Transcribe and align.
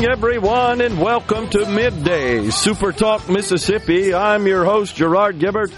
Morning, 0.00 0.16
everyone, 0.16 0.80
and 0.80 0.98
welcome 0.98 1.50
to 1.50 1.66
Midday 1.66 2.48
Super 2.48 2.90
Talk 2.90 3.28
Mississippi. 3.28 4.14
I'm 4.14 4.46
your 4.46 4.64
host, 4.64 4.96
Gerard 4.96 5.38
Gibert, 5.38 5.74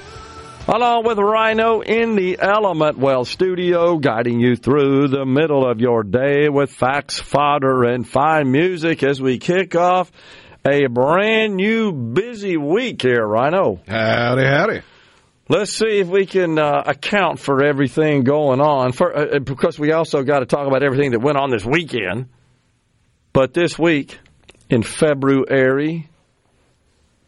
along 0.69 1.07
with 1.07 1.19
Rhino 1.19 1.81
in 1.81 2.15
the 2.15 2.39
Element 2.39 2.99
Well 2.99 3.25
studio, 3.25 3.97
guiding 3.97 4.39
you 4.39 4.55
through 4.55 5.09
the 5.09 5.27
middle 5.27 5.69
of 5.69 5.81
your 5.81 6.05
day 6.05 6.49
with 6.49 6.71
facts, 6.71 7.19
fodder, 7.19 7.83
and 7.83 8.09
fine 8.09 8.53
music 8.53 9.03
as 9.03 9.21
we 9.21 9.39
kick 9.39 9.75
off 9.75 10.13
a 10.65 10.87
brand 10.87 11.57
new 11.57 11.91
busy 11.91 12.57
week 12.57 13.03
here, 13.03 13.27
Rhino. 13.27 13.81
Howdy, 13.89 14.47
howdy. 14.47 14.83
Let's 15.49 15.73
see 15.73 15.99
if 15.99 16.07
we 16.07 16.27
can 16.27 16.61
uh, 16.61 16.85
account 16.87 17.41
for 17.41 17.65
everything 17.65 18.23
going 18.23 18.61
on, 18.61 18.93
for, 18.93 19.35
uh, 19.35 19.41
because 19.41 19.81
we 19.81 19.91
also 19.91 20.23
got 20.23 20.39
to 20.39 20.47
talk 20.47 20.69
about 20.69 20.85
everything 20.85 21.11
that 21.11 21.19
went 21.19 21.39
on 21.39 21.51
this 21.51 21.65
weekend. 21.65 22.29
But 23.33 23.55
this 23.55 23.79
week, 23.79 24.19
in 24.69 24.83
February, 24.83 26.09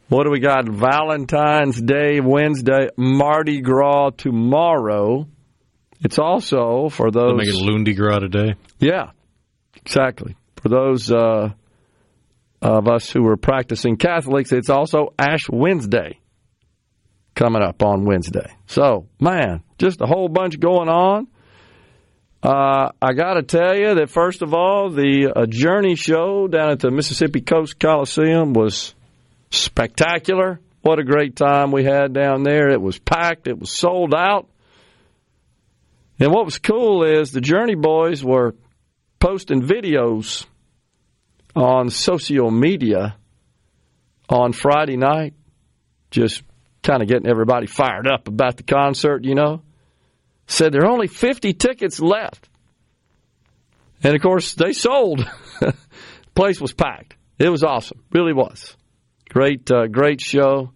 what 0.08 0.24
do 0.24 0.30
we 0.30 0.40
got? 0.40 0.68
Valentine's 0.68 1.80
Day, 1.80 2.20
Wednesday, 2.20 2.88
Mardi 2.96 3.62
Gras 3.62 4.10
tomorrow. 4.16 5.26
It's 6.00 6.18
also 6.18 6.90
for 6.90 7.10
those. 7.10 7.38
Make 7.38 7.48
it 7.48 7.54
Lundi 7.54 7.94
Gras 7.94 8.18
today. 8.18 8.54
Yeah, 8.78 9.12
exactly. 9.76 10.36
For 10.56 10.68
those 10.68 11.10
uh, 11.10 11.50
of 12.60 12.88
us 12.88 13.10
who 13.10 13.26
are 13.28 13.38
practicing 13.38 13.96
Catholics, 13.96 14.52
it's 14.52 14.68
also 14.68 15.14
Ash 15.18 15.48
Wednesday 15.50 16.20
coming 17.34 17.62
up 17.62 17.82
on 17.82 18.04
Wednesday. 18.04 18.54
So, 18.66 19.06
man, 19.18 19.62
just 19.78 20.02
a 20.02 20.06
whole 20.06 20.28
bunch 20.28 20.60
going 20.60 20.88
on. 20.88 21.28
Uh, 22.44 22.90
I 23.00 23.14
got 23.14 23.34
to 23.34 23.42
tell 23.42 23.74
you 23.74 23.94
that, 23.94 24.10
first 24.10 24.42
of 24.42 24.52
all, 24.52 24.90
the 24.90 25.32
uh, 25.34 25.46
Journey 25.46 25.94
show 25.94 26.46
down 26.46 26.72
at 26.72 26.80
the 26.80 26.90
Mississippi 26.90 27.40
Coast 27.40 27.80
Coliseum 27.80 28.52
was 28.52 28.94
spectacular. 29.50 30.60
What 30.82 30.98
a 30.98 31.04
great 31.04 31.36
time 31.36 31.72
we 31.72 31.84
had 31.84 32.12
down 32.12 32.42
there. 32.42 32.68
It 32.68 32.82
was 32.82 32.98
packed, 32.98 33.46
it 33.46 33.58
was 33.58 33.70
sold 33.70 34.14
out. 34.14 34.46
And 36.20 36.30
what 36.32 36.44
was 36.44 36.58
cool 36.58 37.02
is 37.02 37.32
the 37.32 37.40
Journey 37.40 37.76
boys 37.76 38.22
were 38.22 38.54
posting 39.20 39.62
videos 39.62 40.44
on 41.56 41.88
social 41.88 42.50
media 42.50 43.16
on 44.28 44.52
Friday 44.52 44.98
night, 44.98 45.32
just 46.10 46.42
kind 46.82 47.00
of 47.00 47.08
getting 47.08 47.26
everybody 47.26 47.66
fired 47.66 48.06
up 48.06 48.28
about 48.28 48.58
the 48.58 48.64
concert, 48.64 49.24
you 49.24 49.34
know. 49.34 49.62
Said 50.46 50.72
there 50.72 50.82
are 50.82 50.92
only 50.92 51.08
50 51.08 51.54
tickets 51.54 52.00
left. 52.00 52.48
And 54.02 54.14
of 54.14 54.20
course, 54.20 54.54
they 54.54 54.72
sold. 54.72 55.26
Place 56.34 56.60
was 56.60 56.72
packed. 56.72 57.16
It 57.38 57.48
was 57.48 57.62
awesome. 57.62 58.02
Really 58.12 58.32
was. 58.32 58.76
Great, 59.30 59.70
uh, 59.70 59.86
great 59.86 60.20
show. 60.20 60.70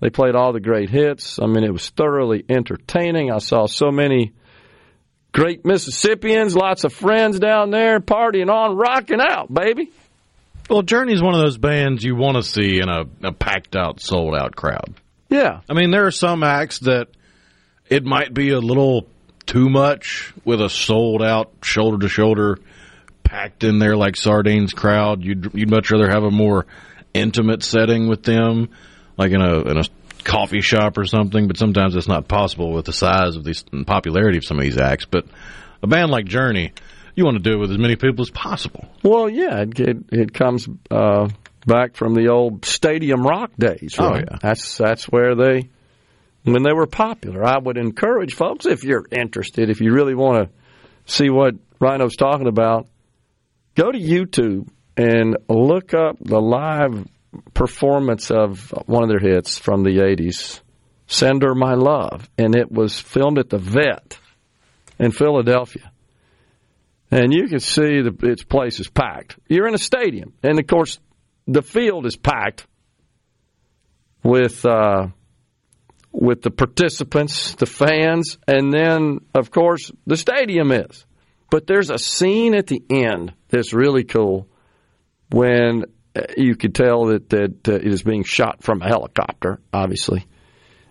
They 0.00 0.10
played 0.10 0.34
all 0.34 0.52
the 0.52 0.60
great 0.60 0.90
hits. 0.90 1.38
I 1.40 1.46
mean, 1.46 1.64
it 1.64 1.72
was 1.72 1.88
thoroughly 1.88 2.44
entertaining. 2.48 3.32
I 3.32 3.38
saw 3.38 3.66
so 3.66 3.90
many 3.90 4.32
great 5.32 5.64
Mississippians, 5.64 6.54
lots 6.54 6.84
of 6.84 6.92
friends 6.92 7.38
down 7.38 7.70
there 7.70 8.00
partying 8.00 8.50
on, 8.50 8.76
rocking 8.76 9.20
out, 9.20 9.52
baby. 9.52 9.90
Well, 10.68 10.82
Journey's 10.82 11.22
one 11.22 11.34
of 11.34 11.40
those 11.40 11.58
bands 11.58 12.04
you 12.04 12.16
want 12.16 12.36
to 12.36 12.42
see 12.42 12.80
in 12.80 12.88
a, 12.88 13.04
a 13.28 13.32
packed 13.32 13.76
out, 13.76 14.00
sold 14.00 14.34
out 14.34 14.56
crowd. 14.56 14.94
Yeah. 15.28 15.60
I 15.68 15.74
mean, 15.74 15.90
there 15.90 16.06
are 16.06 16.10
some 16.10 16.42
acts 16.42 16.80
that 16.80 17.08
it 17.88 18.04
might 18.04 18.32
be 18.32 18.50
a 18.50 18.58
little 18.58 19.06
too 19.46 19.68
much 19.68 20.32
with 20.44 20.60
a 20.60 20.68
sold 20.68 21.22
out, 21.22 21.52
shoulder 21.62 21.98
to 21.98 22.08
shoulder, 22.08 22.58
packed 23.22 23.64
in 23.64 23.78
there 23.78 23.96
like 23.96 24.16
sardines 24.16 24.72
crowd. 24.72 25.22
You'd 25.22 25.50
you'd 25.54 25.70
much 25.70 25.90
rather 25.90 26.08
have 26.08 26.22
a 26.22 26.30
more 26.30 26.66
intimate 27.12 27.62
setting 27.62 28.08
with 28.08 28.22
them, 28.22 28.70
like 29.16 29.32
in 29.32 29.40
a 29.40 29.60
in 29.62 29.78
a 29.78 29.84
coffee 30.22 30.60
shop 30.60 30.98
or 30.98 31.04
something. 31.04 31.46
But 31.46 31.56
sometimes 31.56 31.96
it's 31.96 32.08
not 32.08 32.28
possible 32.28 32.72
with 32.72 32.86
the 32.86 32.92
size 32.92 33.36
of 33.36 33.44
these 33.44 33.64
and 33.72 33.86
popularity 33.86 34.38
of 34.38 34.44
some 34.44 34.58
of 34.58 34.64
these 34.64 34.78
acts. 34.78 35.04
But 35.04 35.26
a 35.82 35.86
band 35.86 36.10
like 36.10 36.26
Journey, 36.26 36.72
you 37.14 37.24
want 37.24 37.36
to 37.36 37.42
do 37.42 37.56
it 37.56 37.58
with 37.58 37.70
as 37.70 37.78
many 37.78 37.96
people 37.96 38.22
as 38.22 38.30
possible. 38.30 38.88
Well, 39.02 39.28
yeah, 39.28 39.60
it 39.60 39.80
it, 39.80 39.96
it 40.10 40.34
comes 40.34 40.68
uh, 40.90 41.28
back 41.66 41.96
from 41.96 42.14
the 42.14 42.28
old 42.28 42.64
stadium 42.64 43.22
rock 43.22 43.52
days. 43.58 43.96
Oh, 43.98 44.14
yeah. 44.14 44.38
that's 44.40 44.76
that's 44.76 45.04
where 45.04 45.34
they 45.34 45.68
when 46.44 46.62
they 46.62 46.72
were 46.72 46.86
popular. 46.86 47.44
I 47.44 47.58
would 47.58 47.76
encourage 47.76 48.34
folks 48.34 48.66
if 48.66 48.84
you're 48.84 49.04
interested, 49.10 49.70
if 49.70 49.80
you 49.80 49.92
really 49.92 50.14
want 50.14 50.48
to 50.48 51.12
see 51.12 51.30
what 51.30 51.54
Rhino's 51.80 52.16
talking 52.16 52.46
about, 52.46 52.86
go 53.74 53.90
to 53.90 53.98
YouTube 53.98 54.68
and 54.96 55.36
look 55.48 55.92
up 55.92 56.16
the 56.20 56.40
live 56.40 57.06
performance 57.52 58.30
of 58.30 58.72
one 58.86 59.02
of 59.02 59.08
their 59.08 59.18
hits 59.18 59.58
from 59.58 59.82
the 59.82 59.98
'80s, 59.98 60.60
"Send 61.06 61.42
Her 61.42 61.54
My 61.54 61.74
Love," 61.74 62.28
and 62.38 62.54
it 62.54 62.70
was 62.70 62.98
filmed 62.98 63.38
at 63.38 63.50
the 63.50 63.58
Vet 63.58 64.18
in 64.98 65.10
Philadelphia 65.10 65.90
and 67.14 67.32
you 67.32 67.46
can 67.46 67.60
see 67.60 68.02
the 68.02 68.14
its 68.22 68.42
place 68.42 68.80
is 68.80 68.88
packed. 68.88 69.38
You're 69.48 69.68
in 69.68 69.74
a 69.74 69.78
stadium, 69.78 70.32
and 70.42 70.58
of 70.58 70.66
course, 70.66 70.98
the 71.46 71.62
field 71.62 72.06
is 72.06 72.16
packed 72.16 72.66
with 74.24 74.66
uh, 74.66 75.08
with 76.14 76.42
the 76.42 76.50
participants, 76.50 77.56
the 77.56 77.66
fans, 77.66 78.38
and 78.46 78.72
then 78.72 79.18
of 79.34 79.50
course 79.50 79.90
the 80.06 80.16
stadium 80.16 80.70
is. 80.70 81.04
But 81.50 81.66
there's 81.66 81.90
a 81.90 81.98
scene 81.98 82.54
at 82.54 82.68
the 82.68 82.82
end 82.88 83.34
that's 83.48 83.74
really 83.74 84.04
cool 84.04 84.48
when 85.30 85.84
uh, 86.14 86.22
you 86.36 86.54
could 86.54 86.74
tell 86.74 87.06
that 87.06 87.28
that 87.30 87.68
uh, 87.68 87.74
it 87.74 87.86
is 87.86 88.04
being 88.04 88.22
shot 88.22 88.62
from 88.62 88.80
a 88.80 88.86
helicopter, 88.86 89.60
obviously, 89.72 90.24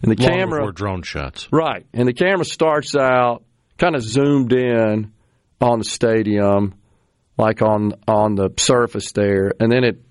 and 0.01 0.11
the 0.11 0.21
Long 0.21 0.29
camera 0.29 0.59
before 0.59 0.71
drone 0.73 1.03
shots. 1.03 1.47
Right. 1.51 1.85
And 1.93 2.07
the 2.07 2.13
camera 2.13 2.45
starts 2.45 2.93
out 2.93 3.43
kind 3.77 3.95
of 3.95 4.03
zoomed 4.03 4.51
in 4.51 5.13
on 5.61 5.79
the 5.79 5.85
stadium, 5.85 6.75
like 7.37 7.61
on 7.61 7.93
on 8.09 8.35
the 8.35 8.49
surface 8.57 9.13
there, 9.13 9.53
and 9.57 9.71
then 9.71 9.85
it 9.85 10.01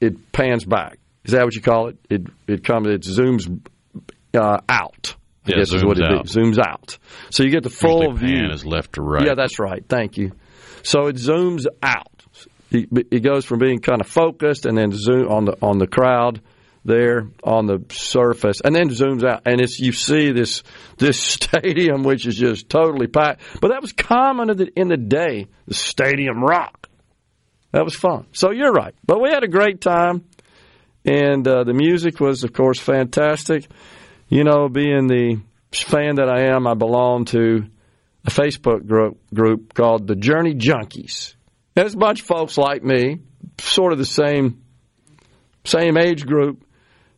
it 0.00 0.30
pans 0.30 0.64
back. 0.64 1.00
Is 1.24 1.32
that 1.32 1.44
what 1.44 1.56
you 1.56 1.62
call 1.62 1.88
it? 1.88 1.98
It 2.08 2.26
it 2.46 2.62
comes 2.62 2.86
it 2.86 3.02
zooms 3.02 3.48
uh, 4.34 4.58
out. 4.68 5.16
I 5.46 5.50
Yeah, 5.50 5.56
guess 5.58 5.72
is 5.72 5.84
what 5.84 5.98
it 5.98 6.04
out. 6.04 6.26
is. 6.26 6.34
Zooms 6.34 6.58
out. 6.58 6.98
So 7.30 7.42
you 7.44 7.50
get 7.50 7.62
the 7.62 7.70
full 7.70 8.02
Usually 8.12 8.26
view. 8.32 8.36
pan 8.42 8.50
is 8.52 8.64
left 8.64 8.94
to 8.94 9.02
right. 9.02 9.24
Yeah, 9.26 9.34
that's 9.36 9.58
right. 9.58 9.84
Thank 9.88 10.16
you. 10.16 10.32
So 10.82 11.06
it 11.06 11.16
zooms 11.16 11.64
out. 11.82 12.08
It, 12.70 12.88
it 13.10 13.20
goes 13.20 13.44
from 13.44 13.60
being 13.60 13.78
kind 13.78 14.00
of 14.00 14.08
focused 14.08 14.66
and 14.66 14.76
then 14.76 14.90
zoom 14.92 15.28
on 15.28 15.44
the 15.44 15.56
on 15.62 15.78
the 15.78 15.86
crowd 15.86 16.40
there 16.84 17.28
on 17.42 17.66
the 17.66 17.84
surface, 17.90 18.60
and 18.64 18.74
then 18.74 18.88
zooms 18.90 19.24
out, 19.24 19.42
and 19.46 19.60
it's 19.60 19.78
you 19.80 19.90
see 19.92 20.30
this 20.32 20.62
this 20.98 21.20
stadium 21.34 22.02
which 22.04 22.26
is 22.26 22.36
just 22.36 22.68
totally 22.68 23.06
packed. 23.08 23.40
But 23.60 23.68
that 23.70 23.80
was 23.82 23.92
common 23.92 24.50
in 24.50 24.56
the, 24.56 24.68
in 24.76 24.88
the 24.88 24.96
day, 24.96 25.46
the 25.66 25.74
stadium 25.74 26.42
rock. 26.42 26.88
That 27.72 27.84
was 27.84 27.94
fun. 27.96 28.26
So 28.32 28.52
you're 28.52 28.72
right. 28.72 28.94
But 29.04 29.20
we 29.20 29.30
had 29.30 29.42
a 29.44 29.48
great 29.48 29.80
time, 29.80 30.24
and 31.04 31.46
uh, 31.46 31.64
the 31.64 31.74
music 31.74 32.20
was, 32.20 32.44
of 32.44 32.52
course, 32.52 32.78
fantastic. 32.78 33.66
You 34.28 34.42
know, 34.42 34.68
being 34.68 35.06
the 35.06 35.40
fan 35.72 36.16
that 36.16 36.28
I 36.28 36.54
am, 36.54 36.66
I 36.66 36.74
belong 36.74 37.26
to 37.26 37.66
a 38.24 38.30
Facebook 38.30 38.86
group, 38.86 39.18
group 39.32 39.72
called 39.72 40.06
the 40.06 40.16
Journey 40.16 40.54
Junkies. 40.54 41.34
It's 41.76 41.94
a 41.94 41.98
bunch 41.98 42.22
of 42.22 42.26
folks 42.26 42.58
like 42.58 42.82
me, 42.82 43.20
sort 43.58 43.92
of 43.92 43.98
the 43.98 44.04
same 44.04 44.62
same 45.64 45.96
age 45.96 46.26
group. 46.26 46.64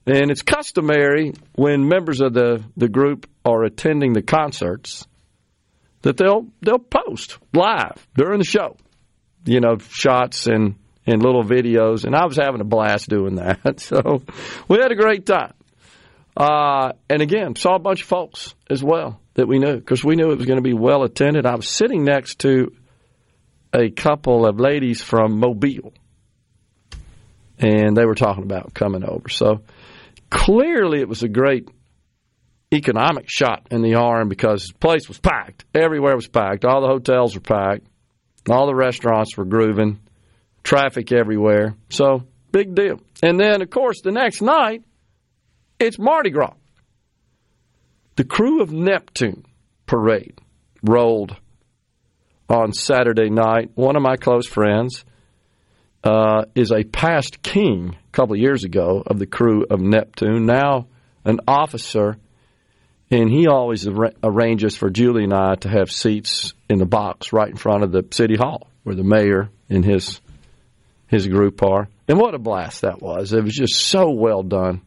And 0.07 0.31
it's 0.31 0.43
customary 0.43 1.35
when 1.55 1.87
members 1.87 2.21
of 2.21 2.33
the, 2.33 2.65
the 2.77 2.89
group 2.89 3.29
are 3.45 3.63
attending 3.65 4.15
the 4.15 4.23
concerts 4.23 5.07
that 6.03 6.17
they'll 6.17 6.47
they'll 6.63 6.79
post 6.79 7.39
live 7.53 8.07
during 8.17 8.39
the 8.39 8.45
show. 8.45 8.77
You 9.45 9.61
know, 9.61 9.77
shots 9.79 10.47
and, 10.47 10.77
and 11.07 11.23
little 11.23 11.45
videos. 11.45 12.05
And 12.05 12.15
I 12.15 12.27
was 12.27 12.37
having 12.37 12.61
a 12.61 12.65
blast 12.65 13.09
doing 13.09 13.37
that. 13.37 13.81
So 13.81 14.23
we 14.67 14.79
had 14.79 14.93
a 14.93 14.97
great 14.97 15.25
time. 15.25 15.55
Uh, 16.39 16.93
and 17.11 17.21
again, 17.21 17.57
saw 17.57 17.75
a 17.75 17.81
bunch 17.81 18.03
of 18.03 18.07
folks 18.07 18.55
as 18.71 18.81
well 18.81 19.21
that 19.35 19.49
we 19.49 19.59
knew 19.59 19.77
because 19.77 20.05
we 20.05 20.15
knew 20.15 20.31
it 20.31 20.39
was 20.39 20.47
going 20.47 20.59
to 20.59 20.63
be 20.63 20.73
well 20.73 21.03
attended. 21.03 21.47
I 21.47 21.57
was 21.57 21.69
sitting 21.69 22.05
next 22.05 22.39
to 22.41 22.73
a 23.75 23.91
couple 23.91 24.47
of 24.47 24.61
ladies 24.61 25.03
from 25.03 25.41
Mobile, 25.41 25.93
and 27.59 27.97
they 27.97 28.05
were 28.05 28.15
talking 28.15 28.45
about 28.45 28.73
coming 28.73 29.03
over. 29.03 29.29
So 29.29 29.63
clearly, 30.31 31.01
it 31.01 31.09
was 31.09 31.25
a 31.25 31.29
great 31.29 31.69
economic 32.73 33.25
shot 33.29 33.67
in 33.73 33.83
the 33.83 33.97
arm 33.97 34.29
because 34.29 34.67
the 34.67 34.79
place 34.79 35.09
was 35.09 35.19
packed. 35.19 35.65
Everywhere 35.75 36.15
was 36.15 36.29
packed. 36.29 36.65
All 36.65 36.83
the 36.83 36.87
hotels 36.89 37.35
were 37.35 37.41
packed. 37.41 37.85
All 38.49 38.69
the 38.69 38.77
restaurants 38.77 39.37
were 39.37 39.45
grooving. 39.45 39.99
Traffic 40.63 41.11
everywhere. 41.11 41.75
So 41.89 42.29
big 42.53 42.77
deal. 42.77 43.01
And 43.25 43.41
then, 43.41 43.61
of 43.61 43.71
course, 43.71 44.03
the 44.03 44.13
next 44.13 44.41
night 44.41 44.85
it's 45.79 45.99
Mardi 45.99 46.31
Gras. 46.31 46.55
The 48.17 48.25
Krewe 48.25 48.61
of 48.61 48.73
Neptune 48.73 49.45
parade 49.87 50.39
rolled 50.83 51.37
on 52.49 52.73
Saturday 52.73 53.31
night. 53.31 53.71
One 53.75 53.97
of 53.97 54.03
my 54.03 54.17
close 54.17 54.47
friends 54.47 55.05
uh, 56.03 56.45
is 56.55 56.73
a 56.73 56.85
past 56.85 57.43
king 57.43 57.97
a 57.97 58.11
couple 58.13 58.35
of 58.35 58.41
years 58.41 58.65
ago 58.65 59.03
of 59.07 59.19
the 59.19 59.27
Krewe 59.27 59.65
of 59.71 59.81
Neptune, 59.81 60.47
now 60.47 60.89
an 61.25 61.41
officer, 61.47 62.17
and 63.11 63.31
he 63.31 63.47
always 63.47 63.87
ar- 63.87 64.13
arranges 64.23 64.77
for 64.77 64.91
Julie 64.91 65.25
and 65.25 65.35
I 65.35 65.55
to 65.57 65.69
have 65.69 65.91
seats 65.91 66.55
in 66.69 66.79
the 66.79 66.87
box 66.87 67.33
right 67.33 67.49
in 67.49 67.57
front 67.57 67.85
of 67.85 67.93
the 67.93 68.05
city 68.11 68.37
hall 68.37 68.69
where 68.83 68.97
the 68.97 69.05
mayor 69.05 69.51
and 69.69 69.85
his 69.85 70.21
his 71.07 71.27
group 71.27 71.63
are. 71.63 71.89
And 72.07 72.19
what 72.19 72.35
a 72.35 72.39
blast 72.39 72.83
that 72.83 73.01
was! 73.01 73.33
It 73.33 73.43
was 73.43 73.55
just 73.55 73.77
so 73.77 74.11
well 74.11 74.43
done. 74.43 74.83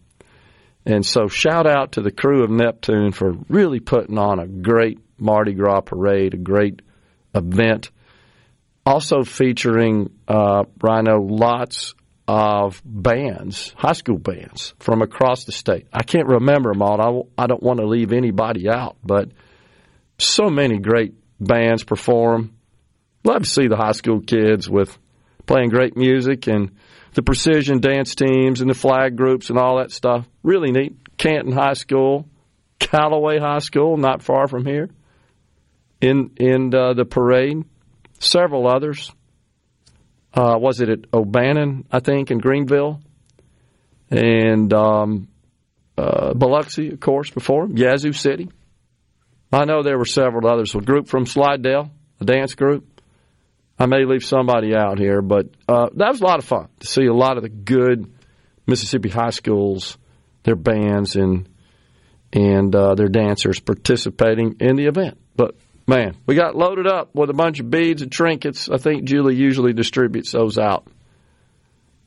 And 0.86 1.06
so, 1.06 1.28
shout 1.28 1.68
out 1.68 1.94
to 1.94 2.02
the 2.02 2.12
Krewe 2.12 2.44
of 2.44 2.50
Neptune 2.50 3.12
for 3.12 3.34
really 3.50 3.80
putting 3.80 4.18
on 4.18 4.40
a 4.40 4.48
great 4.48 5.00
Mardi 5.20 5.54
Gras 5.54 5.82
parade, 5.82 6.34
a 6.34 6.38
great 6.38 6.82
event. 7.36 7.92
Also 8.84 9.24
featuring, 9.24 10.10
uh, 10.28 10.64
Rhino, 10.82 11.22
lots 11.22 11.94
of 12.28 12.82
bands, 12.84 13.74
high 13.78 13.94
school 13.94 14.18
bands 14.18 14.74
from 14.80 15.02
across 15.02 15.46
the 15.46 15.52
state. 15.52 15.88
I 15.94 16.04
can't 16.04 16.28
remember 16.28 16.72
them 16.72 16.82
all. 16.82 17.30
I, 17.38 17.44
I 17.44 17.48
don't 17.48 17.62
want 17.62 17.80
to 17.80 17.86
leave 17.86 18.12
anybody 18.12 18.70
out, 18.70 18.98
but 19.04 19.30
so 20.18 20.50
many 20.50 20.80
great 20.80 21.14
bands 21.40 21.84
perform. 21.84 22.54
Love 23.24 23.44
to 23.44 23.50
see 23.50 23.68
the 23.68 23.76
high 23.76 23.92
school 23.92 24.22
kids 24.22 24.70
with 24.70 24.98
playing 25.46 25.70
great 25.70 25.96
music 25.96 26.48
and 26.48 26.72
the 27.14 27.22
precision 27.22 27.80
dance 27.80 28.16
teams 28.16 28.62
and 28.62 28.70
the 28.70 28.76
flag 28.76 29.16
groups 29.16 29.50
and 29.50 29.60
all 29.60 29.78
that 29.78 29.92
stuff. 29.92 30.28
Really 30.44 30.72
neat. 30.72 30.98
Canton 31.18 31.52
High 31.52 31.74
School, 31.74 32.28
Callaway 32.80 33.40
High 33.40 33.60
School, 33.60 33.98
not 33.98 34.24
far 34.24 34.48
from 34.48 34.66
here, 34.66 34.90
in 36.00 36.32
in 36.38 36.74
uh, 36.74 36.94
the 36.94 37.06
parade. 37.06 37.64
Several 38.20 38.68
others. 38.68 39.12
Uh, 40.34 40.56
was 40.58 40.80
it 40.80 40.90
at 40.90 41.00
O'Bannon, 41.14 41.86
I 41.92 42.00
think, 42.00 42.32
in 42.32 42.38
Greenville? 42.38 43.02
And 44.10 44.72
um, 44.74 45.28
uh, 45.98 46.34
Biloxi, 46.34 46.94
of 46.94 47.00
course, 47.00 47.30
before 47.30 47.68
Yazoo 47.68 48.14
City. 48.14 48.50
I 49.52 49.66
know 49.66 49.84
there 49.84 49.98
were 49.98 50.06
several 50.06 50.48
others. 50.48 50.74
A 50.74 50.80
group 50.80 51.08
from 51.08 51.26
Slidell, 51.26 51.92
a 52.22 52.26
dance 52.26 52.56
group. 52.56 52.88
I 53.82 53.88
may 53.88 54.06
leave 54.06 54.24
somebody 54.24 54.76
out 54.76 55.00
here, 55.00 55.24
but 55.24 55.48
uh, 55.68 55.90
that 55.96 56.10
was 56.12 56.22
a 56.22 56.24
lot 56.24 56.38
of 56.38 56.46
fun 56.46 56.68
to 56.82 56.88
see 56.88 57.08
a 57.08 57.14
lot 57.14 57.38
of 57.38 57.42
the 57.42 57.50
good 57.50 58.14
Mississippi 58.68 59.10
high 59.10 59.32
schools, 59.32 59.98
their 60.44 60.56
bands 60.56 61.16
and 61.16 61.50
and 62.32 62.76
uh, 62.76 62.94
their 62.94 63.08
dancers 63.08 63.60
participating 63.60 64.58
in 64.60 64.76
the 64.76 64.86
event. 64.86 65.18
But 65.36 65.56
man, 65.88 66.16
we 66.28 66.36
got 66.36 66.56
loaded 66.56 66.86
up 66.86 67.16
with 67.16 67.32
a 67.32 67.34
bunch 67.34 67.60
of 67.60 67.72
beads 67.72 68.04
and 68.04 68.12
trinkets. 68.12 68.70
I 68.70 68.78
think 68.78 69.06
Julie 69.06 69.36
usually 69.36 69.74
distributes 69.74 70.32
those 70.32 70.60
out 70.60 70.86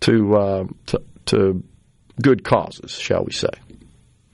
to 0.03 0.37
uh, 0.37 0.65
to, 0.87 1.03
to 1.27 1.65
good 2.23 2.45
causes, 2.45 2.93
shall 2.93 3.25
we 3.25 3.33
say? 3.33 3.51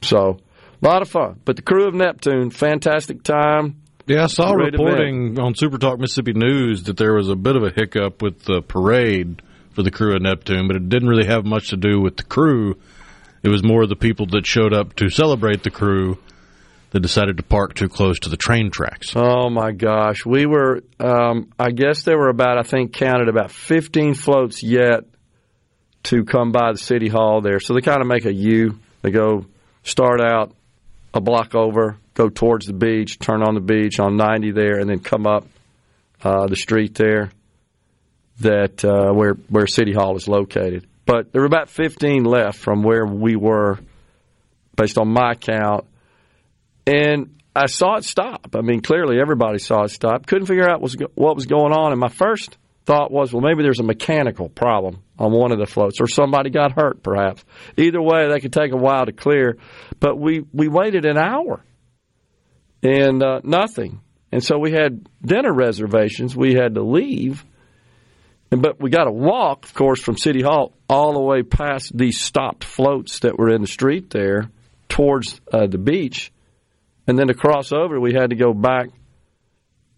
So 0.02 0.36
a 0.82 0.86
lot 0.86 1.00
of 1.00 1.08
fun. 1.08 1.40
But 1.46 1.56
the 1.56 1.62
Krewe 1.62 1.88
of 1.88 1.94
Neptune, 1.94 2.50
fantastic 2.50 3.22
time. 3.22 3.80
Yeah, 4.10 4.24
I 4.24 4.26
saw 4.26 4.50
reporting 4.54 5.38
on 5.38 5.54
Super 5.54 5.78
Talk 5.78 6.00
Mississippi 6.00 6.32
News 6.32 6.82
that 6.82 6.96
there 6.96 7.14
was 7.14 7.28
a 7.28 7.36
bit 7.36 7.54
of 7.54 7.62
a 7.62 7.70
hiccup 7.70 8.22
with 8.22 8.42
the 8.42 8.60
parade 8.60 9.40
for 9.70 9.84
the 9.84 9.92
Krewe 9.92 10.16
of 10.16 10.22
Neptune, 10.22 10.66
but 10.66 10.74
it 10.74 10.88
didn't 10.88 11.08
really 11.08 11.26
have 11.26 11.44
much 11.44 11.68
to 11.68 11.76
do 11.76 12.00
with 12.00 12.16
the 12.16 12.24
crew. 12.24 12.76
It 13.44 13.50
was 13.50 13.62
more 13.62 13.86
the 13.86 13.94
people 13.94 14.26
that 14.32 14.46
showed 14.46 14.74
up 14.74 14.96
to 14.96 15.10
celebrate 15.10 15.62
the 15.62 15.70
crew 15.70 16.18
that 16.90 16.98
decided 16.98 17.36
to 17.36 17.44
park 17.44 17.74
too 17.74 17.88
close 17.88 18.18
to 18.18 18.30
the 18.30 18.36
train 18.36 18.72
tracks. 18.72 19.12
Oh 19.14 19.48
my 19.48 19.70
gosh, 19.70 20.26
we 20.26 20.44
were. 20.44 20.82
Um, 20.98 21.52
I 21.56 21.70
guess 21.70 22.02
there 22.02 22.18
were 22.18 22.30
about 22.30 22.58
I 22.58 22.64
think 22.64 22.92
counted 22.92 23.28
about 23.28 23.52
15 23.52 24.14
floats 24.14 24.60
yet 24.60 25.04
to 26.02 26.24
come 26.24 26.50
by 26.50 26.72
the 26.72 26.78
city 26.78 27.06
hall 27.06 27.42
there. 27.42 27.60
So 27.60 27.74
they 27.74 27.80
kind 27.80 28.00
of 28.00 28.08
make 28.08 28.24
a 28.24 28.34
U. 28.34 28.76
They 29.02 29.12
go 29.12 29.46
start 29.84 30.20
out 30.20 30.52
a 31.14 31.20
block 31.20 31.54
over, 31.54 31.96
go 32.20 32.28
towards 32.28 32.66
the 32.66 32.74
beach, 32.74 33.18
turn 33.18 33.42
on 33.42 33.54
the 33.54 33.60
beach 33.60 33.98
on 33.98 34.16
90 34.16 34.52
there, 34.52 34.78
and 34.78 34.90
then 34.90 34.98
come 34.98 35.26
up 35.26 35.46
uh, 36.22 36.46
the 36.46 36.56
street 36.56 36.94
there 36.94 37.30
that 38.40 38.84
uh, 38.84 39.12
where 39.12 39.34
where 39.48 39.66
City 39.66 39.92
Hall 39.92 40.16
is 40.16 40.28
located. 40.28 40.86
But 41.06 41.32
there 41.32 41.40
were 41.40 41.46
about 41.46 41.70
15 41.70 42.24
left 42.24 42.58
from 42.58 42.82
where 42.82 43.06
we 43.06 43.36
were, 43.36 43.78
based 44.76 44.98
on 44.98 45.08
my 45.08 45.34
count, 45.34 45.86
and 46.86 47.40
I 47.56 47.66
saw 47.66 47.96
it 47.96 48.04
stop. 48.04 48.54
I 48.54 48.60
mean, 48.60 48.80
clearly 48.82 49.18
everybody 49.20 49.58
saw 49.58 49.84
it 49.84 49.90
stop. 49.90 50.26
Couldn't 50.26 50.46
figure 50.46 50.68
out 50.68 50.82
what 51.14 51.36
was 51.36 51.46
going 51.46 51.72
on, 51.72 51.92
and 51.92 52.00
my 52.00 52.08
first 52.08 52.56
thought 52.84 53.10
was, 53.10 53.32
well, 53.32 53.42
maybe 53.42 53.62
there's 53.62 53.80
a 53.80 53.84
mechanical 53.84 54.48
problem 54.48 55.02
on 55.18 55.32
one 55.32 55.52
of 55.52 55.58
the 55.58 55.66
floats, 55.66 56.00
or 56.00 56.06
somebody 56.06 56.50
got 56.50 56.72
hurt, 56.72 57.02
perhaps. 57.02 57.44
Either 57.76 58.00
way, 58.00 58.28
they 58.30 58.40
could 58.40 58.52
take 58.52 58.72
a 58.72 58.76
while 58.76 59.06
to 59.06 59.12
clear. 59.12 59.56
But 59.98 60.18
we 60.18 60.44
we 60.52 60.68
waited 60.68 61.06
an 61.06 61.16
hour 61.16 61.62
and 62.82 63.22
uh, 63.22 63.40
nothing. 63.44 64.00
And 64.32 64.44
so 64.44 64.58
we 64.58 64.72
had 64.72 65.08
dinner 65.24 65.52
reservations. 65.52 66.36
We 66.36 66.54
had 66.54 66.74
to 66.74 66.82
leave. 66.82 67.44
But 68.50 68.80
we 68.80 68.90
got 68.90 69.04
to 69.04 69.12
walk, 69.12 69.64
of 69.64 69.74
course, 69.74 70.00
from 70.00 70.16
City 70.16 70.42
Hall 70.42 70.72
all 70.88 71.12
the 71.12 71.20
way 71.20 71.42
past 71.42 71.96
these 71.96 72.20
stopped 72.20 72.64
floats 72.64 73.20
that 73.20 73.38
were 73.38 73.50
in 73.50 73.60
the 73.60 73.68
street 73.68 74.10
there 74.10 74.50
towards 74.88 75.40
uh, 75.52 75.66
the 75.66 75.78
beach. 75.78 76.32
And 77.06 77.18
then 77.18 77.28
to 77.28 77.34
cross 77.34 77.72
over, 77.72 78.00
we 78.00 78.12
had 78.12 78.30
to 78.30 78.36
go 78.36 78.52
back 78.52 78.88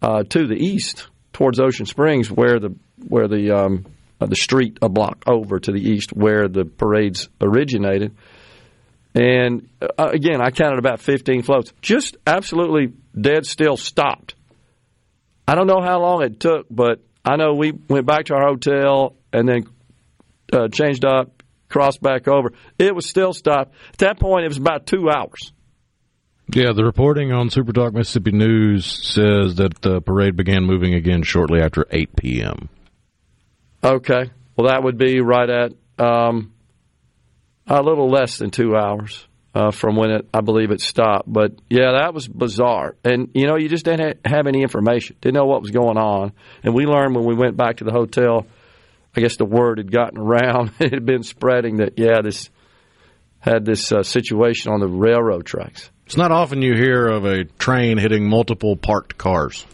uh, 0.01 0.23
to 0.23 0.47
the 0.47 0.55
east 0.55 1.07
towards 1.31 1.59
Ocean 1.59 1.85
Springs, 1.85 2.31
where 2.31 2.59
the 2.59 2.75
where 3.07 3.27
the 3.27 3.51
um, 3.51 3.85
uh, 4.21 4.27
the 4.27 4.35
street 4.35 4.77
a 4.81 4.89
block 4.89 5.23
over 5.27 5.59
to 5.59 5.71
the 5.71 5.81
east, 5.81 6.13
where 6.13 6.47
the 6.47 6.65
parades 6.65 7.29
originated. 7.41 8.15
And 9.15 9.69
uh, 9.81 10.09
again, 10.11 10.41
I 10.41 10.49
counted 10.51 10.79
about 10.79 10.99
15 10.99 11.43
floats. 11.43 11.71
Just 11.81 12.17
absolutely 12.25 12.93
dead 13.19 13.45
still 13.45 13.77
stopped. 13.77 14.35
I 15.47 15.55
don't 15.55 15.67
know 15.67 15.81
how 15.81 15.99
long 15.99 16.23
it 16.23 16.39
took, 16.39 16.67
but 16.69 17.01
I 17.23 17.35
know 17.35 17.53
we 17.53 17.71
went 17.71 18.05
back 18.05 18.25
to 18.25 18.35
our 18.35 18.47
hotel 18.47 19.15
and 19.31 19.47
then 19.47 19.65
uh, 20.51 20.67
changed 20.69 21.05
up, 21.05 21.43
crossed 21.69 22.01
back 22.01 22.27
over. 22.27 22.53
It 22.79 22.95
was 22.95 23.05
still 23.05 23.33
stopped. 23.33 23.73
At 23.93 23.97
that 23.99 24.19
point, 24.19 24.45
it 24.45 24.47
was 24.47 24.57
about 24.57 24.85
two 24.85 25.09
hours. 25.09 25.51
Yeah, 26.53 26.73
the 26.73 26.83
reporting 26.83 27.31
on 27.31 27.49
Super 27.49 27.71
Talk 27.71 27.93
Mississippi 27.93 28.31
News 28.31 28.85
says 28.85 29.55
that 29.55 29.81
the 29.81 30.01
parade 30.01 30.35
began 30.35 30.65
moving 30.65 30.93
again 30.93 31.23
shortly 31.23 31.61
after 31.61 31.85
8 31.89 32.15
p.m. 32.15 32.69
Okay. 33.83 34.29
Well, 34.55 34.67
that 34.67 34.83
would 34.83 34.97
be 34.97 35.21
right 35.21 35.49
at 35.49 35.71
um, 35.97 36.52
a 37.67 37.81
little 37.81 38.09
less 38.09 38.37
than 38.37 38.51
two 38.51 38.75
hours 38.75 39.27
uh, 39.55 39.71
from 39.71 39.95
when 39.95 40.11
it, 40.11 40.29
I 40.33 40.41
believe 40.41 40.71
it 40.71 40.81
stopped. 40.81 41.31
But 41.31 41.53
yeah, 41.69 41.99
that 41.99 42.13
was 42.13 42.27
bizarre. 42.27 42.95
And 43.03 43.29
you 43.33 43.47
know, 43.47 43.55
you 43.57 43.69
just 43.69 43.85
didn't 43.85 44.25
have 44.25 44.47
any 44.47 44.61
information, 44.61 45.15
didn't 45.21 45.35
know 45.35 45.45
what 45.45 45.61
was 45.61 45.71
going 45.71 45.97
on. 45.97 46.33
And 46.63 46.73
we 46.73 46.85
learned 46.85 47.15
when 47.15 47.25
we 47.25 47.35
went 47.35 47.57
back 47.57 47.77
to 47.77 47.83
the 47.83 47.91
hotel. 47.91 48.47
I 49.15 49.21
guess 49.21 49.37
the 49.37 49.45
word 49.45 49.77
had 49.77 49.91
gotten 49.91 50.17
around; 50.17 50.71
it 50.79 50.91
had 50.93 51.05
been 51.05 51.23
spreading 51.23 51.77
that 51.77 51.97
yeah, 51.97 52.21
this 52.23 52.49
had 53.39 53.65
this 53.65 53.91
uh, 53.91 54.03
situation 54.03 54.71
on 54.71 54.79
the 54.79 54.87
railroad 54.87 55.45
tracks. 55.45 55.91
It's 56.05 56.17
not 56.17 56.31
often 56.31 56.61
you 56.61 56.75
hear 56.75 57.07
of 57.07 57.25
a 57.25 57.43
train 57.43 57.97
hitting 57.97 58.27
multiple 58.27 58.75
parked 58.75 59.17
cars. 59.17 59.65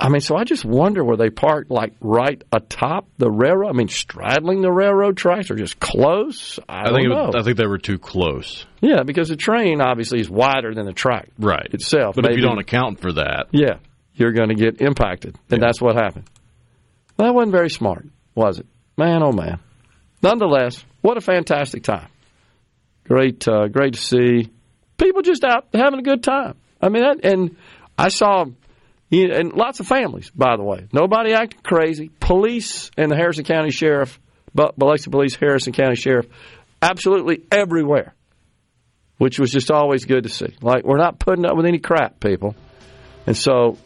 I 0.00 0.10
mean, 0.10 0.20
so 0.20 0.36
I 0.36 0.44
just 0.44 0.64
wonder 0.64 1.02
were 1.02 1.16
they 1.16 1.28
parked 1.30 1.72
like 1.72 1.92
right 2.00 2.40
atop 2.52 3.08
the 3.18 3.28
railroad? 3.30 3.70
I 3.70 3.72
mean, 3.72 3.88
straddling 3.88 4.62
the 4.62 4.70
railroad 4.70 5.16
tracks 5.16 5.50
or 5.50 5.56
just 5.56 5.80
close? 5.80 6.60
I, 6.68 6.88
I 6.90 6.92
think 6.92 7.08
was. 7.08 7.34
I 7.36 7.42
think 7.42 7.56
they 7.56 7.66
were 7.66 7.78
too 7.78 7.98
close. 7.98 8.64
yeah, 8.80 9.02
because 9.02 9.28
the 9.28 9.36
train 9.36 9.80
obviously 9.80 10.20
is 10.20 10.30
wider 10.30 10.72
than 10.72 10.86
the 10.86 10.92
track 10.92 11.28
Right. 11.38 11.68
itself. 11.74 12.14
But 12.14 12.26
if 12.30 12.36
you 12.36 12.42
don't 12.42 12.58
account 12.60 13.00
for 13.00 13.12
that, 13.14 13.46
yeah, 13.50 13.78
you're 14.14 14.30
going 14.32 14.50
to 14.50 14.54
get 14.54 14.80
impacted, 14.80 15.34
and 15.50 15.60
Yeah. 15.60 15.66
that's 15.66 15.80
what 15.80 15.96
happened. 15.96 16.26
That 17.16 17.34
wasn't 17.34 17.50
very 17.52 17.70
smart, 17.70 18.06
was 18.36 18.60
it? 18.60 18.66
Man, 18.96 19.22
oh 19.24 19.32
man. 19.32 19.58
Nonetheless, 20.22 20.84
what 21.00 21.16
a 21.16 21.20
fantastic 21.20 21.82
time! 21.82 22.06
Great, 23.04 23.46
uh, 23.48 23.66
great 23.68 23.94
to 23.94 24.00
see 24.00 24.48
people 24.96 25.22
just 25.22 25.42
out 25.44 25.66
having 25.74 25.98
a 25.98 26.02
good 26.02 26.22
time. 26.22 26.54
I 26.80 26.88
mean, 26.88 27.02
that, 27.02 27.24
and 27.24 27.56
I 27.98 28.08
saw, 28.10 28.44
and 29.10 29.52
lots 29.52 29.80
of 29.80 29.86
families, 29.86 30.30
by 30.30 30.56
the 30.56 30.62
way. 30.62 30.86
Nobody 30.92 31.32
acting 31.32 31.60
crazy. 31.62 32.10
Police 32.20 32.90
and 32.96 33.10
the 33.10 33.16
Harrison 33.16 33.44
County 33.44 33.70
Sheriff, 33.70 34.20
Biloxi 34.54 35.10
Police, 35.10 35.34
Harrison 35.36 35.72
County 35.72 35.96
Sheriff, 35.96 36.26
absolutely 36.82 37.42
everywhere, 37.50 38.14
which 39.16 39.38
was 39.38 39.50
just 39.50 39.70
always 39.70 40.04
good 40.04 40.24
to 40.24 40.28
see. 40.28 40.54
Like 40.60 40.84
we're 40.84 40.98
not 40.98 41.18
putting 41.18 41.46
up 41.46 41.56
with 41.56 41.66
any 41.66 41.78
crap, 41.78 42.20
people, 42.20 42.54
and 43.26 43.36
so 43.36 43.78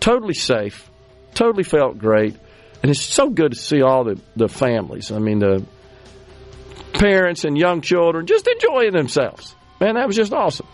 totally 0.00 0.34
safe, 0.34 0.90
totally 1.34 1.64
felt 1.64 1.98
great, 1.98 2.36
and 2.82 2.90
it's 2.90 3.02
so 3.02 3.30
good 3.30 3.52
to 3.52 3.58
see 3.58 3.82
all 3.82 4.04
the 4.04 4.20
the 4.36 4.48
families. 4.48 5.10
I 5.10 5.18
mean 5.18 5.38
the 5.38 5.64
parents 6.92 7.44
and 7.44 7.56
young 7.56 7.80
children 7.80 8.26
just 8.26 8.46
enjoying 8.46 8.92
themselves. 8.92 9.54
Man, 9.80 9.94
that 9.94 10.06
was 10.06 10.16
just 10.16 10.32
awesome. 10.32 10.66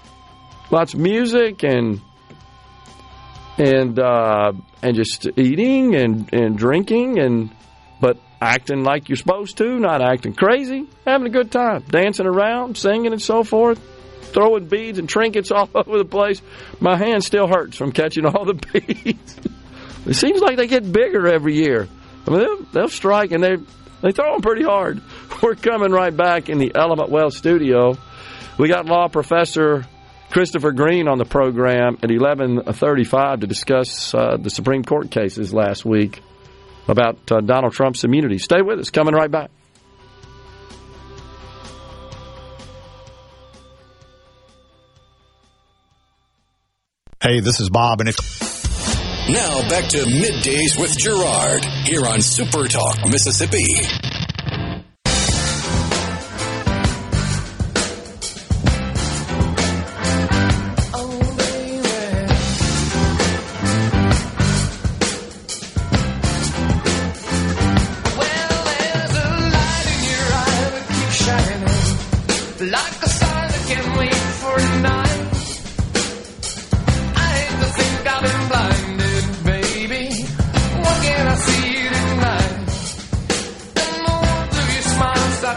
Lots 0.70 0.94
of 0.94 1.00
music 1.00 1.64
and 1.64 2.00
and 3.58 3.98
uh, 3.98 4.52
and 4.82 4.96
just 4.96 5.26
eating 5.36 5.94
and, 5.94 6.32
and 6.32 6.56
drinking 6.56 7.18
and 7.18 7.50
but 8.00 8.18
acting 8.40 8.82
like 8.82 9.08
you're 9.08 9.16
supposed 9.16 9.58
to, 9.58 9.78
not 9.78 10.02
acting 10.02 10.34
crazy, 10.34 10.86
having 11.06 11.26
a 11.26 11.30
good 11.30 11.52
time, 11.52 11.82
dancing 11.88 12.26
around, 12.26 12.76
singing 12.76 13.12
and 13.12 13.22
so 13.22 13.44
forth, 13.44 13.80
throwing 14.32 14.66
beads 14.66 14.98
and 14.98 15.08
trinkets 15.08 15.50
all 15.52 15.68
over 15.74 15.98
the 15.98 16.04
place. 16.04 16.42
My 16.80 16.96
hand 16.96 17.22
still 17.22 17.46
hurts 17.46 17.76
from 17.76 17.92
catching 17.92 18.26
all 18.26 18.44
the 18.44 18.54
beads. 18.72 19.40
it 20.06 20.14
seems 20.14 20.40
like 20.40 20.56
they 20.56 20.66
get 20.66 20.90
bigger 20.90 21.28
every 21.28 21.54
year. 21.54 21.88
I 22.26 22.30
mean, 22.30 22.40
they'll, 22.40 22.62
they'll 22.72 22.88
strike 22.88 23.32
and 23.32 23.42
they 23.42 23.56
they 24.00 24.10
throw 24.10 24.32
them 24.32 24.42
pretty 24.42 24.64
hard. 24.64 25.00
We're 25.42 25.54
coming 25.54 25.92
right 25.92 26.14
back 26.14 26.48
in 26.48 26.58
the 26.58 26.72
Element 26.74 27.08
Well 27.08 27.30
studio. 27.30 27.96
We 28.58 28.68
got 28.68 28.86
law 28.86 29.08
professor 29.08 29.86
Christopher 30.32 30.72
Green 30.72 31.08
on 31.08 31.18
the 31.18 31.26
program 31.26 31.98
at 32.02 32.08
11:35 32.08 33.40
to 33.40 33.46
discuss 33.46 34.14
uh, 34.14 34.38
the 34.40 34.48
Supreme 34.48 34.82
Court 34.82 35.10
cases 35.10 35.52
last 35.52 35.84
week 35.84 36.22
about 36.88 37.30
uh, 37.30 37.42
Donald 37.42 37.74
Trump's 37.74 38.02
immunity. 38.02 38.38
Stay 38.38 38.62
with 38.62 38.78
us. 38.78 38.88
Coming 38.88 39.14
right 39.14 39.30
back. 39.30 39.50
Hey, 47.20 47.40
this 47.40 47.60
is 47.60 47.68
Bob, 47.68 48.00
and 48.00 48.08
if 48.08 48.16
Now 49.28 49.68
back 49.68 49.84
to 49.90 49.98
middays 49.98 50.80
with 50.80 50.96
Gerard 50.96 51.62
here 51.84 52.06
on 52.06 52.22
Super 52.22 52.68
Talk, 52.68 53.06
Mississippi. 53.06 54.21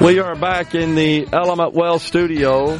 We 0.05 0.19
are 0.19 0.35
back 0.35 0.75
in 0.75 0.93
the 0.93 1.27
Element 1.33 1.73
Well 1.73 1.97
studio 1.97 2.73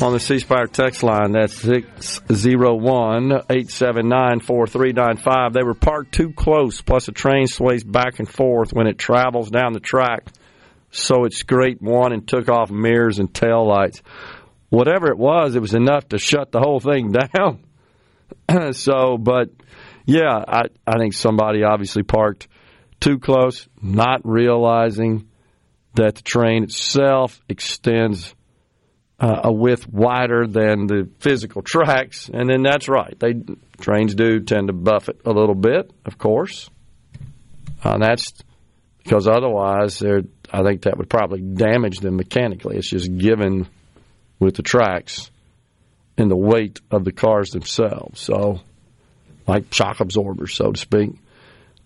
on 0.00 0.12
the 0.14 0.18
C 0.18 0.38
Spire 0.38 0.66
text 0.66 1.02
line. 1.02 1.32
That's 1.32 1.52
601 1.52 3.32
879 3.32 4.40
4395. 4.40 5.52
They 5.52 5.62
were 5.62 5.74
parked 5.74 6.12
too 6.12 6.32
close, 6.32 6.80
plus 6.80 7.08
a 7.08 7.12
train 7.12 7.48
sways 7.48 7.84
back 7.84 8.18
and 8.18 8.26
forth 8.26 8.72
when 8.72 8.86
it 8.86 8.96
travels 8.96 9.50
down 9.50 9.74
the 9.74 9.78
track. 9.78 10.32
So 10.90 11.26
it 11.26 11.34
scraped 11.34 11.82
one 11.82 12.14
and 12.14 12.26
took 12.26 12.48
off 12.48 12.70
mirrors 12.70 13.18
and 13.18 13.34
tail 13.34 13.68
lights. 13.68 14.00
Whatever 14.70 15.08
it 15.08 15.18
was, 15.18 15.54
it 15.54 15.60
was 15.60 15.74
enough 15.74 16.08
to 16.08 16.18
shut 16.18 16.50
the 16.50 16.60
whole 16.60 16.80
thing 16.80 17.12
down. 17.34 17.62
so, 18.72 19.18
but 19.18 19.50
yeah, 20.06 20.42
I, 20.48 20.62
I 20.86 20.98
think 20.98 21.12
somebody 21.12 21.62
obviously 21.62 22.04
parked 22.04 22.48
too 23.00 23.18
close, 23.18 23.68
not 23.80 24.20
realizing 24.24 25.28
that 25.94 26.16
the 26.16 26.22
train 26.22 26.64
itself 26.64 27.40
extends 27.48 28.34
uh, 29.20 29.40
a 29.44 29.52
width 29.52 29.88
wider 29.88 30.46
than 30.46 30.86
the 30.86 31.08
physical 31.18 31.62
tracks, 31.62 32.30
and 32.32 32.48
then 32.48 32.62
that's 32.62 32.88
right. 32.88 33.18
They 33.18 33.34
trains 33.80 34.14
do 34.14 34.40
tend 34.40 34.68
to 34.68 34.72
buffet 34.72 35.20
a 35.24 35.30
little 35.30 35.54
bit, 35.54 35.90
of 36.04 36.18
course. 36.18 36.70
Uh, 37.84 37.94
and 37.94 38.02
that's 38.02 38.32
because 39.02 39.26
otherwise, 39.26 40.02
I 40.02 40.62
think 40.62 40.82
that 40.82 40.98
would 40.98 41.08
probably 41.08 41.40
damage 41.40 41.98
them 41.98 42.16
mechanically. 42.16 42.76
It's 42.76 42.90
just 42.90 43.16
given 43.16 43.68
with 44.38 44.56
the 44.56 44.62
tracks 44.62 45.30
and 46.16 46.30
the 46.30 46.36
weight 46.36 46.80
of 46.90 47.04
the 47.04 47.12
cars 47.12 47.50
themselves. 47.50 48.20
So, 48.20 48.60
like 49.46 49.72
shock 49.72 50.00
absorbers, 50.00 50.54
so 50.54 50.72
to 50.72 50.78
speak. 50.78 51.10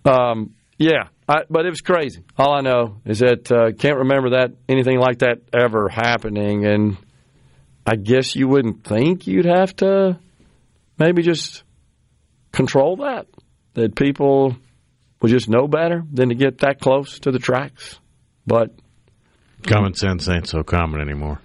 Um, 0.05 0.53
yeah, 0.77 1.09
I, 1.27 1.43
but 1.49 1.65
it 1.65 1.69
was 1.69 1.81
crazy. 1.81 2.23
All 2.37 2.53
I 2.53 2.61
know 2.61 3.01
is 3.05 3.19
that 3.19 3.51
uh, 3.51 3.71
can't 3.77 3.99
remember 3.99 4.31
that 4.31 4.51
anything 4.67 4.99
like 4.99 5.19
that 5.19 5.41
ever 5.53 5.87
happening, 5.89 6.65
and 6.65 6.97
I 7.85 7.95
guess 7.95 8.35
you 8.35 8.47
wouldn't 8.47 8.83
think 8.83 9.27
you'd 9.27 9.45
have 9.45 9.75
to 9.77 10.19
maybe 10.97 11.21
just 11.21 11.63
control 12.51 12.97
that. 12.97 13.27
That 13.75 13.95
people 13.95 14.55
would 15.21 15.31
just 15.31 15.49
know 15.49 15.67
better 15.67 16.03
than 16.11 16.29
to 16.29 16.35
get 16.35 16.59
that 16.59 16.79
close 16.79 17.19
to 17.19 17.31
the 17.31 17.39
tracks. 17.39 17.99
But 18.45 18.71
common 19.65 19.95
sense 19.95 20.29
ain't 20.29 20.47
so 20.47 20.63
common 20.63 21.01
anymore. 21.01 21.39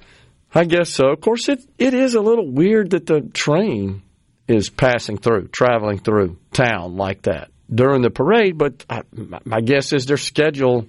I 0.55 0.65
guess 0.65 0.91
so. 0.91 1.09
Of 1.09 1.21
course, 1.21 1.49
it 1.49 1.61
it 1.79 1.95
is 1.95 2.15
a 2.15 2.21
little 2.21 2.51
weird 2.51 2.91
that 2.91 3.07
the 3.07 3.21
train 3.21 4.03
is 4.47 4.71
passing 4.71 5.19
through, 5.19 5.49
traveling 5.49 5.99
through 5.99 6.39
town 6.53 6.97
like 6.97 7.23
that 7.23 7.51
during 7.73 8.03
the 8.03 8.11
parade. 8.11 8.57
But 8.59 8.85
I, 8.89 9.03
my- 9.45 9.61
guess 9.61 9.93
is 9.93 10.07
their 10.07 10.17
schedule 10.17 10.87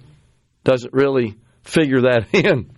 doesn't 0.64 0.92
really 0.92 1.36
figure 1.64 2.02
that 2.02 2.26
in. 2.34 2.70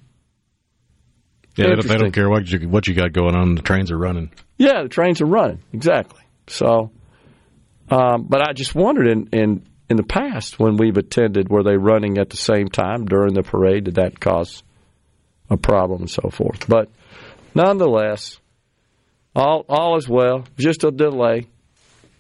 Yeah, 1.56 1.66
they 1.66 1.75
don't, 1.75 1.87
they 1.87 1.97
don't 1.99 2.12
care 2.12 2.30
what 2.30 2.50
you 2.50 2.68
what 2.68 2.87
you 2.87 2.94
got 2.94 3.12
going 3.12 3.35
on. 3.35 3.54
The 3.56 3.62
trains 3.62 3.90
are 3.90 3.99
running. 3.99 4.30
Yeah, 4.56 4.82
the 4.85 4.88
trains 4.88 5.21
are 5.21 5.26
running 5.26 5.62
exactly. 5.73 6.21
So, 6.47 6.90
um, 7.90 8.26
but 8.28 8.49
I 8.49 8.52
just 8.54 8.75
wondered 8.75 9.06
in, 9.09 9.28
in 9.32 9.66
in 9.90 9.97
the 9.99 10.02
past 10.02 10.59
when 10.59 10.78
we've 10.78 10.97
attended, 10.97 11.50
were 11.50 11.62
they 11.62 11.76
running 11.76 12.16
at 12.16 12.30
the 12.30 12.38
same 12.38 12.68
time 12.68 13.04
during 13.04 13.35
the 13.35 13.42
parade? 13.42 13.85
Did 13.85 13.97
that 13.97 14.18
cause 14.18 14.62
a 15.50 15.59
problem 15.59 16.00
and 16.02 16.11
so 16.11 16.30
forth? 16.30 16.66
But 16.66 16.88
nonetheless, 17.54 18.40
all 19.37 19.66
all 19.68 19.99
is 19.99 20.09
well. 20.09 20.44
Just 20.56 20.85
a 20.85 20.90
delay. 20.90 21.49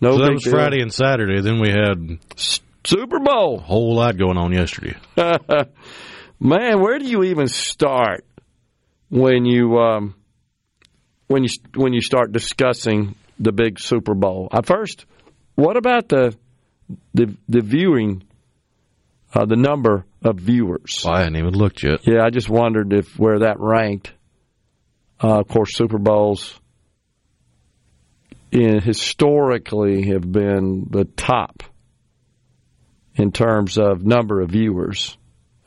No 0.02 0.16
So 0.16 0.24
that 0.24 0.32
was 0.32 0.42
deal. 0.42 0.52
Friday 0.52 0.80
and 0.82 0.92
Saturday. 0.92 1.40
Then 1.40 1.60
we 1.60 1.70
had 1.70 2.18
Super 2.84 3.20
Bowl. 3.20 3.58
a 3.58 3.62
whole 3.62 3.94
lot 3.94 4.18
going 4.18 4.36
on 4.36 4.52
yesterday. 4.52 4.96
Man, 6.40 6.80
where 6.80 6.98
do 6.98 7.06
you 7.06 7.22
even 7.22 7.46
start 7.46 8.24
when 9.08 9.44
you 9.44 9.78
um, 9.78 10.16
when 11.28 11.44
you 11.44 11.50
when 11.76 11.92
you 11.92 12.00
start 12.00 12.32
discussing 12.32 13.14
the 13.38 13.52
big 13.52 13.78
Super 13.78 14.14
Bowl? 14.14 14.48
At 14.52 14.66
first, 14.66 15.06
what 15.54 15.76
about 15.76 16.08
the 16.08 16.34
the 17.14 17.36
the 17.48 17.60
viewing, 17.60 18.24
uh, 19.32 19.44
the 19.46 19.54
number 19.56 20.04
of 20.24 20.38
viewers? 20.40 21.04
I 21.08 21.20
hadn't 21.20 21.36
even 21.36 21.54
looked 21.54 21.84
yet. 21.84 22.00
Yeah, 22.04 22.24
I 22.24 22.30
just 22.30 22.48
wondered 22.50 22.92
if 22.92 23.16
where 23.18 23.38
that 23.40 23.60
ranked. 23.60 24.12
Uh, 25.22 25.38
of 25.38 25.46
course, 25.46 25.76
Super 25.76 25.98
Bowls 25.98 26.58
historically 28.52 30.08
have 30.08 30.30
been 30.30 30.86
the 30.90 31.04
top 31.04 31.62
in 33.14 33.32
terms 33.32 33.78
of 33.78 34.04
number 34.04 34.40
of 34.40 34.50
viewers. 34.50 35.16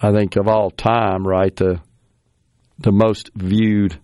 I 0.02 0.12
think 0.12 0.36
of 0.36 0.48
all 0.48 0.70
time, 0.72 1.26
right? 1.28 1.56
The 1.56 1.80
the 2.80 2.92
most 2.92 3.32
viewed 3.36 3.98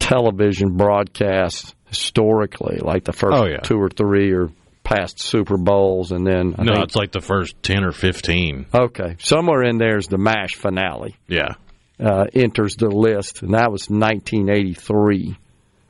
television 0.00 0.76
broadcast 0.76 1.74
historically, 1.86 2.78
like 2.78 3.04
the 3.04 3.12
first 3.12 3.36
Oh, 3.36 3.46
yeah. 3.46 3.58
two 3.58 3.76
or 3.78 3.88
three 3.88 4.32
or 4.32 4.50
past 4.82 5.20
Super 5.20 5.56
Bowls, 5.56 6.10
and 6.10 6.26
then 6.26 6.54
I 6.58 6.64
No, 6.64 6.72
think- 6.74 6.84
it's 6.86 6.96
like 6.96 7.12
the 7.12 7.20
first 7.20 7.62
10 7.62 7.84
or 7.84 7.92
15. 7.92 8.66
okay, 8.74 9.14
somewhere 9.20 9.62
in 9.62 9.78
there's 9.78 10.08
the 10.08 10.18
Mash 10.18 10.56
finale 10.56 11.14
Yeah. 11.28 11.54
uh, 12.00 12.26
enters 12.34 12.74
the 12.76 12.88
list, 12.90 13.42
and 13.42 13.54
that 13.54 13.70
was 13.70 13.88
1983. 13.88 15.36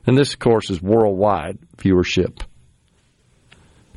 And 0.05 0.17
this, 0.17 0.33
of 0.33 0.39
course, 0.39 0.69
is 0.69 0.81
worldwide 0.81 1.59
viewership. 1.77 2.41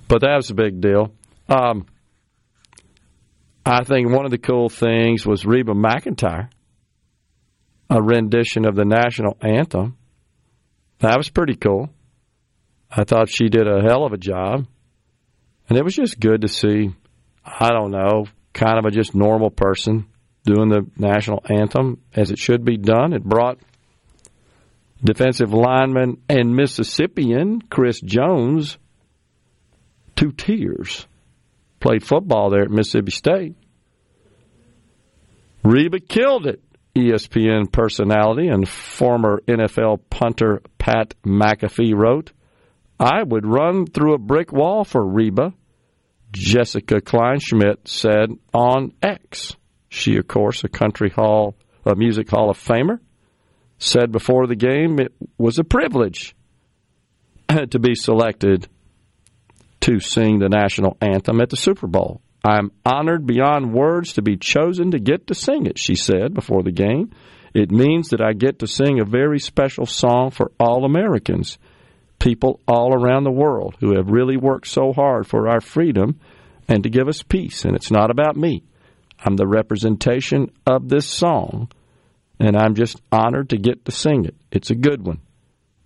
But 0.08 0.20
that 0.20 0.36
was 0.36 0.50
a 0.50 0.54
big 0.54 0.80
deal. 0.80 1.12
Um, 1.48 1.86
I 3.64 3.84
think 3.84 4.10
one 4.10 4.26
of 4.26 4.30
the 4.30 4.38
cool 4.38 4.68
things 4.68 5.26
was 5.26 5.46
Reba 5.46 5.72
McEntire, 5.72 6.50
a 7.88 8.02
rendition 8.02 8.66
of 8.66 8.74
the 8.74 8.84
national 8.84 9.38
anthem. 9.40 9.96
That 10.98 11.16
was 11.16 11.30
pretty 11.30 11.56
cool. 11.56 11.88
I 12.90 13.04
thought 13.04 13.30
she 13.30 13.48
did 13.48 13.66
a 13.66 13.82
hell 13.82 14.04
of 14.04 14.12
a 14.12 14.18
job. 14.18 14.66
And 15.68 15.78
it 15.78 15.84
was 15.84 15.94
just 15.94 16.20
good 16.20 16.42
to 16.42 16.48
see, 16.48 16.90
I 17.44 17.70
don't 17.70 17.90
know, 17.90 18.26
kind 18.52 18.78
of 18.78 18.84
a 18.84 18.90
just 18.90 19.14
normal 19.14 19.50
person 19.50 20.06
doing 20.44 20.68
the 20.68 20.86
national 20.98 21.42
anthem 21.48 22.02
as 22.14 22.30
it 22.30 22.38
should 22.38 22.64
be 22.64 22.76
done. 22.76 23.14
It 23.14 23.24
brought 23.24 23.58
defensive 25.04 25.52
lineman 25.52 26.22
and 26.28 26.54
Mississippian 26.54 27.60
Chris 27.62 28.00
Jones 28.00 28.78
to 30.16 30.32
tears. 30.32 31.06
Played 31.80 32.04
football 32.04 32.50
there 32.50 32.62
at 32.62 32.70
Mississippi 32.70 33.10
State. 33.10 33.56
Reba 35.62 36.00
killed 36.00 36.46
it. 36.46 36.62
ESPN 36.94 37.72
personality 37.72 38.46
and 38.46 38.68
former 38.68 39.42
NFL 39.48 39.98
punter 40.10 40.62
Pat 40.78 41.14
McAfee 41.24 41.92
wrote, 41.92 42.30
I 43.00 43.24
would 43.24 43.44
run 43.44 43.86
through 43.86 44.14
a 44.14 44.18
brick 44.18 44.52
wall 44.52 44.84
for 44.84 45.04
Reba, 45.04 45.52
Jessica 46.30 47.00
Kleinschmidt 47.00 47.88
said 47.88 48.30
on 48.52 48.92
X. 49.02 49.56
She, 49.88 50.16
of 50.18 50.28
course, 50.28 50.62
a 50.62 50.68
country 50.68 51.10
hall, 51.10 51.56
a 51.84 51.96
music 51.96 52.30
hall 52.30 52.48
of 52.48 52.58
famer, 52.58 53.00
said 53.78 54.12
before 54.12 54.46
the 54.46 54.56
game 54.56 54.98
it 54.98 55.12
was 55.38 55.58
a 55.58 55.64
privilege 55.64 56.34
to 57.70 57.78
be 57.78 57.94
selected 57.94 58.68
to 59.80 60.00
sing 60.00 60.38
the 60.38 60.48
national 60.48 60.96
anthem 61.00 61.40
at 61.40 61.50
the 61.50 61.56
Super 61.56 61.86
Bowl. 61.86 62.22
I'm 62.44 62.72
honored 62.84 63.26
beyond 63.26 63.72
words 63.72 64.14
to 64.14 64.22
be 64.22 64.36
chosen 64.36 64.90
to 64.90 64.98
get 64.98 65.28
to 65.28 65.34
sing 65.34 65.66
it, 65.66 65.78
she 65.78 65.94
said 65.94 66.34
before 66.34 66.62
the 66.62 66.72
game. 66.72 67.10
It 67.54 67.70
means 67.70 68.08
that 68.08 68.20
I 68.20 68.32
get 68.32 68.58
to 68.58 68.66
sing 68.66 69.00
a 69.00 69.04
very 69.04 69.38
special 69.38 69.86
song 69.86 70.30
for 70.30 70.52
all 70.58 70.84
Americans, 70.84 71.58
people 72.18 72.60
all 72.66 72.92
around 72.94 73.24
the 73.24 73.30
world 73.30 73.76
who 73.80 73.96
have 73.96 74.10
really 74.10 74.36
worked 74.36 74.66
so 74.66 74.92
hard 74.92 75.26
for 75.26 75.48
our 75.48 75.60
freedom 75.60 76.18
and 76.66 76.82
to 76.82 76.90
give 76.90 77.08
us 77.08 77.22
peace. 77.22 77.64
And 77.64 77.76
it's 77.76 77.90
not 77.90 78.10
about 78.10 78.36
me. 78.36 78.64
I'm 79.24 79.36
the 79.36 79.46
representation 79.46 80.50
of 80.66 80.88
this 80.88 81.06
song, 81.06 81.70
and 82.38 82.56
I'm 82.56 82.74
just 82.74 83.00
honored 83.12 83.50
to 83.50 83.58
get 83.58 83.84
to 83.84 83.92
sing 83.92 84.24
it. 84.24 84.34
It's 84.50 84.70
a 84.70 84.74
good 84.74 85.04
one. 85.04 85.20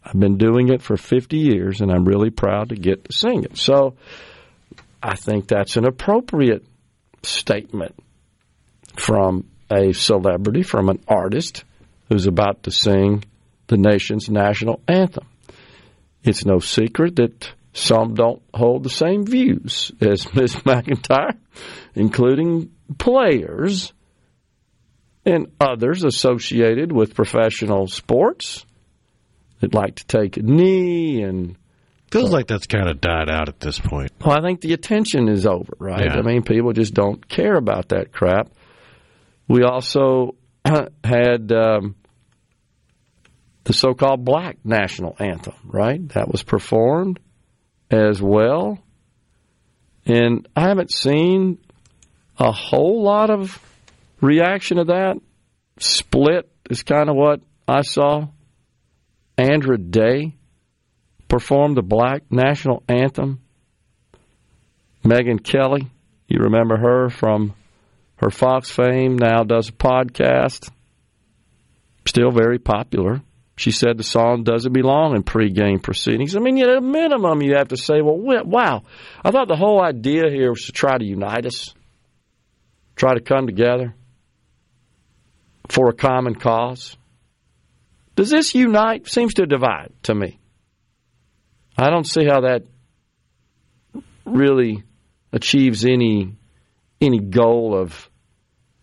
I've 0.03 0.19
been 0.19 0.39
doing 0.39 0.69
it 0.69 0.83
for 0.83 0.97
50 0.97 1.37
years, 1.37 1.81
and 1.81 1.91
I'm 1.91 2.05
really 2.05 2.31
proud 2.31 2.71
to 2.71 2.77
get 2.77 3.05
to 3.05 3.13
sing 3.13 3.45
it. 3.45 3.59
So 3.59 3.95
I 5.03 5.17
think 5.17 5.49
that's 5.49 5.77
an 5.77 5.87
appropriate 5.87 6.65
statement 7.23 7.95
from 8.97 9.45
a 9.71 9.93
celebrity, 9.93 10.63
from 10.63 10.89
an 10.89 11.01
artist 11.07 11.65
who's 12.09 12.27
about 12.27 12.63
to 12.63 12.71
sing 12.71 13.25
the 13.67 13.77
nation's 13.77 14.31
national 14.31 14.81
anthem. 14.89 15.27
It's 16.23 16.45
no 16.45 16.59
secret 16.59 17.17
that 17.17 17.53
some 17.73 18.15
don't 18.15 18.43
hold 18.53 18.83
the 18.83 18.91
same 18.91 19.25
views 19.25 19.93
as 20.01 20.33
Ms. 20.35 20.57
McEntire, 20.57 21.37
including 21.95 22.71
players 22.99 23.93
and 25.25 25.49
others 25.61 26.05
associated 26.05 26.93
with 26.93 27.15
professional 27.15 27.87
sports 27.87 28.65
that 29.61 29.75
like 29.75 29.97
to 29.97 30.07
take 30.07 30.37
a 30.37 30.43
knee 30.43 31.23
and 31.23 31.57
Feels 32.11 32.31
like 32.31 32.47
that's 32.47 32.67
kind 32.67 32.89
of 32.89 33.03
died 33.03 33.29
out 33.29 33.51
at 33.51 33.61
this 33.61 33.79
point. 33.79 34.11
well, 34.25 34.39
I 34.39 34.41
think 34.41 34.63
the 34.63 34.73
attention 34.73 35.29
is 35.29 35.45
over, 35.47 35.75
right? 35.79 36.07
Yeah. 36.07 36.17
I 36.17 36.23
mean, 36.23 36.43
people 36.43 36.73
just 36.73 36.95
don't 36.95 37.29
care 37.29 37.55
about 37.55 37.91
that 37.91 38.13
crap. 38.13 38.51
We 39.47 39.63
also 39.63 40.35
had 41.05 41.53
um, 41.53 41.97
the 43.65 43.75
so-called 43.75 44.25
Black 44.25 44.57
National 44.65 45.17
Anthem, 45.19 45.55
right? 45.65 46.09
That 46.11 46.33
was 46.33 46.43
performed 46.43 47.21
as 47.91 48.23
well, 48.23 48.79
and 50.07 50.49
I 50.57 50.63
haven't 50.63 50.93
seen 50.93 51.59
a 52.39 52.53
whole 52.53 53.03
lot 53.03 53.29
of 53.29 53.61
reaction 54.21 54.79
to 54.79 54.85
that. 54.85 55.21
Split 55.79 56.51
is 56.71 56.83
kind 56.83 57.09
of 57.09 57.17
what 57.17 57.41
I 57.67 57.83
saw. 57.83 58.29
Andra 59.37 59.79
Day 59.79 60.35
performed 61.29 61.77
the 61.77 61.83
Black 61.83 62.23
National 62.31 62.83
Anthem. 62.89 63.41
Megyn 65.05 65.43
Kelly, 65.43 65.89
you 66.27 66.41
remember 66.41 66.77
her 66.77 67.09
from 67.09 67.55
her 68.17 68.31
Fox 68.31 68.69
fame, 68.71 69.17
now 69.17 69.45
does 69.45 69.69
a 69.69 69.73
podcast. 69.73 70.71
Still 72.05 72.33
very 72.33 72.59
popular. 72.59 73.23
She 73.57 73.71
said 73.71 73.97
the 73.97 74.05
song 74.05 74.45
doesn't 74.45 74.73
belong 74.73 75.15
in 75.15 75.23
pregame 75.23 75.83
proceedings. 75.83 76.37
I 76.37 76.41
mean, 76.41 76.59
at 76.59 76.69
a 76.69 76.81
minimum, 76.81 77.43
you 77.43 77.55
have 77.57 77.69
to 77.69 77.77
say, 77.77 78.01
well, 78.01 78.45
wow. 78.45 78.83
I 79.25 79.31
thought 79.31 79.49
the 79.49 79.57
whole 79.57 79.83
idea 79.83 80.31
here 80.31 80.51
was 80.51 80.67
to 80.67 80.73
try 80.73 80.97
to 80.97 81.05
unite 81.05 81.47
us, 81.47 81.75
try 82.97 83.15
to 83.15 83.21
come 83.21 83.47
together 83.47 83.95
for 85.69 85.89
a 85.89 85.93
common 85.93 86.35
cause. 86.35 86.97
Does 88.17 88.31
this 88.31 88.55
unite? 88.55 89.09
Seems 89.09 89.35
to 89.35 89.47
divide 89.47 89.93
to 90.05 90.15
me. 90.15 90.39
I 91.77 91.91
don't 91.91 92.07
see 92.07 92.25
how 92.25 92.41
that 92.41 92.65
really 94.25 94.83
achieves 95.33 95.85
any 95.85 96.35
any 97.01 97.21
goal 97.21 97.79
of 97.79 98.11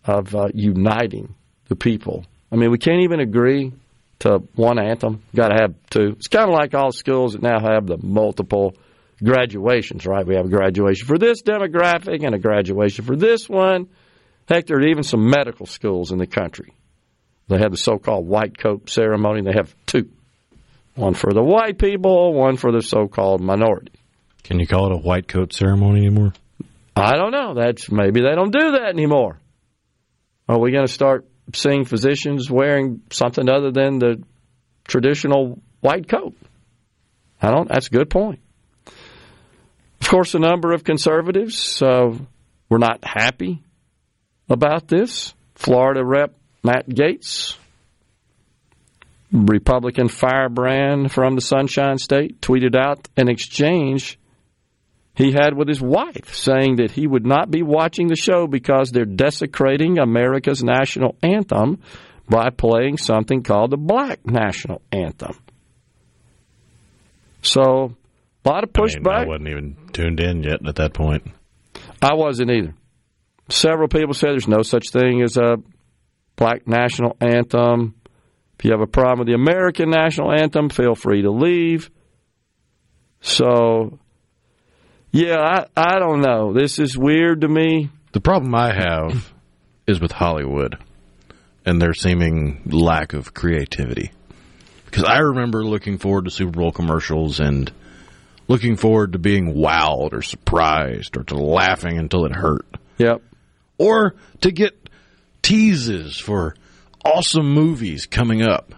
of 0.04 0.34
uh, 0.34 0.48
uniting 0.54 1.34
the 1.68 1.76
people. 1.76 2.24
I 2.50 2.56
mean, 2.56 2.70
we 2.70 2.78
can't 2.78 3.02
even 3.02 3.20
agree 3.20 3.72
to 4.20 4.42
one 4.54 4.78
anthem. 4.78 5.22
Got 5.34 5.48
to 5.48 5.56
have 5.60 5.74
two. 5.90 6.14
It's 6.16 6.28
kind 6.28 6.48
of 6.48 6.54
like 6.54 6.74
all 6.74 6.92
schools 6.92 7.32
that 7.32 7.42
now 7.42 7.60
have 7.60 7.86
the 7.86 7.98
multiple 7.98 8.74
graduations, 9.22 10.06
right? 10.06 10.26
We 10.26 10.36
have 10.36 10.46
a 10.46 10.50
graduation 10.50 11.06
for 11.06 11.18
this 11.18 11.42
demographic 11.42 12.24
and 12.24 12.34
a 12.34 12.38
graduation 12.38 13.04
for 13.04 13.16
this 13.16 13.48
one. 13.48 13.88
Heck, 14.48 14.66
there 14.66 14.78
are 14.78 14.86
even 14.86 15.02
some 15.02 15.28
medical 15.28 15.66
schools 15.66 16.12
in 16.12 16.18
the 16.18 16.26
country. 16.26 16.72
They 17.48 17.58
have 17.58 17.70
the 17.70 17.76
so-called 17.76 18.26
white 18.26 18.58
coat 18.58 18.90
ceremony. 18.90 19.42
They 19.42 19.52
have 19.52 19.74
two. 19.86 20.10
One 20.94 21.14
for 21.14 21.32
the 21.32 21.42
white 21.42 21.78
people, 21.78 22.32
one 22.32 22.56
for 22.56 22.72
the 22.72 22.82
so-called 22.82 23.40
minority. 23.40 23.92
Can 24.42 24.58
you 24.58 24.66
call 24.66 24.86
it 24.86 24.94
a 24.94 24.98
white 24.98 25.28
coat 25.28 25.52
ceremony 25.52 26.06
anymore? 26.06 26.32
I 26.96 27.16
don't 27.16 27.32
know. 27.32 27.54
That's 27.54 27.90
maybe 27.90 28.22
they 28.22 28.34
don't 28.34 28.52
do 28.52 28.72
that 28.72 28.88
anymore. 28.88 29.38
Are 30.48 30.58
we 30.58 30.70
going 30.72 30.86
to 30.86 30.92
start 30.92 31.26
seeing 31.54 31.84
physicians 31.84 32.50
wearing 32.50 33.02
something 33.10 33.48
other 33.48 33.70
than 33.70 33.98
the 33.98 34.22
traditional 34.88 35.60
white 35.80 36.08
coat? 36.08 36.34
I 37.42 37.50
don't. 37.50 37.68
That's 37.68 37.88
a 37.88 37.90
good 37.90 38.08
point. 38.08 38.40
Of 40.00 40.08
course, 40.08 40.34
a 40.34 40.38
number 40.38 40.72
of 40.72 40.84
conservatives 40.84 41.82
uh, 41.82 42.16
were 42.68 42.78
not 42.78 43.04
happy 43.04 43.62
about 44.48 44.88
this. 44.88 45.34
Florida 45.56 46.04
Rep 46.04 46.34
Matt 46.66 46.88
Gaetz, 46.88 47.56
Republican 49.30 50.08
firebrand 50.08 51.12
from 51.12 51.36
the 51.36 51.40
Sunshine 51.40 51.98
State, 51.98 52.40
tweeted 52.40 52.74
out 52.74 53.08
an 53.16 53.28
exchange 53.28 54.18
he 55.14 55.30
had 55.30 55.56
with 55.56 55.68
his 55.68 55.80
wife, 55.80 56.34
saying 56.34 56.76
that 56.76 56.90
he 56.90 57.06
would 57.06 57.24
not 57.24 57.52
be 57.52 57.62
watching 57.62 58.08
the 58.08 58.16
show 58.16 58.48
because 58.48 58.90
they're 58.90 59.04
desecrating 59.04 59.98
America's 59.98 60.64
national 60.64 61.16
anthem 61.22 61.80
by 62.28 62.50
playing 62.50 62.98
something 62.98 63.44
called 63.44 63.70
the 63.70 63.76
Black 63.76 64.26
National 64.26 64.82
Anthem. 64.90 65.38
So, 67.42 67.94
a 68.44 68.48
lot 68.48 68.64
of 68.64 68.70
I, 68.74 68.80
mean, 68.80 68.88
pushback. 68.88 69.24
I 69.24 69.26
wasn't 69.26 69.48
even 69.48 69.76
tuned 69.92 70.20
in 70.20 70.42
yet 70.42 70.66
at 70.66 70.74
that 70.74 70.94
point. 70.94 71.22
I 72.02 72.14
wasn't 72.14 72.50
either. 72.50 72.74
Several 73.48 73.86
people 73.86 74.14
said 74.14 74.30
there's 74.30 74.48
no 74.48 74.62
such 74.62 74.90
thing 74.90 75.22
as 75.22 75.36
a 75.36 75.58
black 76.36 76.66
national 76.66 77.16
anthem. 77.20 77.94
If 78.58 78.64
you 78.64 78.70
have 78.72 78.80
a 78.80 78.86
problem 78.86 79.20
with 79.20 79.28
the 79.28 79.34
American 79.34 79.90
national 79.90 80.32
anthem, 80.32 80.68
feel 80.68 80.94
free 80.94 81.22
to 81.22 81.30
leave. 81.30 81.90
So, 83.20 83.98
yeah, 85.10 85.36
I, 85.38 85.66
I 85.76 85.98
don't 85.98 86.20
know. 86.20 86.52
This 86.52 86.78
is 86.78 86.96
weird 86.96 87.40
to 87.42 87.48
me. 87.48 87.90
The 88.12 88.20
problem 88.20 88.54
I 88.54 88.72
have 88.72 89.32
is 89.86 90.00
with 90.00 90.12
Hollywood 90.12 90.78
and 91.64 91.82
their 91.82 91.92
seeming 91.92 92.62
lack 92.66 93.12
of 93.12 93.34
creativity. 93.34 94.12
Because 94.86 95.04
I 95.04 95.18
remember 95.18 95.64
looking 95.64 95.98
forward 95.98 96.24
to 96.26 96.30
Super 96.30 96.52
Bowl 96.52 96.72
commercials 96.72 97.40
and 97.40 97.70
looking 98.48 98.76
forward 98.76 99.12
to 99.12 99.18
being 99.18 99.54
wowed 99.54 100.12
or 100.12 100.22
surprised 100.22 101.16
or 101.16 101.24
to 101.24 101.36
laughing 101.36 101.98
until 101.98 102.24
it 102.24 102.34
hurt. 102.34 102.66
Yep. 102.98 103.22
Or 103.78 104.14
to 104.40 104.52
get 104.52 104.85
teases 105.46 106.18
for 106.18 106.56
awesome 107.04 107.48
movies 107.54 108.04
coming 108.04 108.42
up. 108.42 108.74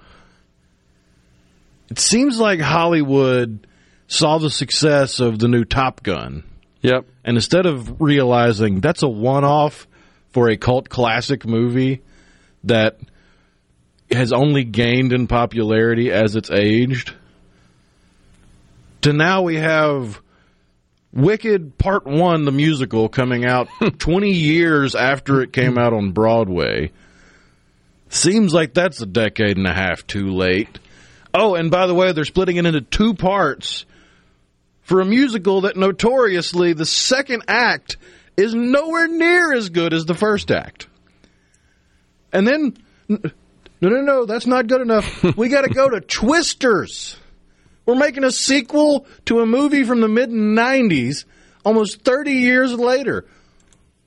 It 1.91 1.99
seems 1.99 2.39
like 2.39 2.61
Hollywood 2.61 3.67
saw 4.07 4.37
the 4.37 4.51
success 4.51 5.19
of 5.19 5.39
the 5.39 5.49
new 5.49 5.65
Top 5.65 6.03
Gun 6.03 6.45
Yep. 6.83 7.07
and 7.25 7.39
instead 7.39 7.65
of 7.65 8.03
realizing 8.03 8.81
that's 8.81 9.03
a 9.03 9.09
one 9.09 9.45
off 9.45 9.89
for 10.33 10.51
a 10.51 10.59
cult 10.59 10.91
classic 10.91 11.47
movie 11.47 12.03
that 12.65 12.99
has 14.11 14.31
only 14.35 14.65
gained 14.65 15.15
in 15.15 15.27
popularity 15.27 16.13
as 16.13 16.37
it's 16.37 16.51
aged, 16.51 17.15
to 19.01 19.15
now 19.15 19.41
we 19.41 19.57
have 19.57 20.21
Wicked 21.13 21.79
Part 21.79 22.07
1, 22.07 22.45
the 22.45 22.53
musical, 22.53 23.09
coming 23.09 23.45
out 23.45 23.69
20 23.99 24.31
years 24.31 24.95
after 24.95 25.43
it 25.43 25.53
came 25.53 25.79
out 25.79 25.93
on 25.93 26.13
Broadway. 26.13 26.93
Seems 28.11 28.55
like 28.55 28.75
that's 28.75 29.01
a 29.01 29.07
decade 29.07 29.57
and 29.57 29.67
a 29.67 29.73
half 29.73 30.07
too 30.07 30.31
late. 30.31 30.79
Oh, 31.35 31.55
and 31.55 31.71
by 31.71 31.87
the 31.87 31.95
way, 31.95 32.13
they're 32.13 32.25
splitting 32.25 32.57
it 32.57 32.67
into 32.67 32.81
two 32.81 33.15
parts 33.15 33.85
for 34.83 35.01
a 35.01 35.05
musical 35.05 35.63
that 35.63 35.77
notoriously 35.77 36.73
the 36.73 36.87
second 36.87 37.45
act 37.49 37.97
is 38.37 38.55
nowhere 38.55 39.09
near 39.09 39.53
as 39.53 39.69
good 39.69 39.93
as 39.93 40.07
the 40.07 40.15
first 40.15 40.51
act. 40.51 40.87
And 42.33 42.47
then, 42.47 42.77
no, 43.09 43.19
no, 43.81 44.01
no, 44.01 44.27
that's 44.27 44.47
not 44.47 44.67
good 44.67 44.81
enough. 44.81 45.25
We 45.37 45.49
got 45.49 45.63
to 45.63 45.71
go 45.71 45.89
to 45.91 46.01
Twisters. 46.01 47.17
We're 47.89 47.95
making 47.95 48.25
a 48.25 48.31
sequel 48.31 49.07
to 49.25 49.41
a 49.41 49.47
movie 49.47 49.83
from 49.83 50.03
the 50.03 50.09
mid 50.09 50.29
90s 50.29 51.25
almost 51.65 52.03
30 52.03 52.33
years 52.33 52.75
later. 52.75 53.25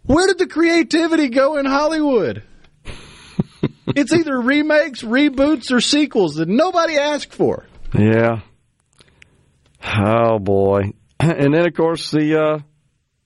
Where 0.03 0.27
did 0.27 0.37
the 0.37 0.45
creativity 0.45 1.29
go 1.29 1.57
in 1.57 1.65
Hollywood? 1.65 2.43
it's 3.87 4.13
either 4.13 4.39
remakes, 4.39 5.01
reboots, 5.01 5.71
or 5.71 5.81
sequels 5.81 6.35
that 6.35 6.47
nobody 6.47 6.95
asked 6.95 7.33
for. 7.33 7.65
Yeah. 7.97 8.41
Oh 9.83 10.37
boy. 10.37 10.93
And 11.19 11.51
then 11.51 11.65
of 11.65 11.73
course 11.73 12.11
the 12.11 12.39
uh, 12.39 12.59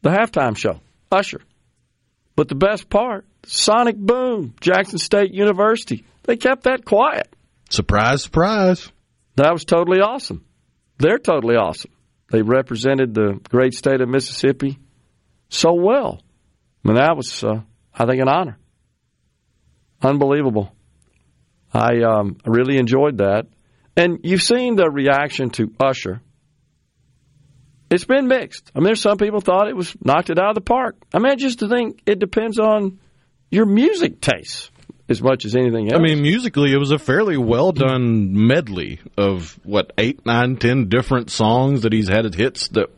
the 0.03 0.09
halftime 0.09 0.55
show, 0.55 0.79
Usher. 1.11 1.41
But 2.37 2.47
the 2.47 2.55
best 2.55 2.89
part, 2.89 3.25
Sonic 3.43 3.97
Boom, 3.97 4.55
Jackson 4.61 4.99
State 4.99 5.33
University. 5.33 6.05
They 6.23 6.37
kept 6.37 6.63
that 6.63 6.85
quiet. 6.85 7.27
Surprise, 7.69 8.23
surprise. 8.23 8.89
That 9.35 9.51
was 9.51 9.65
totally 9.65 9.99
awesome. 9.99 10.45
They're 10.97 11.19
totally 11.19 11.55
awesome. 11.55 11.91
They 12.31 12.41
represented 12.41 13.13
the 13.13 13.39
great 13.49 13.73
state 13.73 14.01
of 14.01 14.09
Mississippi 14.09 14.79
so 15.49 15.73
well. 15.73 16.21
I 16.83 16.87
mean, 16.87 16.97
that 16.97 17.15
was, 17.15 17.43
uh, 17.43 17.61
I 17.93 18.05
think, 18.05 18.21
an 18.21 18.29
honor. 18.29 18.57
Unbelievable. 20.01 20.73
I 21.73 22.01
um, 22.01 22.37
really 22.45 22.77
enjoyed 22.77 23.17
that. 23.17 23.47
And 23.97 24.19
you've 24.23 24.43
seen 24.43 24.75
the 24.75 24.89
reaction 24.89 25.49
to 25.51 25.71
Usher. 25.79 26.21
It's 27.89 28.05
been 28.05 28.27
mixed. 28.27 28.71
I 28.75 28.79
mean, 28.79 28.85
there's 28.85 29.01
some 29.01 29.17
people 29.17 29.41
thought 29.41 29.67
it 29.67 29.75
was 29.75 29.95
knocked 30.03 30.29
it 30.29 30.39
out 30.39 30.49
of 30.49 30.55
the 30.55 30.61
park. 30.61 30.95
I 31.13 31.19
mean, 31.19 31.37
just 31.37 31.59
to 31.59 31.69
think 31.69 32.01
it 32.05 32.19
depends 32.19 32.59
on 32.59 32.99
your 33.51 33.65
music 33.65 34.21
taste 34.21 34.71
as 35.07 35.21
much 35.21 35.45
as 35.45 35.55
anything 35.55 35.91
else. 35.91 35.99
I 35.99 36.01
mean, 36.01 36.21
musically, 36.21 36.71
it 36.71 36.77
was 36.77 36.91
a 36.91 36.99
fairly 36.99 37.37
well 37.37 37.71
done 37.71 38.47
medley 38.47 38.99
of 39.17 39.59
what 39.63 39.93
eight, 39.97 40.25
nine, 40.25 40.57
ten 40.57 40.89
different 40.89 41.29
songs 41.29 41.81
that 41.83 41.93
he's 41.93 42.07
had 42.07 42.25
as 42.25 42.35
hits 42.35 42.69
that 42.69 42.89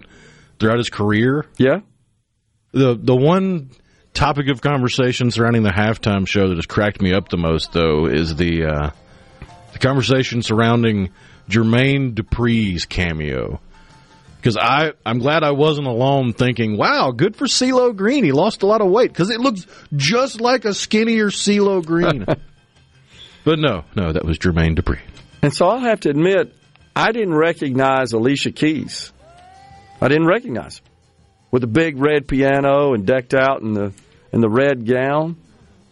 throughout 0.59 0.77
his 0.77 0.89
career. 0.89 1.45
yeah. 1.57 1.79
The 2.71 2.97
the 2.99 3.15
one 3.15 3.71
topic 4.13 4.49
of 4.49 4.61
conversation 4.61 5.31
surrounding 5.31 5.63
the 5.63 5.69
halftime 5.69 6.27
show 6.27 6.49
that 6.49 6.57
has 6.57 6.65
cracked 6.65 7.01
me 7.01 7.13
up 7.13 7.29
the 7.29 7.37
most, 7.37 7.71
though, 7.71 8.07
is 8.07 8.35
the 8.35 8.65
uh, 8.65 8.89
the 9.73 9.79
conversation 9.79 10.41
surrounding 10.41 11.11
Jermaine 11.49 12.13
Dupri's 12.13 12.85
cameo. 12.85 13.61
Because 14.47 14.63
I 14.63 14.93
I'm 15.05 15.19
glad 15.19 15.43
I 15.43 15.51
wasn't 15.51 15.88
alone 15.88 16.31
thinking, 16.31 16.77
wow, 16.77 17.12
good 17.12 17.36
for 17.36 17.47
CeeLo 17.47 17.93
Green. 17.93 18.23
He 18.23 18.31
lost 18.31 18.63
a 18.63 18.65
lot 18.65 18.79
of 18.79 18.89
weight 18.89 19.12
because 19.12 19.29
it 19.29 19.41
looks 19.41 19.67
just 19.93 20.39
like 20.39 20.63
a 20.63 20.73
skinnier 20.73 21.27
CeeLo 21.27 21.86
Green. 21.86 22.23
but 23.43 23.60
no, 23.60 23.83
no, 23.93 24.13
that 24.13 24.23
was 24.23 24.39
Jermaine 24.39 24.79
Dupri. 24.79 24.99
And 25.41 25.53
so 25.53 25.67
I'll 25.67 25.81
have 25.81 25.99
to 26.01 26.10
admit, 26.10 26.55
I 26.95 27.12
didn't 27.12 27.36
recognize 27.36 28.13
Alicia 28.13 28.53
Keys. 28.53 29.12
I 29.99 30.07
didn't 30.07 30.27
recognize 30.27 30.77
her 30.77 30.86
with 31.51 31.60
the 31.60 31.67
big 31.67 31.97
red 31.97 32.25
piano 32.25 32.93
and 32.93 33.05
decked 33.05 33.33
out 33.33 33.62
in 33.62 33.73
the 33.73 33.91
in 34.31 34.39
the 34.39 34.49
red 34.49 34.86
gown. 34.86 35.36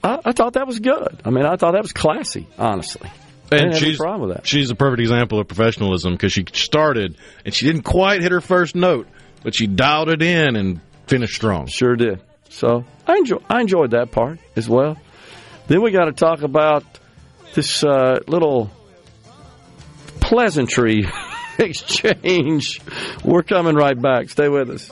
I, 0.02 0.20
I 0.24 0.32
thought 0.32 0.54
that 0.54 0.66
was 0.66 0.80
good. 0.80 1.22
I 1.26 1.30
mean, 1.30 1.46
I 1.46 1.58
thought 1.58 1.74
that 1.74 1.82
was 1.82 1.92
classy, 1.92 2.48
honestly. 2.58 3.12
I 3.52 3.58
didn't 3.58 3.64
And 3.66 3.74
have 3.74 3.82
any 3.84 3.92
she's 3.92 3.98
problem 3.98 4.28
with 4.30 4.38
that. 4.38 4.48
she's 4.48 4.70
a 4.72 4.76
perfect 4.76 5.02
example 5.02 5.40
of 5.40 5.48
professionalism 5.48 6.14
because 6.14 6.34
she 6.34 6.46
started 6.54 7.18
and 7.46 7.54
she 7.54 7.66
didn't 7.66 7.84
quite 7.84 8.22
hit 8.22 8.32
her 8.32 8.42
first 8.42 8.76
note, 8.76 9.08
but 9.44 9.54
she 9.56 9.68
dialed 9.68 10.10
it 10.10 10.22
in 10.22 10.56
and 10.56 10.82
finished 11.08 11.36
strong. 11.36 11.68
Sure 11.68 11.96
did. 11.96 12.22
So 12.50 12.86
I 13.08 13.18
enjoy 13.18 13.38
I 13.50 13.62
enjoyed 13.62 13.92
that 13.92 14.12
part 14.12 14.40
as 14.56 14.68
well. 14.70 14.98
Then 15.68 15.82
we 15.82 15.92
got 15.92 16.06
to 16.06 16.12
talk 16.12 16.42
about 16.42 16.84
this 17.54 17.84
uh, 17.84 18.20
little 18.28 18.70
pleasantry 20.22 21.06
exchange. 21.60 22.82
We're 23.24 23.44
coming 23.44 23.76
right 23.76 24.00
back. 24.00 24.30
Stay 24.30 24.50
with 24.50 24.70
us. 24.70 24.92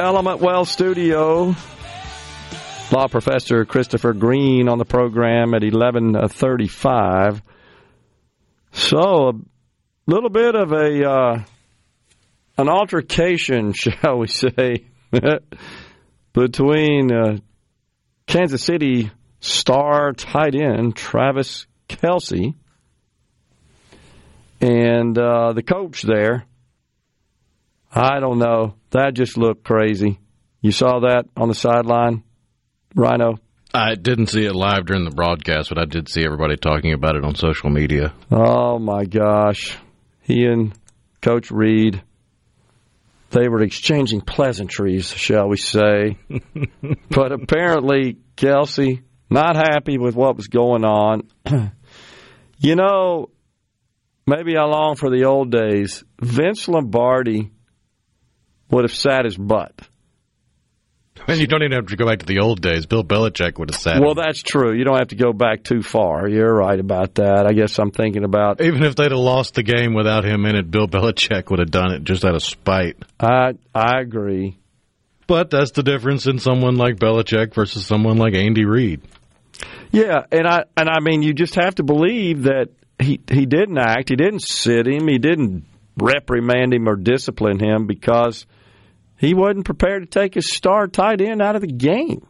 Element 0.00 0.40
Well 0.40 0.64
studio. 0.64 1.54
Law 2.90 3.06
professor 3.08 3.64
Christopher 3.66 4.14
Green 4.14 4.68
on 4.68 4.78
the 4.78 4.84
program 4.84 5.52
at 5.52 5.62
11:35. 5.62 7.42
So 8.72 9.28
a 9.28 9.32
little 10.06 10.30
bit 10.30 10.54
of 10.54 10.72
a 10.72 11.08
uh, 11.08 11.42
an 12.56 12.68
altercation, 12.68 13.72
shall 13.74 14.18
we 14.18 14.26
say, 14.28 14.86
between 16.32 17.12
uh, 17.12 17.36
Kansas 18.26 18.64
City 18.64 19.10
star 19.40 20.12
tight 20.14 20.54
end 20.54 20.96
Travis 20.96 21.66
Kelce 21.88 22.54
and 24.60 25.18
uh, 25.18 25.52
the 25.52 25.62
coach 25.62 26.02
there. 26.02 26.46
I 27.92 28.20
don't 28.20 28.38
know. 28.38 28.74
That 28.90 29.14
just 29.14 29.36
looked 29.36 29.64
crazy. 29.64 30.18
You 30.60 30.72
saw 30.72 31.00
that 31.00 31.24
on 31.36 31.48
the 31.48 31.54
sideline, 31.54 32.22
Rhino? 32.94 33.38
I 33.72 33.94
didn't 33.94 34.26
see 34.26 34.44
it 34.44 34.54
live 34.54 34.86
during 34.86 35.04
the 35.04 35.12
broadcast, 35.12 35.68
but 35.68 35.78
I 35.78 35.84
did 35.84 36.08
see 36.08 36.24
everybody 36.24 36.56
talking 36.56 36.92
about 36.92 37.14
it 37.14 37.24
on 37.24 37.36
social 37.36 37.70
media. 37.70 38.12
Oh 38.30 38.78
my 38.78 39.04
gosh. 39.04 39.76
He 40.22 40.44
and 40.44 40.72
Coach 41.22 41.52
Reid, 41.52 42.02
they 43.30 43.48
were 43.48 43.62
exchanging 43.62 44.22
pleasantries, 44.22 45.08
shall 45.08 45.48
we 45.48 45.56
say. 45.56 46.18
but 47.10 47.30
apparently, 47.30 48.16
Kelce, 48.36 49.02
not 49.30 49.54
happy 49.54 49.98
with 49.98 50.16
what 50.16 50.36
was 50.36 50.48
going 50.48 50.84
on. 50.84 51.28
you 52.58 52.74
know, 52.74 53.30
maybe 54.26 54.56
I 54.56 54.64
long 54.64 54.96
for 54.96 55.10
the 55.10 55.26
old 55.26 55.52
days. 55.52 56.02
Vince 56.20 56.66
Lombardi 56.66 57.52
would 58.70 58.84
have 58.84 58.94
sat 58.94 59.24
his 59.24 59.36
butt. 59.36 59.72
And 61.26 61.38
you 61.38 61.46
don't 61.46 61.62
even 61.62 61.72
have 61.72 61.86
to 61.86 61.96
go 61.96 62.06
back 62.06 62.20
to 62.20 62.26
the 62.26 62.40
old 62.40 62.60
days. 62.60 62.86
Bill 62.86 63.04
Belichick 63.04 63.58
would 63.58 63.70
have 63.70 63.78
said. 63.78 64.00
Well, 64.00 64.14
that's 64.14 64.42
true. 64.42 64.72
You 64.72 64.84
don't 64.84 64.98
have 64.98 65.08
to 65.08 65.16
go 65.16 65.32
back 65.32 65.62
too 65.62 65.82
far. 65.82 66.26
You're 66.28 66.52
right 66.52 66.78
about 66.78 67.16
that. 67.16 67.46
I 67.46 67.52
guess 67.52 67.78
I'm 67.78 67.90
thinking 67.90 68.24
about. 68.24 68.60
Even 68.60 68.82
if 68.84 68.96
they'd 68.96 69.10
have 69.10 69.20
lost 69.20 69.54
the 69.54 69.62
game 69.62 69.94
without 69.94 70.24
him 70.24 70.46
in 70.46 70.56
it, 70.56 70.70
Bill 70.70 70.88
Belichick 70.88 71.50
would 71.50 71.58
have 71.58 71.70
done 71.70 71.92
it 71.92 72.04
just 72.04 72.24
out 72.24 72.34
of 72.34 72.42
spite. 72.42 72.96
I 73.18 73.52
I 73.74 74.00
agree. 74.00 74.58
But 75.26 75.50
that's 75.50 75.72
the 75.72 75.82
difference 75.82 76.26
in 76.26 76.38
someone 76.38 76.76
like 76.76 76.96
Belichick 76.96 77.54
versus 77.54 77.86
someone 77.86 78.16
like 78.16 78.34
Andy 78.34 78.64
Reid. 78.64 79.02
Yeah, 79.92 80.24
and 80.32 80.46
I 80.46 80.64
and 80.76 80.88
I 80.88 81.00
mean, 81.00 81.22
you 81.22 81.34
just 81.34 81.56
have 81.56 81.74
to 81.76 81.82
believe 81.82 82.44
that 82.44 82.70
he 82.98 83.20
he 83.30 83.46
didn't 83.46 83.78
act. 83.78 84.08
He 84.08 84.16
didn't 84.16 84.42
sit 84.42 84.86
him. 84.86 85.06
He 85.06 85.18
didn't 85.18 85.66
reprimand 85.96 86.72
him 86.72 86.88
or 86.88 86.96
discipline 86.96 87.58
him 87.58 87.86
because 87.86 88.46
he 89.20 89.34
wasn't 89.34 89.66
prepared 89.66 90.02
to 90.02 90.08
take 90.08 90.32
his 90.32 90.50
star 90.50 90.88
tight 90.88 91.20
end 91.20 91.42
out 91.42 91.54
of 91.54 91.60
the 91.60 91.68
game. 91.68 92.26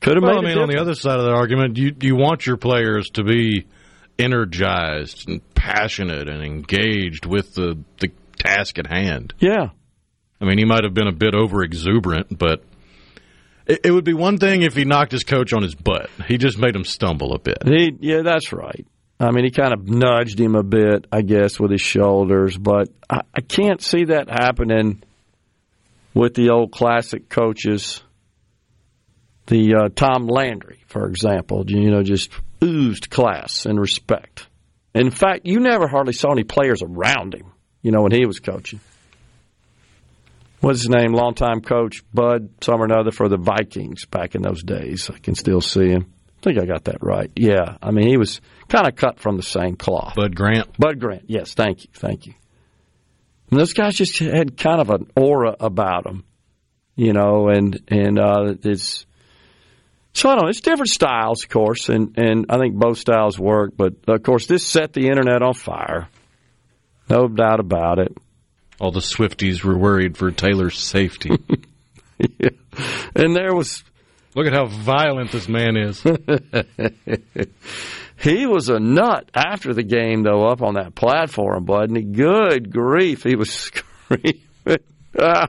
Could 0.00 0.16
have 0.16 0.24
Well, 0.24 0.38
I 0.38 0.42
mean, 0.42 0.58
on 0.58 0.68
the 0.68 0.80
other 0.80 0.94
side 0.94 1.18
of 1.18 1.24
that 1.24 1.34
argument, 1.34 1.76
you 1.76 1.94
you 2.00 2.16
want 2.16 2.44
your 2.44 2.56
players 2.56 3.08
to 3.10 3.22
be 3.22 3.66
energized 4.18 5.28
and 5.28 5.42
passionate 5.54 6.28
and 6.28 6.42
engaged 6.42 7.24
with 7.24 7.54
the 7.54 7.78
the 8.00 8.10
task 8.36 8.78
at 8.78 8.86
hand. 8.88 9.32
Yeah, 9.38 9.70
I 10.40 10.44
mean, 10.44 10.58
he 10.58 10.64
might 10.64 10.84
have 10.84 10.94
been 10.94 11.06
a 11.06 11.12
bit 11.12 11.34
over 11.34 11.62
exuberant, 11.62 12.36
but 12.36 12.64
it, 13.66 13.80
it 13.84 13.90
would 13.92 14.04
be 14.04 14.14
one 14.14 14.38
thing 14.38 14.62
if 14.62 14.74
he 14.74 14.84
knocked 14.84 15.12
his 15.12 15.22
coach 15.22 15.52
on 15.52 15.62
his 15.62 15.76
butt. 15.76 16.10
He 16.26 16.36
just 16.36 16.58
made 16.58 16.74
him 16.74 16.84
stumble 16.84 17.32
a 17.32 17.38
bit. 17.38 17.58
he 17.64 17.92
yeah, 18.00 18.22
that's 18.22 18.52
right. 18.52 18.86
I 19.20 19.30
mean, 19.30 19.44
he 19.44 19.50
kind 19.50 19.72
of 19.72 19.88
nudged 19.88 20.38
him 20.38 20.54
a 20.54 20.62
bit, 20.62 21.06
I 21.10 21.22
guess, 21.22 21.58
with 21.58 21.72
his 21.72 21.80
shoulders, 21.80 22.56
but 22.56 22.88
I, 23.08 23.22
I 23.34 23.40
can't 23.40 23.82
see 23.82 24.04
that 24.06 24.28
happening 24.28 25.02
with 26.18 26.34
the 26.34 26.50
old 26.50 26.72
classic 26.72 27.28
coaches. 27.28 28.02
The 29.46 29.74
uh, 29.74 29.88
Tom 29.94 30.26
Landry, 30.26 30.82
for 30.88 31.06
example, 31.06 31.64
you 31.68 31.92
know, 31.92 32.02
just 32.02 32.30
oozed 32.62 33.08
class 33.08 33.66
and 33.66 33.80
respect. 33.80 34.48
In 34.94 35.12
fact, 35.12 35.42
you 35.44 35.60
never 35.60 35.86
hardly 35.86 36.12
saw 36.12 36.32
any 36.32 36.42
players 36.42 36.82
around 36.82 37.34
him, 37.34 37.52
you 37.82 37.92
know, 37.92 38.02
when 38.02 38.10
he 38.10 38.26
was 38.26 38.40
coaching. 38.40 38.80
What's 40.60 40.80
his 40.80 40.88
name? 40.88 41.12
Longtime 41.12 41.60
coach 41.60 42.02
Bud, 42.12 42.50
some 42.62 42.82
or 42.82 42.84
another 42.84 43.12
for 43.12 43.28
the 43.28 43.38
Vikings 43.38 44.04
back 44.06 44.34
in 44.34 44.42
those 44.42 44.64
days. 44.64 45.08
I 45.08 45.18
can 45.18 45.36
still 45.36 45.60
see 45.60 45.88
him. 45.88 46.12
I 46.40 46.42
think 46.42 46.58
I 46.58 46.66
got 46.66 46.84
that 46.84 46.98
right. 47.00 47.30
Yeah. 47.36 47.76
I 47.80 47.92
mean, 47.92 48.08
he 48.08 48.16
was 48.16 48.40
kind 48.68 48.88
of 48.88 48.96
cut 48.96 49.20
from 49.20 49.36
the 49.36 49.44
same 49.44 49.76
cloth. 49.76 50.16
Bud 50.16 50.34
Grant. 50.34 50.76
Bud 50.78 50.98
Grant, 50.98 51.26
yes, 51.28 51.54
thank 51.54 51.84
you, 51.84 51.90
thank 51.94 52.26
you. 52.26 52.34
And 53.50 53.58
those 53.58 53.72
guys 53.72 53.96
just 53.96 54.18
had 54.18 54.56
kind 54.56 54.80
of 54.80 54.90
an 54.90 55.10
aura 55.16 55.56
about 55.58 56.04
them, 56.04 56.24
you 56.96 57.12
know, 57.12 57.48
and 57.48 57.80
and 57.88 58.18
uh, 58.18 58.54
it's 58.62 59.06
so 60.12 60.30
I 60.30 60.34
don't 60.34 60.44
know. 60.44 60.48
It's 60.48 60.60
different 60.60 60.90
styles, 60.90 61.44
of 61.44 61.50
course, 61.50 61.88
and 61.88 62.16
and 62.18 62.46
I 62.50 62.58
think 62.58 62.74
both 62.74 62.98
styles 62.98 63.38
work. 63.38 63.72
But 63.76 63.94
of 64.06 64.22
course, 64.22 64.46
this 64.46 64.66
set 64.66 64.92
the 64.92 65.08
internet 65.08 65.42
on 65.42 65.54
fire, 65.54 66.08
no 67.08 67.28
doubt 67.28 67.60
about 67.60 67.98
it. 67.98 68.16
All 68.80 68.92
the 68.92 69.00
Swifties 69.00 69.64
were 69.64 69.76
worried 69.76 70.16
for 70.16 70.30
Taylor's 70.30 70.78
safety. 70.78 71.30
yeah. 72.38 72.50
And 73.16 73.34
there 73.34 73.54
was 73.54 73.82
Look 74.38 74.46
at 74.46 74.52
how 74.52 74.66
violent 74.66 75.32
this 75.32 75.48
man 75.48 75.76
is. 75.76 76.00
he 78.20 78.46
was 78.46 78.68
a 78.68 78.78
nut 78.80 79.30
after 79.34 79.72
the 79.74 79.82
game, 79.82 80.22
though, 80.22 80.46
up 80.48 80.62
on 80.62 80.74
that 80.74 80.94
platform, 80.94 81.66
wasn't 81.66 81.98
he? 81.98 82.02
Good 82.04 82.72
grief, 82.72 83.22
he 83.22 83.36
was 83.36 83.50
screaming. 84.08 84.42
Ah, 85.20 85.48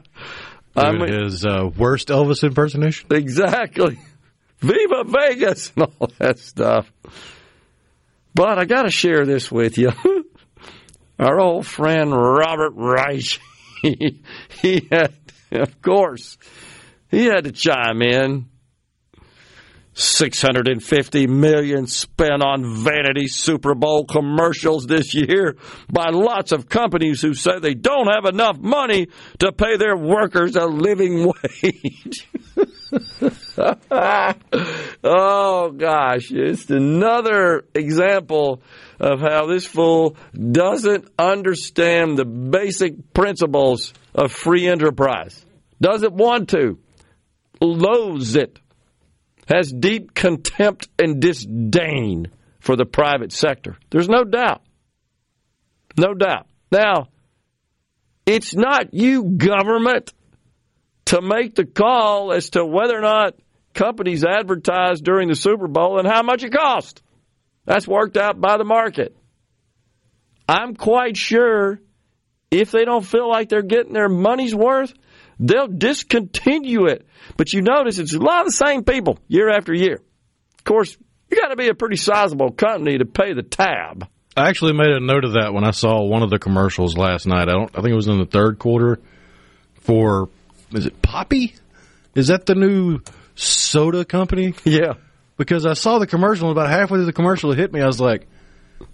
I 0.76 0.92
mean- 0.92 1.12
his 1.24 1.46
uh, 1.46 1.70
worst 1.78 2.08
Elvis 2.10 2.44
impersonation. 2.44 3.10
Exactly. 3.12 4.00
Viva 4.60 5.04
Vegas 5.06 5.72
and 5.76 5.88
all 6.00 6.10
that 6.18 6.38
stuff. 6.40 6.92
But 8.36 8.60
I 8.60 8.66
got 8.66 8.84
to 8.84 8.92
share 8.92 9.26
this 9.26 9.52
with 9.52 9.78
you. 9.78 9.92
Our 11.20 11.40
old 11.40 11.66
friend 11.66 12.12
Robert 12.12 12.74
Reich, 12.76 13.40
he, 13.82 14.22
he 14.62 14.88
had, 14.92 15.14
of 15.52 15.82
course, 15.82 16.38
he 17.10 17.26
had 17.26 17.46
to 17.46 17.52
chime 17.52 18.02
in. 18.02 18.49
650 20.00 21.28
million 21.28 21.86
spent 21.86 22.42
on 22.42 22.84
vanity 22.84 23.28
Super 23.28 23.76
Bowl 23.76 24.06
commercials 24.06 24.88
this 24.88 25.14
year 25.14 25.58
by 25.92 26.10
lots 26.12 26.54
of 26.54 26.70
companies 26.70 27.22
who 27.22 27.34
say 27.34 27.60
they 27.60 27.74
don't 27.74 28.08
have 28.08 28.24
enough 28.26 28.58
money 28.58 29.08
to 29.40 29.52
pay 29.52 29.76
their 29.76 29.98
workers 29.98 30.56
a 30.56 30.68
living 30.68 31.26
wage. 31.62 32.28
oh 35.04 35.72
gosh, 35.72 36.32
it's 36.32 36.70
another 36.70 37.66
example 37.76 38.62
of 39.00 39.20
how 39.20 39.48
this 39.48 39.66
fool 39.66 40.16
doesn't 40.34 41.10
understand 41.20 42.18
the 42.18 42.26
basic 42.26 43.14
principles 43.14 43.94
of 44.16 44.32
free 44.32 44.66
enterprise. 44.68 45.46
Doesn't 45.82 46.14
want 46.14 46.50
to. 46.50 46.80
Loathes 47.62 48.38
it. 48.38 48.60
Has 49.50 49.72
deep 49.72 50.14
contempt 50.14 50.88
and 51.00 51.20
disdain 51.20 52.28
for 52.60 52.76
the 52.76 52.86
private 52.86 53.32
sector. 53.32 53.78
There's 53.90 54.08
no 54.08 54.24
doubt. 54.24 54.62
No 55.98 56.14
doubt. 56.14 56.46
Now, 56.72 57.08
it's 58.26 58.54
not 58.54 58.94
you, 58.94 59.24
government, 59.24 60.14
to 61.06 61.22
make 61.22 61.56
the 61.56 61.66
call 61.66 62.32
as 62.32 62.52
to 62.52 62.64
whether 62.64 62.96
or 62.96 63.02
not 63.02 63.34
companies 63.74 64.24
advertise 64.24 65.02
during 65.02 65.30
the 65.30 65.36
Super 65.36 65.68
Bowl 65.68 65.98
and 65.98 66.08
how 66.08 66.22
much 66.22 66.44
it 66.44 66.54
costs. 66.54 67.02
That's 67.66 67.88
worked 67.88 68.18
out 68.18 68.40
by 68.40 68.58
the 68.58 68.64
market. 68.64 69.16
I'm 70.48 70.76
quite 70.76 71.18
sure 71.18 71.80
if 72.52 72.72
they 72.72 72.86
don't 72.86 73.06
feel 73.06 73.28
like 73.28 73.50
they're 73.50 73.62
getting 73.62 73.94
their 73.94 74.10
money's 74.10 74.54
worth, 74.54 74.94
they'll 75.40 75.68
discontinue 75.68 76.86
it. 76.86 77.08
But 77.38 77.54
you 77.54 77.62
notice 77.62 77.98
it's 77.98 78.14
a 78.14 78.20
lot 78.20 78.42
of 78.42 78.48
the 78.48 78.52
same 78.52 78.84
people 78.84 79.20
year 79.28 79.50
after 79.50 79.74
year. 79.74 80.02
Of 80.58 80.64
course, 80.64 80.98
you 81.30 81.38
got 81.38 81.50
to 81.50 81.56
be 81.56 81.70
a 81.70 81.74
pretty 81.74 81.96
sizable 81.96 82.52
company 82.52 82.98
to 82.98 83.06
pay 83.06 83.34
the 83.34 83.44
tab. 83.44 84.08
I 84.36 84.48
actually 84.50 84.74
made 84.74 84.90
a 84.90 85.00
note 85.00 85.26
of 85.26 85.34
that 85.34 85.54
when 85.54 85.64
I 85.64 85.72
saw 85.72 86.04
one 86.04 86.24
of 86.24 86.30
the 86.30 86.40
commercials 86.40 86.96
last 86.96 87.26
night. 87.26 87.50
I 87.50 87.54
don't. 87.54 87.70
I 87.74 87.82
think 87.82 87.90
it 87.90 87.96
was 87.96 88.08
in 88.08 88.20
the 88.20 88.26
third 88.26 88.60
quarter 88.60 89.00
for. 89.82 90.30
Is 90.72 90.86
it 90.86 91.02
Poppi? 91.02 91.56
Is 92.16 92.28
that 92.28 92.46
the 92.46 92.56
new 92.56 93.00
soda 93.36 94.06
company? 94.06 94.54
Yeah. 94.64 94.94
Because 95.38 95.66
I 95.66 95.74
saw 95.74 96.00
the 96.00 96.08
commercial 96.08 96.50
and 96.50 96.58
about 96.58 96.70
halfway 96.70 96.98
through 96.98 97.06
the 97.06 97.14
commercial, 97.14 97.52
it 97.52 97.58
hit 97.58 97.74
me. 97.74 97.82
I 97.82 97.88
was 97.88 98.00
like, 98.00 98.28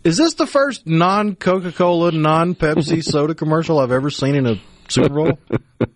"Is 0.04 0.18
this 0.18 0.36
the 0.36 0.48
first 0.48 0.86
non 0.86 1.36
Coca 1.36 1.72
Cola, 1.72 2.12
non 2.12 2.56
Pepsi 2.56 3.04
soda 3.04 3.34
commercial 3.34 3.80
I've 3.80 3.92
ever 3.92 4.10
seen 4.10 4.36
in 4.36 4.46
a 4.46 4.62
Super 4.88 5.10
Bowl?" 5.10 5.40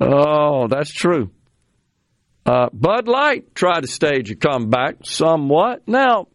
Oh, 0.00 0.68
that's 0.68 0.92
true. 0.92 1.30
Uh, 2.46 2.68
Bud 2.72 3.08
Light 3.08 3.54
tried 3.54 3.80
to 3.80 3.88
stage 3.88 4.30
a 4.30 4.36
comeback 4.36 5.04
somewhat. 5.04 5.86
Now, 5.86 6.28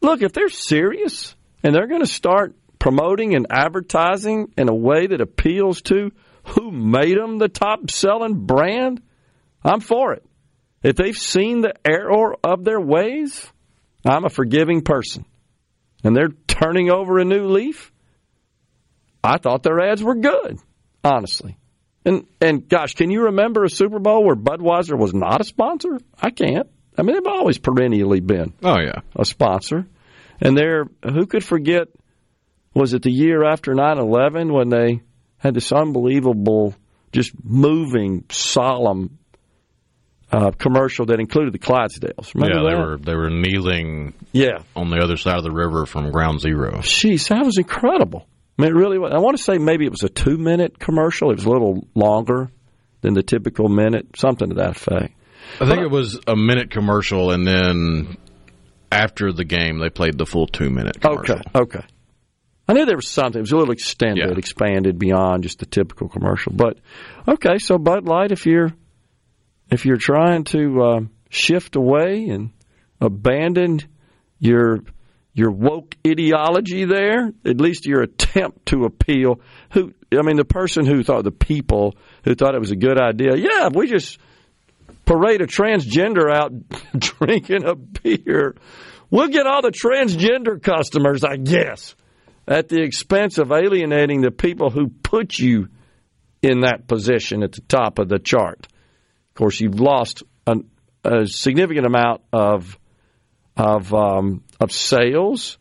look, 0.00 0.22
if 0.22 0.32
they're 0.32 0.48
serious 0.48 1.36
and 1.62 1.74
they're 1.74 1.86
going 1.86 2.00
to 2.00 2.06
start 2.06 2.56
promoting 2.78 3.34
and 3.34 3.46
advertising 3.50 4.52
in 4.58 4.68
a 4.68 4.74
way 4.74 5.06
that 5.06 5.20
appeals 5.20 5.82
to 5.82 6.10
who 6.44 6.70
made 6.70 7.16
them 7.16 7.38
the 7.38 7.48
top 7.48 7.90
selling 7.90 8.44
brand, 8.44 9.02
I'm 9.62 9.80
for 9.80 10.14
it. 10.14 10.24
If 10.82 10.96
they've 10.96 11.16
seen 11.16 11.62
the 11.62 11.74
error 11.86 12.36
of 12.44 12.64
their 12.64 12.80
ways, 12.80 13.46
I'm 14.04 14.24
a 14.24 14.30
forgiving 14.30 14.82
person. 14.82 15.24
And 16.02 16.14
they're 16.14 16.34
turning 16.46 16.90
over 16.90 17.18
a 17.18 17.24
new 17.24 17.46
leaf. 17.46 17.90
I 19.22 19.38
thought 19.38 19.62
their 19.62 19.80
ads 19.80 20.02
were 20.02 20.16
good, 20.16 20.58
honestly. 21.02 21.56
And 22.04 22.26
and 22.40 22.68
gosh, 22.68 22.94
can 22.94 23.10
you 23.10 23.24
remember 23.24 23.64
a 23.64 23.70
Super 23.70 23.98
Bowl 23.98 24.24
where 24.24 24.36
Budweiser 24.36 24.98
was 24.98 25.14
not 25.14 25.40
a 25.40 25.44
sponsor? 25.44 25.98
I 26.20 26.30
can't. 26.30 26.68
I 26.98 27.02
mean, 27.02 27.14
they've 27.16 27.26
always 27.32 27.58
perennially 27.58 28.20
been 28.20 28.52
oh 28.62 28.78
yeah, 28.78 29.00
a 29.16 29.24
sponsor. 29.24 29.86
And 30.40 30.56
they're 30.56 30.84
who 31.02 31.26
could 31.26 31.44
forget? 31.44 31.88
Was 32.74 32.92
it 32.92 33.02
the 33.02 33.10
year 33.12 33.44
after 33.44 33.72
9-11 33.72 34.52
when 34.52 34.68
they 34.68 35.00
had 35.38 35.54
this 35.54 35.70
unbelievable, 35.70 36.74
just 37.12 37.32
moving, 37.44 38.24
solemn 38.30 39.18
uh, 40.32 40.50
commercial 40.50 41.06
that 41.06 41.20
included 41.20 41.54
the 41.54 41.58
Clydesdales? 41.58 42.34
Remember 42.34 42.56
yeah. 42.56 42.70
They 42.70 42.76
that? 42.76 42.86
were 42.86 42.98
they 42.98 43.14
were 43.14 43.30
kneeling 43.30 44.12
Yeah. 44.32 44.58
on 44.74 44.90
the 44.90 44.98
other 44.98 45.16
side 45.16 45.38
of 45.38 45.44
the 45.44 45.52
river 45.52 45.86
from 45.86 46.10
Ground 46.10 46.40
Zero. 46.40 46.78
Jeez, 46.78 47.28
that 47.28 47.44
was 47.44 47.58
incredible. 47.58 48.26
I 48.58 48.62
mean, 48.62 48.70
it 48.70 48.74
really 48.74 48.98
was. 48.98 49.12
I 49.12 49.18
want 49.18 49.36
to 49.36 49.42
say 49.42 49.58
maybe 49.58 49.84
it 49.84 49.90
was 49.90 50.02
a 50.04 50.08
two 50.08 50.36
minute 50.38 50.78
commercial. 50.78 51.30
It 51.30 51.36
was 51.36 51.44
a 51.44 51.50
little 51.50 51.86
longer 51.94 52.50
than 53.00 53.14
the 53.14 53.22
typical 53.22 53.68
minute, 53.68 54.06
something 54.16 54.48
to 54.50 54.54
that 54.56 54.76
effect. 54.76 55.14
I 55.60 55.66
think 55.66 55.80
it 55.82 55.90
was 55.90 56.18
a 56.26 56.36
minute 56.36 56.70
commercial, 56.70 57.30
and 57.32 57.46
then 57.46 58.16
after 58.90 59.32
the 59.32 59.44
game, 59.44 59.78
they 59.78 59.90
played 59.90 60.16
the 60.18 60.24
full 60.26 60.46
two 60.46 60.70
minute 60.70 61.00
commercial. 61.00 61.36
Okay, 61.36 61.42
okay. 61.54 61.86
I 62.66 62.72
knew 62.72 62.86
there 62.86 62.96
was 62.96 63.08
something. 63.08 63.40
It 63.40 63.42
was 63.42 63.52
a 63.52 63.56
little 63.56 63.72
extended, 63.72 64.26
Yeah. 64.26 64.38
expanded 64.38 64.98
beyond 64.98 65.42
just 65.42 65.58
the 65.58 65.66
typical 65.66 66.08
commercial. 66.08 66.52
But 66.54 66.78
okay, 67.28 67.58
so 67.58 67.76
Bud 67.76 68.06
Light, 68.06 68.32
if 68.32 68.46
you're 68.46 68.72
if 69.70 69.84
you're 69.84 69.96
trying 69.98 70.44
to 70.44 70.82
uh, 70.82 71.00
shift 71.28 71.76
away 71.76 72.28
and 72.28 72.50
abandon 73.00 73.80
your 74.38 74.80
your 75.34 75.50
woke 75.50 75.96
ideology 76.06 76.84
there, 76.84 77.32
at 77.44 77.60
least 77.60 77.86
your 77.86 78.02
attempt 78.02 78.66
to 78.66 78.84
appeal. 78.84 79.40
Who 79.72 79.92
I 80.12 80.22
mean, 80.22 80.36
the 80.36 80.44
person 80.44 80.86
who 80.86 81.02
thought 81.02 81.24
the 81.24 81.32
people 81.32 81.96
who 82.24 82.34
thought 82.34 82.54
it 82.54 82.60
was 82.60 82.70
a 82.70 82.76
good 82.76 83.00
idea. 83.00 83.36
Yeah, 83.36 83.68
we 83.74 83.88
just 83.88 84.18
parade 85.04 85.40
a 85.40 85.46
transgender 85.46 86.32
out 86.32 86.52
drinking 86.98 87.64
a 87.64 87.74
beer, 87.74 88.54
we'll 89.10 89.28
get 89.28 89.46
all 89.46 89.62
the 89.62 89.70
transgender 89.70 90.62
customers, 90.62 91.24
I 91.24 91.36
guess, 91.36 91.94
at 92.46 92.68
the 92.68 92.82
expense 92.82 93.38
of 93.38 93.52
alienating 93.52 94.20
the 94.20 94.30
people 94.30 94.70
who 94.70 94.88
put 94.88 95.38
you 95.38 95.68
in 96.42 96.60
that 96.60 96.86
position 96.86 97.42
at 97.42 97.52
the 97.52 97.62
top 97.62 97.98
of 97.98 98.08
the 98.08 98.18
chart. 98.18 98.66
Of 99.30 99.34
course, 99.34 99.60
you've 99.60 99.80
lost 99.80 100.22
an, 100.46 100.68
a 101.04 101.26
significant 101.26 101.86
amount 101.86 102.22
of 102.32 102.78
of 103.56 103.94
um, 103.94 104.42
of 104.60 104.72
sales 104.72 105.58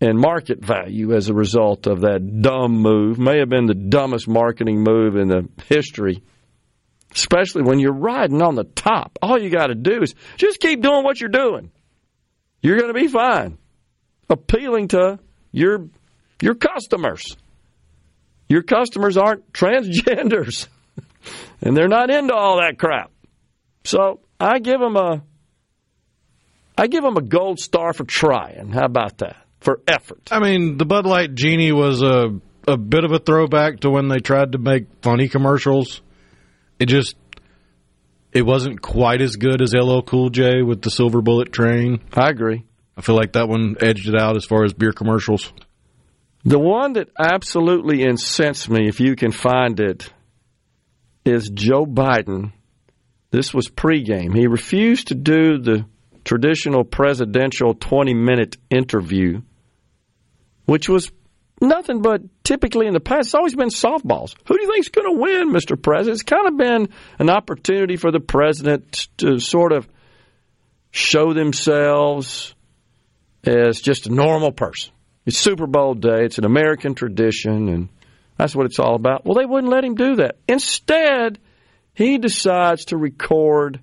and 0.00 0.18
market 0.18 0.64
value 0.64 1.14
as 1.14 1.28
a 1.28 1.34
result 1.34 1.86
of 1.86 2.02
that 2.02 2.42
dumb 2.42 2.72
move. 2.72 3.18
May 3.18 3.38
have 3.38 3.48
been 3.48 3.66
the 3.66 3.74
dumbest 3.74 4.28
marketing 4.28 4.82
move 4.82 5.16
in 5.16 5.28
the 5.28 5.48
history, 5.68 6.22
especially 7.12 7.62
when 7.62 7.78
you're 7.78 7.92
riding 7.92 8.42
on 8.42 8.54
the 8.54 8.64
top. 8.64 9.18
All 9.22 9.40
you 9.40 9.50
got 9.50 9.68
to 9.68 9.74
do 9.74 10.02
is 10.02 10.14
just 10.36 10.60
keep 10.60 10.82
doing 10.82 11.04
what 11.04 11.20
you're 11.20 11.30
doing. 11.30 11.70
You're 12.60 12.78
going 12.78 12.92
to 12.92 13.00
be 13.00 13.08
fine. 13.08 13.58
Appealing 14.28 14.88
to 14.88 15.18
your 15.52 15.88
your 16.40 16.54
customers. 16.54 17.36
Your 18.48 18.62
customers 18.62 19.16
aren't 19.16 19.52
transgenders, 19.52 20.66
and 21.62 21.76
they're 21.76 21.88
not 21.88 22.10
into 22.10 22.34
all 22.34 22.58
that 22.58 22.78
crap. 22.78 23.10
So 23.84 24.20
I 24.38 24.58
give 24.58 24.80
them 24.80 24.96
a 24.96 25.22
I 26.76 26.86
give 26.86 27.02
them 27.02 27.16
a 27.16 27.22
gold 27.22 27.60
star 27.60 27.92
for 27.92 28.04
trying. 28.04 28.72
How 28.72 28.84
about 28.84 29.18
that? 29.18 29.36
For 29.60 29.80
effort. 29.86 30.28
I 30.30 30.40
mean, 30.40 30.76
the 30.76 30.84
Bud 30.84 31.06
Light 31.06 31.34
Genie 31.34 31.72
was 31.72 32.02
a 32.02 32.40
a 32.66 32.76
bit 32.76 33.04
of 33.04 33.12
a 33.12 33.18
throwback 33.18 33.80
to 33.80 33.90
when 33.90 34.08
they 34.08 34.18
tried 34.18 34.52
to 34.52 34.58
make 34.58 34.86
funny 35.02 35.28
commercials. 35.28 36.00
It 36.78 36.86
just 36.86 37.16
it 38.32 38.42
wasn't 38.42 38.80
quite 38.80 39.20
as 39.20 39.36
good 39.36 39.62
as 39.62 39.74
LL 39.74 40.00
Cool 40.00 40.30
J 40.30 40.62
with 40.62 40.82
the 40.82 40.90
Silver 40.90 41.22
Bullet 41.22 41.52
Train. 41.52 42.00
I 42.14 42.30
agree. 42.30 42.64
I 42.96 43.00
feel 43.00 43.16
like 43.16 43.32
that 43.32 43.48
one 43.48 43.76
edged 43.80 44.08
it 44.08 44.20
out 44.20 44.36
as 44.36 44.44
far 44.44 44.64
as 44.64 44.72
beer 44.72 44.92
commercials. 44.92 45.52
The 46.44 46.58
one 46.58 46.94
that 46.94 47.08
absolutely 47.18 48.02
incensed 48.02 48.68
me, 48.68 48.86
if 48.88 49.00
you 49.00 49.16
can 49.16 49.32
find 49.32 49.80
it, 49.80 50.12
is 51.24 51.48
Joe 51.48 51.86
Biden. 51.86 52.52
This 53.30 53.54
was 53.54 53.68
pregame. 53.68 54.36
He 54.36 54.46
refused 54.46 55.08
to 55.08 55.14
do 55.14 55.58
the 55.58 55.86
traditional 56.24 56.84
presidential 56.84 57.74
20 57.74 58.14
minute 58.14 58.56
interview, 58.70 59.42
which 60.64 60.88
was 60.88 61.10
nothing 61.60 62.02
but 62.02 62.22
typically 62.42 62.86
in 62.86 62.94
the 62.94 63.00
past, 63.00 63.28
it's 63.28 63.34
always 63.34 63.54
been 63.54 63.68
softballs. 63.68 64.34
Who 64.46 64.56
do 64.56 64.62
you 64.62 64.72
think's 64.72 64.88
going 64.88 65.14
to 65.14 65.20
win, 65.20 65.52
Mr. 65.52 65.80
President? 65.80 66.14
It's 66.14 66.22
kind 66.22 66.46
of 66.46 66.56
been 66.56 66.88
an 67.18 67.30
opportunity 67.30 67.96
for 67.96 68.10
the 68.10 68.20
president 68.20 69.08
to 69.18 69.38
sort 69.38 69.72
of 69.72 69.88
show 70.90 71.32
themselves 71.32 72.54
as 73.44 73.80
just 73.80 74.06
a 74.06 74.14
normal 74.14 74.52
person. 74.52 74.92
It's 75.26 75.38
Super 75.38 75.66
Bowl 75.66 75.94
day, 75.94 76.24
it's 76.24 76.38
an 76.38 76.44
American 76.44 76.94
tradition, 76.94 77.68
and 77.68 77.88
that's 78.36 78.54
what 78.54 78.66
it's 78.66 78.78
all 78.78 78.94
about. 78.94 79.24
Well, 79.24 79.34
they 79.34 79.46
wouldn't 79.46 79.72
let 79.72 79.84
him 79.84 79.94
do 79.94 80.16
that. 80.16 80.36
Instead, 80.46 81.38
he 81.94 82.18
decides 82.18 82.86
to 82.86 82.96
record 82.96 83.80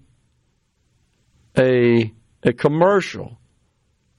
a 1.58 2.14
a 2.44 2.54
commercial 2.54 3.38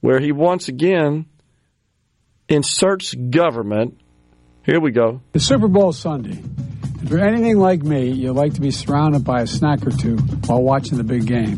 where 0.01 0.19
he 0.19 0.31
once 0.31 0.67
again 0.67 1.25
inserts 2.47 3.13
government. 3.13 3.99
Here 4.65 4.79
we 4.79 4.91
go. 4.91 5.21
The 5.31 5.39
Super 5.39 5.67
Bowl 5.67 5.91
Sunday. 5.93 6.41
If 7.01 7.09
you're 7.09 7.25
anything 7.25 7.57
like 7.57 7.83
me, 7.83 8.11
you 8.11 8.31
like 8.31 8.53
to 8.53 8.61
be 8.61 8.71
surrounded 8.71 9.25
by 9.25 9.41
a 9.41 9.47
snack 9.47 9.85
or 9.85 9.91
two 9.91 10.17
while 10.45 10.63
watching 10.63 10.97
the 10.97 11.03
big 11.03 11.25
game. 11.25 11.57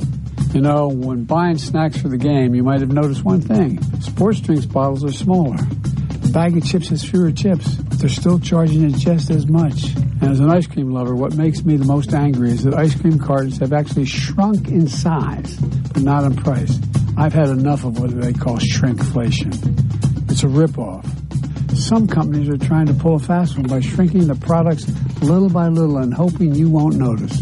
You 0.54 0.62
know, 0.62 0.88
when 0.88 1.26
buying 1.26 1.58
snacks 1.58 2.02
for 2.02 2.08
the 2.08 2.18
game, 2.18 2.56
you 2.56 2.64
might 2.64 2.80
have 2.80 2.92
noticed 2.92 3.24
one 3.24 3.42
thing. 3.42 3.82
Sports 4.02 4.40
drinks 4.40 4.66
bottles 4.66 5.04
are 5.04 5.12
smaller. 5.12 5.58
Bag 6.36 6.58
of 6.58 6.66
chips 6.66 6.90
has 6.90 7.02
fewer 7.02 7.32
chips, 7.32 7.76
but 7.76 7.98
they're 7.98 8.10
still 8.10 8.38
charging 8.38 8.82
you 8.82 8.92
just 8.92 9.30
as 9.30 9.48
much. 9.48 9.96
And 9.96 10.24
as 10.24 10.42
an 10.42 10.50
ice 10.50 10.68
cream 10.68 10.92
lover, 10.92 11.16
what 11.16 11.34
makes 11.38 11.64
me 11.64 11.78
the 11.78 11.86
most 11.86 12.14
angry 12.14 12.50
is 12.50 12.66
that 12.66 12.74
ice 12.74 12.94
cream 12.94 13.18
cartons 13.18 13.60
have 13.60 13.72
actually 13.72 14.04
shrunk 14.04 14.68
in 14.68 14.90
size, 14.90 15.56
but 15.56 16.02
not 16.02 16.26
in 16.26 16.36
price. 16.36 16.78
I've 17.16 17.32
had 17.32 17.48
enough 17.48 17.86
of 17.86 18.02
what 18.02 18.20
they 18.20 18.34
call 18.34 18.58
shrinkflation. 18.58 19.54
It's 20.30 20.44
a 20.44 20.48
ripoff. 20.48 21.08
Some 21.74 22.06
companies 22.06 22.50
are 22.50 22.58
trying 22.58 22.88
to 22.88 22.94
pull 22.96 23.16
a 23.16 23.20
fast 23.20 23.56
one 23.56 23.68
by 23.68 23.80
shrinking 23.80 24.28
the 24.28 24.36
products 24.36 24.90
little 25.22 25.50
by 25.50 25.70
little 25.70 26.00
and 26.00 26.14
hoping 26.14 26.54
you 26.54 26.70
won't 26.70 26.98
notice. 26.98 27.40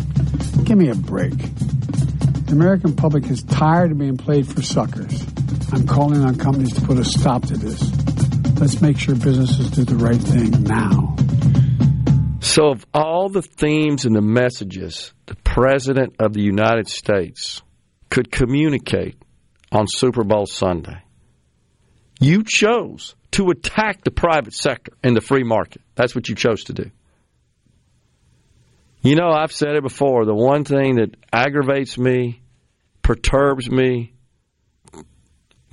Give 0.66 0.78
me 0.78 0.90
a 0.90 0.96
break. 0.96 1.36
The 2.46 2.52
American 2.52 2.96
public 2.96 3.26
is 3.32 3.42
tired 3.42 3.90
of 3.90 3.98
being 3.98 4.18
played 4.18 4.46
for 4.46 4.62
suckers. 4.62 5.26
I'm 5.72 5.88
calling 5.88 6.24
on 6.24 6.36
companies 6.36 6.76
to 6.76 6.82
put 6.82 7.00
a 7.00 7.04
stop 7.04 7.48
to 7.48 7.58
this. 7.58 8.03
Let's 8.64 8.80
make 8.82 8.98
sure 8.98 9.14
businesses 9.14 9.72
do 9.72 9.84
the 9.84 9.98
right 9.98 10.16
thing 10.16 10.64
now. 10.64 11.18
So, 12.40 12.72
of 12.72 12.86
all 12.94 13.28
the 13.28 13.42
themes 13.42 14.06
and 14.06 14.16
the 14.16 14.22
messages 14.22 15.12
the 15.26 15.36
President 15.36 16.16
of 16.20 16.32
the 16.32 16.42
United 16.42 16.88
States 16.88 17.62
could 18.10 18.32
communicate 18.32 19.18
on 19.70 19.88
Super 19.90 20.24
Bowl 20.24 20.46
Sunday, 20.46 21.04
you 22.22 22.46
chose 22.48 23.16
to 23.32 23.50
attack 23.50 24.06
the 24.06 24.12
private 24.12 24.54
sector 24.54 24.94
and 25.04 25.14
the 25.14 25.20
free 25.20 25.44
market. 25.44 25.82
That's 25.96 26.16
what 26.16 26.30
you 26.30 26.36
chose 26.36 26.64
to 26.64 26.74
do. 26.74 26.90
You 29.02 29.18
know, 29.18 29.30
I've 29.30 29.52
said 29.52 29.76
it 29.76 29.84
before 29.84 30.24
the 30.24 30.34
one 30.34 30.64
thing 30.64 30.96
that 30.96 31.18
aggravates 31.34 31.98
me, 31.98 32.42
perturbs 33.02 33.70
me, 33.70 34.14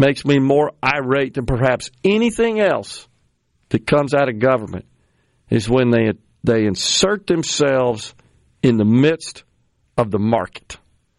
makes 0.00 0.24
me 0.24 0.38
more 0.38 0.72
irate 0.82 1.34
than 1.34 1.46
perhaps 1.46 1.90
anything 2.02 2.58
else 2.58 3.06
that 3.68 3.86
comes 3.86 4.14
out 4.14 4.28
of 4.28 4.38
government 4.38 4.86
is 5.50 5.68
when 5.68 5.90
they 5.90 6.12
they 6.42 6.64
insert 6.64 7.26
themselves 7.26 8.14
in 8.62 8.78
the 8.78 8.84
midst 8.84 9.44
of 9.96 10.10
the 10.10 10.18
market. 10.18 10.78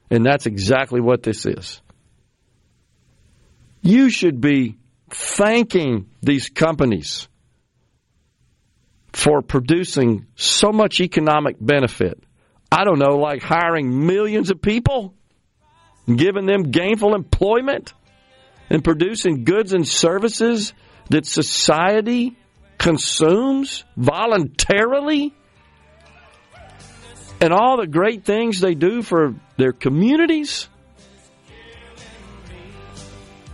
And 0.10 0.26
that's 0.26 0.48
exactly 0.48 1.00
what 1.00 1.22
this 1.22 1.46
is. 1.46 1.82
You 3.82 4.10
should 4.10 4.42
be 4.42 4.78
thanking 5.10 6.08
these 6.22 6.50
companies 6.50 7.28
for 9.14 9.42
producing 9.42 10.26
so 10.36 10.72
much 10.72 11.00
economic 11.00 11.58
benefit. 11.60 12.22
I 12.72 12.84
don't 12.84 13.00
know, 13.00 13.18
like 13.18 13.44
hiring 13.44 14.06
millions 14.06 14.50
of 14.50 14.62
people, 14.62 15.14
giving 16.08 16.46
them 16.46 16.72
gainful 16.72 17.14
employment, 17.14 17.94
and 18.72 18.86
producing 18.86 19.44
goods 19.44 19.74
and 19.74 19.86
services 19.86 20.72
that 21.10 21.26
society 21.26 22.38
consumes 22.78 23.84
voluntarily, 23.98 25.36
and 27.42 27.52
all 27.52 27.76
the 27.76 27.86
great 27.86 28.24
things 28.24 28.62
they 28.62 28.74
do 28.74 29.02
for 29.02 29.36
their 29.58 29.74
communities 29.74 30.70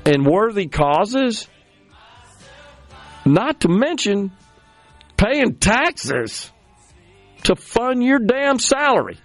and 0.06 0.24
worthy 0.24 0.68
causes, 0.68 1.48
not 3.26 3.62
to 3.62 3.70
mention 3.70 4.32
paying 5.18 5.56
taxes 5.56 6.52
to 7.42 7.56
fund 7.56 8.04
your 8.04 8.20
damn 8.20 8.60
salary. 8.60 9.18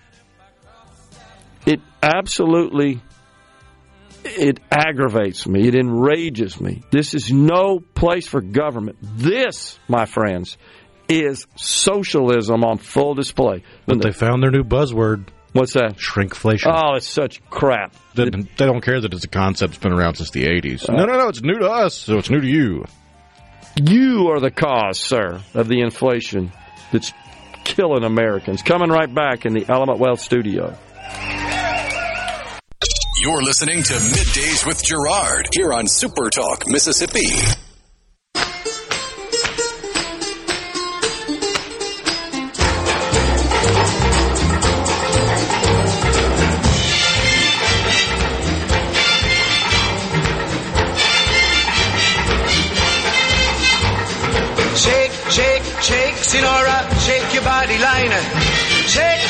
It 1.66 1.80
absolutely 2.02 3.02
it 4.24 4.60
aggravates 4.70 5.46
me. 5.46 5.66
It 5.68 5.74
enrages 5.74 6.60
me. 6.60 6.82
This 6.90 7.14
is 7.14 7.32
no 7.32 7.80
place 7.80 8.26
for 8.26 8.40
government. 8.40 8.98
This, 9.02 9.78
my 9.88 10.06
friends, 10.06 10.56
is 11.08 11.46
socialism 11.56 12.64
on 12.64 12.78
full 12.78 13.14
display. 13.14 13.62
But 13.86 14.00
they 14.02 14.12
found 14.12 14.42
their 14.42 14.50
new 14.50 14.64
buzzword, 14.64 15.28
What's 15.52 15.74
that? 15.74 15.96
shrinkflation. 15.96 16.72
Oh, 16.74 16.94
it's 16.94 17.06
such 17.06 17.42
crap. 17.50 17.94
they, 18.14 18.24
they 18.30 18.64
don't 18.66 18.80
care 18.80 19.00
that 19.00 19.12
it's 19.12 19.24
a 19.24 19.28
concept 19.28 19.74
that's 19.74 19.82
been 19.82 19.92
around 19.92 20.14
since 20.14 20.30
the 20.30 20.44
80s. 20.44 20.88
Uh, 20.88 20.94
no, 20.94 21.04
no, 21.04 21.18
no, 21.18 21.28
it's 21.28 21.42
new 21.42 21.58
to 21.58 21.68
us, 21.68 21.94
so 21.94 22.16
it's 22.18 22.30
new 22.30 22.40
to 22.40 22.48
you. 22.48 22.84
You 23.82 24.28
are 24.28 24.40
the 24.40 24.50
cause, 24.50 24.98
sir, 24.98 25.42
of 25.54 25.68
the 25.68 25.80
inflation 25.80 26.52
that's 26.90 27.12
killing 27.64 28.04
Americans. 28.04 28.62
Coming 28.62 28.88
right 28.90 29.12
back 29.12 29.44
in 29.44 29.52
the 29.54 29.66
Element 29.68 29.98
Wealth 29.98 30.20
studio. 30.20 30.76
You're 33.22 33.40
listening 33.40 33.84
to 33.84 33.92
Middays 33.92 34.66
with 34.66 34.82
Gerard 34.82 35.46
here 35.54 35.72
on 35.72 35.86
Super 35.86 36.28
Talk, 36.28 36.66
Mississippi. 36.66 37.20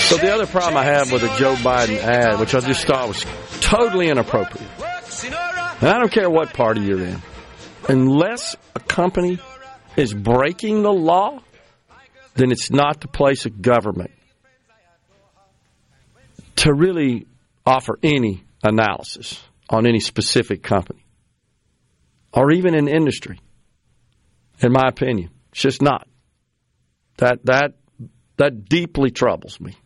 So 0.09 0.17
the 0.17 0.33
other 0.33 0.47
problem 0.47 0.79
I 0.79 0.85
have 0.85 1.13
with 1.13 1.21
the 1.21 1.35
Joe 1.37 1.55
Biden 1.57 1.99
ad, 1.99 2.41
which 2.41 2.55
I 2.55 2.61
just 2.61 2.81
start 2.81 3.09
with 3.09 3.62
totally 3.73 4.09
inappropriate, 4.09 4.69
and 5.81 5.89
I 5.89 5.99
don't 5.99 6.13
care 6.13 6.29
what 6.29 6.53
party 6.53 6.83
you're 6.83 7.05
in, 7.05 7.23
unless 7.89 8.55
a 8.75 8.81
company 8.81 9.39
is 9.97 10.13
breaking 10.13 10.83
the 10.83 10.93
law, 10.93 11.41
then 12.35 12.51
it's 12.51 12.71
not 12.71 13.01
the 13.01 13.09
place 13.09 13.47
of 13.47 13.63
government 13.63 14.11
to 16.57 16.73
really 16.73 17.27
offer 17.65 17.99
any 18.03 18.45
analysis 18.63 19.41
on 19.69 19.87
any 19.87 20.01
specific 20.01 20.63
company 20.63 21.05
or 22.33 22.53
even 22.53 22.75
an 22.75 22.89
industry. 22.89 23.41
In 24.61 24.73
my 24.73 24.89
opinion, 24.89 25.31
it's 25.51 25.61
just 25.61 25.83
not. 25.83 26.07
That 27.17 27.45
that 27.45 27.75
that 28.37 28.69
deeply 28.69 29.11
troubles 29.11 29.61
me. 29.61 29.77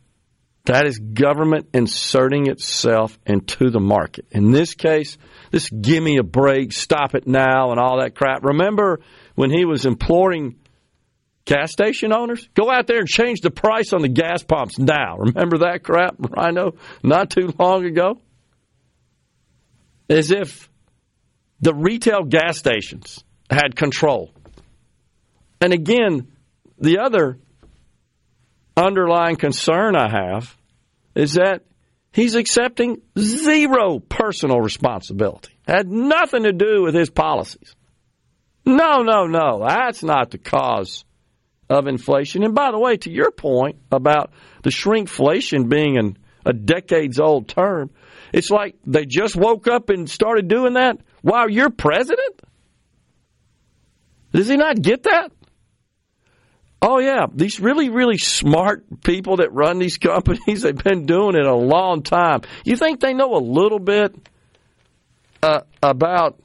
That 0.67 0.87
is 0.87 0.99
government 0.99 1.69
inserting 1.73 2.49
itself 2.49 3.17
into 3.25 3.71
the 3.71 3.79
market. 3.79 4.27
In 4.33 4.51
this 4.51 4.75
case, 4.75 5.17
this 5.53 5.71
give 5.71 6.03
me 6.03 6.19
a 6.19 6.25
break, 6.25 6.73
stop 6.73 7.15
it 7.15 7.27
now, 7.27 7.71
and 7.71 7.79
all 7.79 8.01
that 8.01 8.17
crap. 8.17 8.45
Remember 8.45 9.01
when 9.37 9.51
he 9.51 9.65
was 9.65 9.87
imploring 9.87 10.57
gas 11.45 11.71
station 11.71 12.13
owners? 12.13 12.49
Go 12.55 12.69
out 12.69 12.89
there 12.89 12.99
and 12.99 13.07
change 13.07 13.43
the 13.43 13.51
price 13.51 13.93
on 13.93 14.03
the 14.03 14.09
gas 14.09 14.43
pumps 14.43 14.77
now. 14.77 15.19
Remember 15.19 15.59
that 15.59 15.85
crap, 15.85 16.17
Rhino, 16.37 16.73
not 17.01 17.31
too 17.31 17.55
long 17.61 17.85
ago? 17.85 18.21
As 20.11 20.33
if 20.33 20.69
the 21.61 21.75
retail 21.75 22.25
gas 22.25 22.59
stations 22.59 23.23
had 23.49 23.77
control. 23.77 24.33
And 25.61 25.73
again, 25.73 26.33
the 26.79 26.99
other 26.99 27.39
underlying 28.77 29.37
concern 29.37 29.95
I 29.95 30.11
have 30.11 30.56
is 31.17 31.33
that 31.35 31.63
he's 32.13 32.37
accepting 32.37 33.01
zero 33.19 33.99
personal 33.99 34.61
responsibility. 34.61 35.59
Had 35.67 35.89
nothing 35.89 36.45
to 36.45 36.53
do 36.53 36.83
with 36.83 36.95
his 36.95 37.11
policies. 37.11 37.75
No, 38.65 39.03
no, 39.03 39.27
no. 39.27 39.65
That's 39.67 40.05
not 40.05 40.31
the 40.31 40.39
cause 40.39 41.05
of 41.69 41.87
inflation. 41.87 42.45
And 42.45 42.55
by 42.55 42.71
the 42.71 42.79
way, 42.79 42.99
to 42.99 43.11
your 43.11 43.31
point 43.31 43.79
about 43.91 44.33
the 44.63 44.71
shrinkflation 44.71 45.69
being 45.69 45.97
an, 45.97 46.19
a 46.45 46.53
decades 46.53 47.19
old 47.19 47.49
term, 47.49 47.91
it's 48.33 48.51
like 48.51 48.77
they 48.87 49.07
just 49.07 49.35
woke 49.35 49.67
up 49.67 49.89
and 49.89 50.09
started 50.09 50.49
doing 50.49 50.75
that 50.75 50.99
while 51.23 51.49
you're 51.49 51.71
president? 51.71 52.43
Does 54.33 54.49
he 54.49 54.57
not 54.57 54.81
get 54.81 55.05
that? 55.05 55.33
Oh 56.89 57.01
yeah, 57.01 57.27
these 57.35 57.59
really, 57.59 57.89
really 57.89 58.17
smart 58.17 59.03
people 59.03 59.39
that 59.39 59.53
run 59.53 59.81
these 59.81 59.99
companies, 59.99 60.63
they've 60.63 60.77
been 60.77 61.05
doing 61.05 61.35
it 61.35 61.45
a 61.45 61.55
long 61.55 62.05
time. 62.05 62.43
You 62.65 62.77
think 62.77 63.01
they 63.01 63.13
know 63.13 63.35
a 63.35 63.43
little 63.43 63.81
bit 63.81 64.15
uh, 65.43 65.63
about 65.83 66.41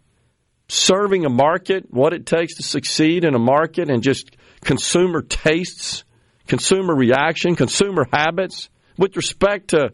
serving 0.67 1.25
a 1.25 1.29
market, 1.29 1.85
what 1.91 2.13
it 2.13 2.25
takes 2.25 2.55
to 2.55 2.63
succeed 2.63 3.23
in 3.23 3.35
a 3.35 3.39
market, 3.39 3.91
and 3.91 4.01
just 4.01 4.35
consumer 4.61 5.21
tastes, 5.21 6.05
consumer 6.47 6.95
reaction, 6.95 7.55
consumer 7.55 8.07
habits 8.11 8.69
with 8.97 9.15
respect 9.15 9.69
to 9.69 9.93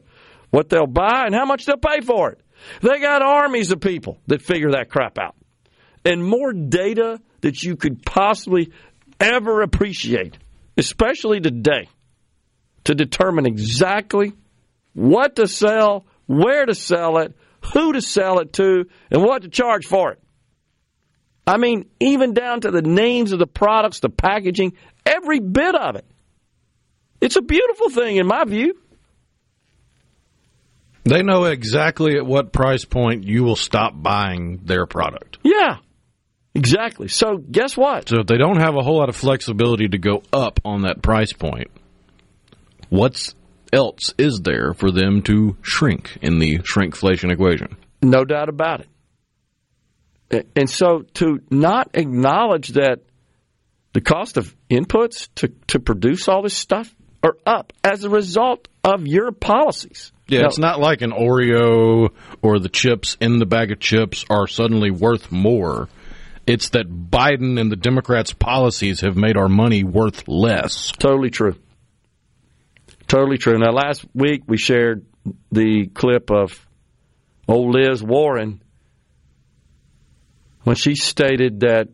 what 0.50 0.70
they'll 0.70 0.88
buy 0.88 1.24
and 1.26 1.36
how 1.36 1.44
much 1.44 1.66
they'll 1.66 1.76
pay 1.76 2.00
for 2.00 2.32
it. 2.32 2.42
They 2.82 3.02
got 3.02 3.22
armies 3.22 3.72
of 3.72 3.82
people 3.82 4.18
that 4.28 4.42
figure 4.42 4.72
that 4.72 4.90
crap 4.90 5.18
out. 5.18 5.36
And 6.06 6.24
more 6.24 6.54
data 6.54 7.20
that 7.42 7.64
you 7.64 7.76
could 7.76 8.04
possibly 8.04 8.72
ever 9.20 9.62
appreciate, 9.62 10.38
especially 10.78 11.40
today, 11.40 11.90
to 12.86 12.96
determine 12.96 13.46
exactly 13.46 14.34
what 14.94 15.36
to 15.36 15.48
sell, 15.48 16.06
where 16.26 16.66
to 16.66 16.76
sell 16.76 17.18
it, 17.18 17.36
who 17.74 17.94
to 17.94 18.02
sell 18.02 18.40
it 18.40 18.54
to, 18.54 18.86
and 19.12 19.22
what 19.22 19.44
to 19.44 19.50
charge 19.50 19.86
for 19.86 20.14
it. 20.14 20.20
I 21.46 21.58
mean, 21.58 21.86
even 22.00 22.34
down 22.34 22.62
to 22.62 22.72
the 22.72 22.82
names 22.82 23.32
of 23.32 23.40
the 23.40 23.48
products, 23.48 24.00
the 24.00 24.10
packaging, 24.10 24.74
every 25.06 25.40
bit 25.40 25.76
of 25.76 25.96
it. 25.96 26.06
It's 27.22 27.36
a 27.36 27.42
beautiful 27.42 27.90
thing 27.90 28.18
in 28.18 28.28
my 28.28 28.44
view. 28.44 28.78
They 31.06 31.24
know 31.24 31.46
exactly 31.46 32.18
at 32.18 32.26
what 32.26 32.52
price 32.52 32.84
point 32.84 33.24
you 33.24 33.44
will 33.44 33.56
stop 33.56 33.94
buying 33.96 34.60
their 34.66 34.86
product. 34.86 35.38
Yeah, 35.42 35.78
exactly. 36.58 37.08
So, 37.08 37.38
guess 37.38 37.78
what? 37.78 38.10
So 38.10 38.20
if 38.22 38.28
they 38.28 38.38
don't 38.38 38.60
have 38.60 38.76
a 38.76 38.82
whole 38.82 38.98
lot 38.98 39.10
of 39.10 39.16
flexibility 39.16 39.88
to 39.88 39.98
go 39.98 40.24
up 40.34 40.60
on 40.66 40.82
that 40.82 41.02
price 41.02 41.34
point, 41.34 41.70
what's 42.90 43.36
else 43.72 44.14
is 44.18 44.42
there 44.42 44.74
for 44.74 44.92
them 44.92 45.22
to 45.24 45.58
shrink 45.62 46.18
in 46.22 46.40
the 46.40 46.60
shrinkflation 46.60 47.32
equation? 47.32 47.78
No 48.02 48.24
doubt 48.26 48.50
about 48.50 48.86
it. 50.30 50.48
And 50.56 50.70
so 50.70 51.04
to 51.16 51.40
not 51.50 51.92
acknowledge 51.94 52.70
that 52.70 53.00
the 53.94 54.02
cost 54.02 54.38
of 54.38 54.54
inputs 54.70 55.30
to, 55.36 55.48
to 55.68 55.80
produce 55.80 56.28
all 56.28 56.42
this 56.44 56.54
stuff 56.54 56.94
are 57.24 57.38
up 57.46 57.74
as 57.84 58.04
a 58.04 58.10
result 58.10 58.68
of 58.84 59.08
your 59.08 59.32
policies. 59.32 60.12
Yeah, 60.28 60.42
Now- 60.42 60.48
it's 60.48 60.58
not 60.60 60.80
like 60.80 61.02
an 61.02 61.12
Oreo 61.12 62.10
or 62.42 62.60
the 62.60 62.70
chips 62.70 63.18
in 63.20 63.40
the 63.40 63.46
bag 63.46 63.72
of 63.72 63.80
chips 63.80 64.26
are 64.30 64.48
suddenly 64.48 64.92
worth 64.92 65.32
more. 65.32 65.88
It's 66.48 66.70
that 66.70 66.88
Biden 66.88 67.60
and 67.60 67.72
the 67.72 67.76
Democrats' 67.76 68.34
policies 68.34 69.02
have 69.02 69.18
made 69.18 69.36
our 69.36 69.50
money 69.50 69.84
worth 69.84 70.28
less. 70.28 70.92
Totally 70.92 71.30
true. 71.30 71.56
Totally 73.08 73.38
true. 73.38 73.58
Now, 73.58 73.72
last 73.72 74.06
week 74.14 74.44
we 74.48 74.58
shared 74.58 75.06
the 75.52 75.88
clip 75.88 76.32
of 76.32 76.66
old 77.48 77.76
Liz 77.76 78.02
Warren 78.02 78.62
when 80.64 80.76
she 80.76 80.96
stated 80.96 81.62
that 81.62 81.90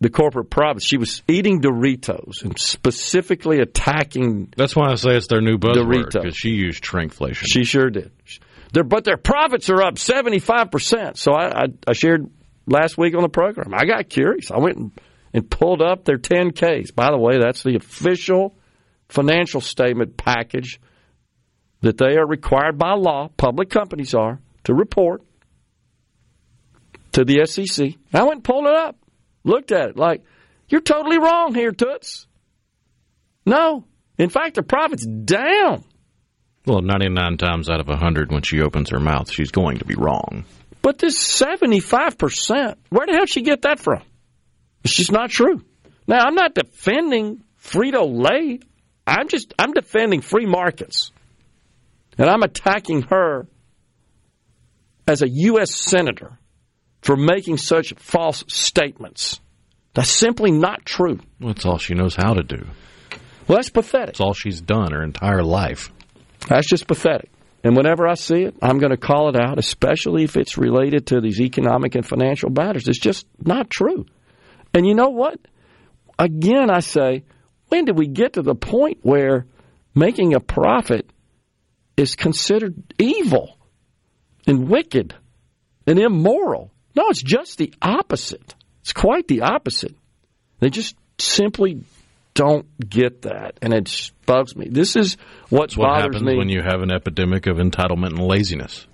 the 0.00 0.08
corporate 0.08 0.50
profits, 0.50 0.84
she 0.84 0.96
was 0.96 1.22
eating 1.28 1.60
Doritos 1.60 2.42
and 2.42 2.58
specifically 2.58 3.58
attacking 3.58 4.52
That's 4.56 4.74
why 4.74 4.90
I 4.90 4.94
say 4.94 5.16
it's 5.16 5.26
their 5.26 5.42
new 5.42 5.58
buzzword 5.58 6.12
because 6.12 6.36
she 6.36 6.50
used 6.50 6.82
shrinkflation. 6.82 7.44
She 7.46 7.64
sure 7.64 7.90
did. 7.90 8.10
Their, 8.72 8.84
but 8.84 9.04
their 9.04 9.16
profits 9.16 9.68
are 9.68 9.82
up 9.82 9.96
75%. 9.96 11.16
So 11.18 11.32
I, 11.32 11.64
I, 11.64 11.64
I 11.88 11.92
shared 11.92 12.30
last 12.66 12.98
week 12.98 13.14
on 13.14 13.22
the 13.22 13.28
program. 13.28 13.74
I 13.74 13.84
got 13.84 14.08
curious. 14.08 14.50
I 14.50 14.58
went 14.58 14.76
and, 14.76 14.92
and 15.32 15.50
pulled 15.50 15.82
up 15.82 16.04
their 16.04 16.18
10Ks. 16.18 16.94
By 16.94 17.10
the 17.10 17.18
way, 17.18 17.38
that's 17.38 17.62
the 17.62 17.76
official 17.76 18.56
financial 19.08 19.60
statement 19.60 20.16
package 20.16 20.80
that 21.80 21.98
they 21.98 22.16
are 22.16 22.26
required 22.26 22.78
by 22.78 22.92
law, 22.92 23.28
public 23.36 23.70
companies 23.70 24.14
are, 24.14 24.38
to 24.64 24.74
report 24.74 25.22
to 27.12 27.24
the 27.24 27.44
SEC. 27.46 27.94
I 28.12 28.22
went 28.22 28.34
and 28.34 28.44
pulled 28.44 28.66
it 28.66 28.74
up, 28.74 28.96
looked 29.44 29.72
at 29.72 29.90
it 29.90 29.96
like, 29.96 30.22
you're 30.68 30.80
totally 30.80 31.18
wrong 31.18 31.54
here, 31.54 31.72
Toots. 31.72 32.26
No. 33.44 33.84
In 34.18 34.28
fact, 34.28 34.54
the 34.54 34.62
profit's 34.62 35.06
down. 35.06 35.84
well, 36.66 36.82
99 36.82 37.38
times 37.38 37.68
out 37.68 37.80
of 37.80 37.88
100 37.88 38.30
when 38.30 38.42
she 38.42 38.60
opens 38.60 38.90
her 38.90 39.00
mouth, 39.00 39.30
she's 39.30 39.50
going 39.50 39.78
to 39.78 39.84
be 39.84 39.94
wrong. 39.94 40.44
But 40.82 40.98
this 40.98 41.18
75%, 41.18 42.76
where 42.88 43.06
the 43.06 43.12
hell 43.12 43.20
did 43.22 43.28
she 43.30 43.42
get 43.42 43.62
that 43.62 43.80
from? 43.80 44.02
It's 44.84 44.94
just 44.94 45.12
not 45.12 45.30
true. 45.30 45.62
Now, 46.06 46.24
I'm 46.24 46.34
not 46.34 46.54
defending 46.54 47.44
Frito 47.62 48.06
Lay. 48.10 48.60
I'm 49.06 49.28
just, 49.28 49.52
I'm 49.58 49.72
defending 49.72 50.22
free 50.22 50.46
markets. 50.46 51.12
And 52.16 52.28
I'm 52.28 52.42
attacking 52.42 53.02
her 53.10 53.46
as 55.06 55.22
a 55.22 55.28
U.S. 55.28 55.74
Senator 55.74 56.38
for 57.02 57.16
making 57.16 57.58
such 57.58 57.94
false 57.96 58.44
statements. 58.48 59.40
That's 59.94 60.10
simply 60.10 60.50
not 60.50 60.84
true. 60.84 61.18
Well, 61.40 61.52
That's 61.52 61.66
all 61.66 61.78
she 61.78 61.94
knows 61.94 62.14
how 62.14 62.34
to 62.34 62.42
do. 62.42 62.66
Well, 63.48 63.56
that's 63.56 63.70
pathetic. 63.70 64.08
That's 64.08 64.20
all 64.20 64.34
she's 64.34 64.60
done 64.60 64.92
her 64.92 65.02
entire 65.02 65.42
life. 65.42 65.90
That's 66.48 66.68
just 66.68 66.86
pathetic. 66.86 67.30
And 67.62 67.76
whenever 67.76 68.08
I 68.08 68.14
see 68.14 68.42
it, 68.42 68.56
I'm 68.62 68.78
going 68.78 68.90
to 68.90 68.96
call 68.96 69.28
it 69.28 69.36
out, 69.36 69.58
especially 69.58 70.24
if 70.24 70.36
it's 70.36 70.56
related 70.56 71.08
to 71.08 71.20
these 71.20 71.40
economic 71.40 71.94
and 71.94 72.06
financial 72.06 72.50
matters. 72.50 72.88
It's 72.88 72.98
just 72.98 73.26
not 73.38 73.68
true. 73.68 74.06
And 74.72 74.86
you 74.86 74.94
know 74.94 75.10
what? 75.10 75.38
Again, 76.18 76.70
I 76.70 76.80
say, 76.80 77.24
when 77.68 77.84
did 77.84 77.98
we 77.98 78.06
get 78.06 78.34
to 78.34 78.42
the 78.42 78.54
point 78.54 78.98
where 79.02 79.46
making 79.94 80.34
a 80.34 80.40
profit 80.40 81.10
is 81.96 82.16
considered 82.16 82.74
evil 82.98 83.58
and 84.46 84.68
wicked 84.68 85.14
and 85.86 85.98
immoral? 85.98 86.72
No, 86.94 87.08
it's 87.08 87.22
just 87.22 87.58
the 87.58 87.74
opposite. 87.82 88.54
It's 88.80 88.92
quite 88.92 89.28
the 89.28 89.42
opposite. 89.42 89.94
They 90.60 90.70
just 90.70 90.96
simply 91.18 91.84
don't 92.40 92.66
get 92.88 93.22
that, 93.22 93.58
and 93.60 93.74
it 93.74 94.10
bugs 94.24 94.56
me. 94.56 94.66
This 94.70 94.96
is 94.96 95.16
what 95.50 95.68
That's 95.70 95.76
what 95.76 95.86
bothers 95.88 96.02
happens 96.04 96.22
me 96.22 96.36
when 96.38 96.48
you 96.48 96.62
have 96.62 96.80
an 96.80 96.90
epidemic 96.90 97.46
of 97.46 97.58
entitlement 97.58 98.10
and 98.18 98.20
laziness. 98.20 98.86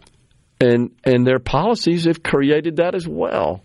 and 0.61 0.91
and 1.05 1.27
their 1.27 1.39
policies 1.39 2.07
have 2.07 2.23
created 2.23 2.77
that 2.77 2.95
as 2.95 3.07
well. 3.07 3.63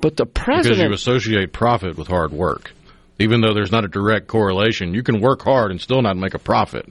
But 0.00 0.16
the 0.16 0.26
president 0.26 0.78
Because 0.90 1.06
you 1.06 1.12
associate 1.12 1.52
profit 1.52 1.96
with 1.96 2.08
hard 2.08 2.32
work. 2.32 2.72
even 3.18 3.40
though 3.42 3.54
there's 3.54 3.70
not 3.70 3.84
a 3.84 3.88
direct 3.88 4.26
correlation. 4.26 4.94
You 4.94 5.02
can 5.02 5.20
work 5.20 5.42
hard 5.42 5.70
and 5.70 5.80
still 5.80 6.00
not 6.02 6.16
make 6.16 6.34
a 6.34 6.38
profit. 6.38 6.86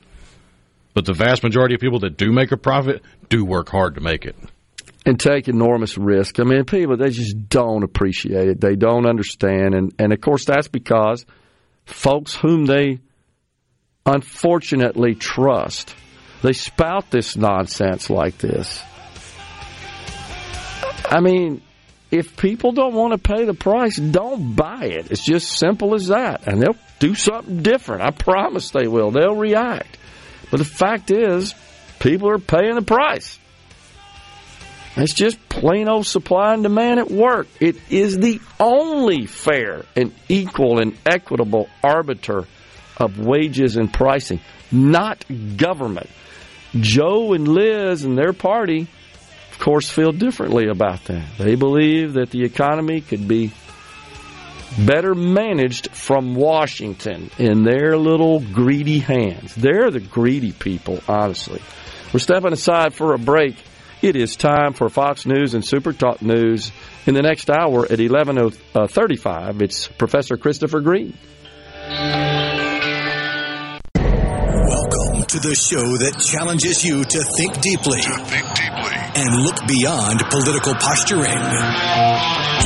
But 0.93 1.05
the 1.05 1.13
vast 1.13 1.41
majority 1.43 1.73
of 1.75 1.81
people 1.81 1.99
that 2.01 2.17
do 2.17 2.31
make 2.31 2.51
a 2.51 2.57
profit 2.57 3.01
do 3.29 3.43
work 3.43 3.69
hard 3.69 3.95
to 3.95 4.01
make 4.01 4.25
it. 4.25 4.35
and 5.05 5.19
take 5.19 5.47
enormous 5.47 5.97
risk. 5.97 6.39
I 6.39 6.43
mean, 6.43 6.63
people 6.65 6.95
they 6.97 7.09
just 7.09 7.49
don't 7.49 7.83
appreciate 7.83 8.47
it. 8.47 8.61
They 8.61 8.75
don't 8.75 9.05
understand, 9.07 9.73
and 9.73 9.93
and 9.99 10.13
of 10.13 10.21
course 10.21 10.45
that's 10.45 10.67
because 10.69 11.25
folks 11.89 12.35
whom 12.35 12.65
they 12.65 12.99
unfortunately 14.05 15.15
trust, 15.15 15.95
they 16.41 16.53
spout 16.53 17.11
this 17.11 17.35
nonsense 17.35 18.09
like 18.09 18.37
this. 18.37 18.81
I 21.05 21.19
mean, 21.21 21.61
if 22.11 22.37
people 22.37 22.71
don't 22.71 22.93
want 22.93 23.13
to 23.13 23.17
pay 23.17 23.45
the 23.45 23.53
price, 23.53 23.97
don't 23.97 24.55
buy 24.55 24.85
it. 24.85 25.11
It's 25.11 25.23
just 25.23 25.57
simple 25.57 25.93
as 25.95 26.07
that, 26.07 26.47
and 26.47 26.61
they'll 26.61 26.77
do 26.99 27.15
something 27.15 27.61
different. 27.61 28.03
I 28.03 28.11
promise 28.11 28.71
they 28.71 28.87
will. 28.87 29.11
They'll 29.11 29.35
react. 29.35 29.97
But 30.51 30.57
the 30.57 30.65
fact 30.65 31.11
is, 31.11 31.53
people 31.99 32.29
are 32.29 32.39
paying 32.39 32.75
the 32.75 32.81
price. 32.81 33.37
It's 35.01 35.13
just 35.13 35.49
plain 35.49 35.87
old 35.87 36.05
supply 36.05 36.53
and 36.53 36.63
demand 36.63 36.99
at 36.99 37.09
work. 37.09 37.47
It 37.59 37.77
is 37.89 38.17
the 38.17 38.41
only 38.59 39.25
fair 39.25 39.85
and 39.95 40.13
equal 40.27 40.79
and 40.79 40.97
equitable 41.05 41.69
arbiter 41.83 42.45
of 42.97 43.17
wages 43.17 43.77
and 43.77 43.91
pricing, 43.91 44.41
not 44.71 45.23
government. 45.57 46.09
Joe 46.75 47.33
and 47.33 47.47
Liz 47.47 48.03
and 48.03 48.17
their 48.17 48.33
party, 48.33 48.87
of 49.51 49.59
course, 49.59 49.89
feel 49.89 50.11
differently 50.11 50.67
about 50.67 51.05
that. 51.05 51.37
They 51.37 51.55
believe 51.55 52.13
that 52.13 52.29
the 52.29 52.43
economy 52.43 53.01
could 53.01 53.27
be 53.27 53.51
better 54.85 55.15
managed 55.15 55.91
from 55.91 56.35
Washington 56.35 57.31
in 57.37 57.63
their 57.63 57.97
little 57.97 58.39
greedy 58.39 58.99
hands. 58.99 59.55
They're 59.55 59.89
the 59.89 59.99
greedy 59.99 60.51
people, 60.51 60.99
honestly. 61.07 61.61
We're 62.13 62.19
stepping 62.19 62.53
aside 62.53 62.93
for 62.93 63.13
a 63.13 63.17
break. 63.19 63.55
It 64.01 64.15
is 64.15 64.37
time 64.37 64.71
for 64.71 64.87
Fox 64.87 65.25
News 65.25 65.53
and 65.53 65.65
Super 65.65 65.91
Talk 65.91 66.21
News. 66.21 66.71
In 67.05 67.15
the 67.15 67.21
next 67.21 67.49
hour 67.49 67.83
at 67.83 67.99
11.35, 67.99 69.61
it's 69.61 69.89
Professor 69.89 70.37
Christopher 70.37 70.79
Green. 70.79 71.17
Welcome 73.95 75.25
to 75.27 75.39
the 75.39 75.53
show 75.53 75.83
that 75.97 76.15
challenges 76.31 76.85
you 76.85 77.03
to 77.03 77.23
think 77.35 77.59
deeply, 77.59 77.99
and 79.19 79.43
look 79.43 79.67
beyond 79.67 80.21
political 80.29 80.75
posturing. 80.75 81.43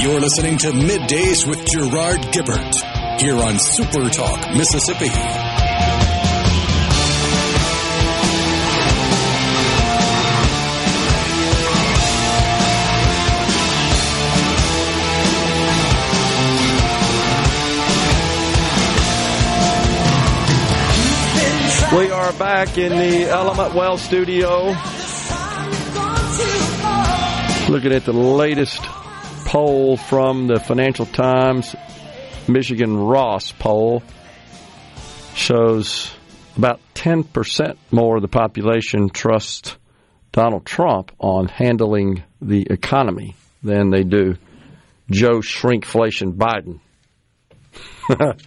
You're 0.05 0.21
listening 0.21 0.59
to 0.59 0.67
Middays 0.67 1.47
with 1.49 1.65
Gerard 1.65 2.21
Gibert 2.31 3.19
here 3.19 3.37
on 3.37 3.57
Super 3.57 4.07
Talk, 4.07 4.55
Mississippi. 4.55 5.09
We 21.95 22.09
are 22.09 22.33
back 22.33 22.79
in 22.79 22.89
the 22.89 23.29
Element 23.29 23.75
Wealth 23.75 24.01
studio. 24.01 24.65
Looking 27.69 27.91
at 27.93 28.03
the 28.03 28.13
latest 28.13 28.81
poll 29.45 29.97
from 29.97 30.47
the 30.47 30.59
Financial 30.59 31.05
Times, 31.05 31.75
Michigan 32.47 32.97
Ross 32.97 33.51
poll 33.51 34.01
shows 35.35 36.11
about 36.57 36.79
10% 36.95 37.77
more 37.91 38.15
of 38.15 38.23
the 38.23 38.27
population 38.27 39.09
trust 39.09 39.77
Donald 40.31 40.65
Trump 40.65 41.11
on 41.19 41.47
handling 41.47 42.23
the 42.41 42.65
economy 42.71 43.35
than 43.61 43.91
they 43.91 44.03
do 44.03 44.35
Joe 45.11 45.41
Shrinkflation 45.41 46.37
Biden. 46.37 46.79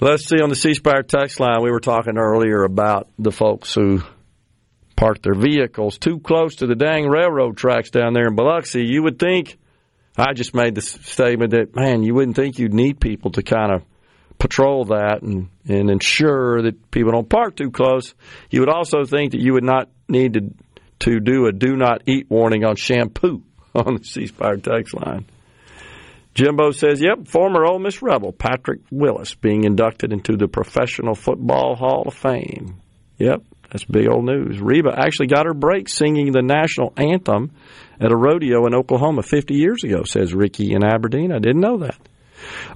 Let's 0.00 0.26
see 0.26 0.40
on 0.42 0.48
the 0.48 0.56
C 0.56 0.74
Spire 0.74 1.04
text 1.04 1.38
line. 1.38 1.62
We 1.62 1.70
were 1.70 1.78
talking 1.78 2.18
earlier 2.18 2.64
about 2.64 3.08
the 3.16 3.30
folks 3.30 3.74
who 3.74 4.02
park 4.96 5.22
their 5.22 5.34
vehicles 5.34 5.98
too 5.98 6.18
close 6.18 6.56
to 6.56 6.66
the 6.66 6.74
dang 6.74 7.08
railroad 7.08 7.56
tracks 7.56 7.90
down 7.90 8.12
there 8.12 8.26
in 8.26 8.34
Biloxi. 8.34 8.84
You 8.84 9.04
would 9.04 9.20
think, 9.20 9.56
I 10.16 10.32
just 10.32 10.52
made 10.52 10.74
the 10.74 10.82
statement 10.82 11.52
that, 11.52 11.76
man, 11.76 12.02
you 12.02 12.12
wouldn't 12.12 12.34
think 12.34 12.58
you'd 12.58 12.74
need 12.74 12.98
people 12.98 13.30
to 13.32 13.42
kind 13.44 13.72
of 13.72 13.84
patrol 14.38 14.86
that 14.86 15.22
and, 15.22 15.48
and 15.68 15.88
ensure 15.88 16.62
that 16.62 16.90
people 16.90 17.12
don't 17.12 17.28
park 17.28 17.54
too 17.54 17.70
close. 17.70 18.14
You 18.50 18.60
would 18.60 18.68
also 18.68 19.04
think 19.04 19.30
that 19.30 19.40
you 19.40 19.52
would 19.52 19.64
not 19.64 19.90
need 20.08 20.34
to, 20.34 20.54
to 21.00 21.20
do 21.20 21.46
a 21.46 21.52
do 21.52 21.76
not 21.76 22.02
eat 22.06 22.28
warning 22.28 22.64
on 22.64 22.74
shampoo 22.74 23.44
on 23.76 23.98
the 23.98 24.04
C 24.04 24.26
Spire 24.26 24.56
text 24.56 24.92
line. 24.94 25.26
Jimbo 26.34 26.72
says, 26.72 27.00
yep, 27.00 27.28
former 27.28 27.64
Ole 27.64 27.78
Miss 27.78 28.02
Rebel 28.02 28.32
Patrick 28.32 28.80
Willis 28.90 29.34
being 29.34 29.64
inducted 29.64 30.12
into 30.12 30.36
the 30.36 30.48
Professional 30.48 31.14
Football 31.14 31.76
Hall 31.76 32.04
of 32.06 32.14
Fame. 32.14 32.80
Yep, 33.18 33.42
that's 33.70 33.84
big 33.84 34.08
old 34.08 34.24
news. 34.24 34.60
Reba 34.60 34.90
actually 34.98 35.28
got 35.28 35.46
her 35.46 35.54
break 35.54 35.88
singing 35.88 36.32
the 36.32 36.42
national 36.42 36.92
anthem 36.96 37.52
at 38.00 38.10
a 38.10 38.16
rodeo 38.16 38.66
in 38.66 38.74
Oklahoma 38.74 39.22
50 39.22 39.54
years 39.54 39.84
ago, 39.84 40.02
says 40.02 40.34
Ricky 40.34 40.72
in 40.72 40.82
Aberdeen. 40.84 41.30
I 41.30 41.38
didn't 41.38 41.60
know 41.60 41.78
that. 41.78 41.98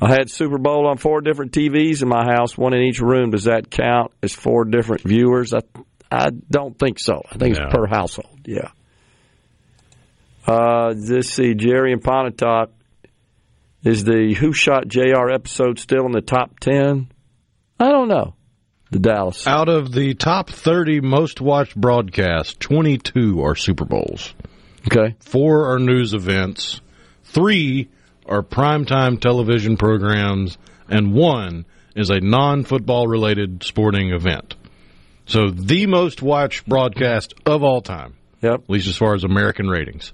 I 0.01 0.13
had 0.13 0.31
Super 0.31 0.59
Bowl 0.59 0.87
on 0.87 0.97
four 0.97 1.21
different 1.21 1.51
TVs 1.53 2.01
in 2.03 2.09
my 2.09 2.25
house, 2.25 2.57
one 2.57 2.73
in 2.75 2.83
each 2.83 3.01
room. 3.01 3.31
Does 3.33 3.45
that 3.45 3.71
count 3.71 4.13
as 4.23 4.33
four 4.33 4.65
different 4.65 5.03
viewers? 5.03 5.53
I, 5.53 5.59
I 6.11 6.31
don't 6.49 6.79
think 6.79 7.01
so. 7.01 7.23
I 7.31 7.37
think 7.37 7.57
No. 7.59 7.65
it's 7.65 7.75
per 7.75 7.87
household. 7.89 8.39
Yeah. 8.47 8.71
Uh, 10.47 10.95
let's 10.97 11.29
see. 11.31 11.55
Jerry 11.55 11.93
and 11.93 12.03
Pontotoc. 12.03 12.71
Is 13.85 14.05
the 14.05 14.35
Who 14.35 14.53
Shot 14.53 14.89
JR 14.89 15.31
episode 15.31 15.79
still 15.79 16.05
in 16.07 16.13
the 16.13 16.21
top 16.21 16.59
10? 16.61 17.11
I 17.79 17.89
don't 17.91 18.09
know. 18.09 18.35
The 18.91 18.99
Dallas. 18.99 19.47
Out 19.47 19.69
of 19.69 19.93
the 19.93 20.15
top 20.15 20.51
30 20.51 21.01
most 21.01 21.41
watched 21.41 21.77
broadcasts, 21.77 22.55
22 22.59 23.43
are 23.43 23.55
Super 23.55 23.85
Bowls. 23.85 24.35
Okay. 24.91 25.15
Four 25.21 25.73
are 25.73 25.79
news 25.79 26.15
events. 26.15 26.81
Three 27.25 27.89
are 28.27 28.43
primetime 28.43 29.21
television 29.21 29.77
programs. 29.77 30.57
And 30.89 31.13
one 31.13 31.67
is 31.95 32.09
a 32.11 32.21
non 32.21 32.65
football 32.65 33.07
related 33.07 33.63
sporting 33.63 34.11
event. 34.11 34.55
So 35.27 35.51
the 35.51 35.87
most 35.87 36.23
watched 36.23 36.67
broadcast 36.67 37.35
of 37.45 37.63
all 37.63 37.83
time, 37.83 38.15
Yep. 38.41 38.55
at 38.55 38.71
least 38.71 38.89
as 38.89 38.97
far 38.97 39.15
as 39.15 39.25
American 39.25 39.69
ratings, 39.69 40.13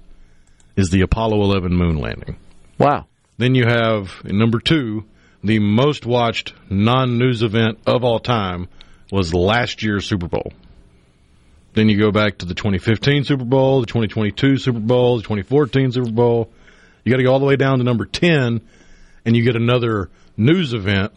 is 0.75 0.89
the 0.89 1.01
Apollo 1.01 1.41
11 1.41 1.73
moon 1.73 1.97
landing. 1.97 2.35
Wow. 2.77 3.05
Then 3.37 3.55
you 3.55 3.65
have 3.65 4.23
number 4.23 4.59
two, 4.59 5.05
the 5.43 5.59
most 5.59 6.05
watched 6.05 6.53
non 6.69 7.17
news 7.17 7.43
event 7.43 7.79
of 7.85 8.03
all 8.03 8.19
time 8.19 8.67
was 9.11 9.33
last 9.33 9.83
year's 9.83 10.05
Super 10.05 10.27
Bowl. 10.27 10.53
Then 11.73 11.89
you 11.89 11.99
go 11.99 12.11
back 12.11 12.37
to 12.37 12.45
the 12.45 12.53
2015 12.53 13.25
Super 13.25 13.43
Bowl, 13.43 13.81
the 13.81 13.87
2022 13.87 14.57
Super 14.57 14.79
Bowl, 14.79 15.17
the 15.17 15.23
2014 15.23 15.91
Super 15.91 16.09
Bowl. 16.09 16.49
You 17.03 17.11
got 17.11 17.17
to 17.17 17.23
go 17.23 17.33
all 17.33 17.39
the 17.39 17.45
way 17.45 17.57
down 17.57 17.79
to 17.79 17.83
number 17.83 18.05
10, 18.05 18.61
and 19.25 19.35
you 19.35 19.43
get 19.43 19.55
another 19.55 20.09
news 20.37 20.73
event, 20.73 21.11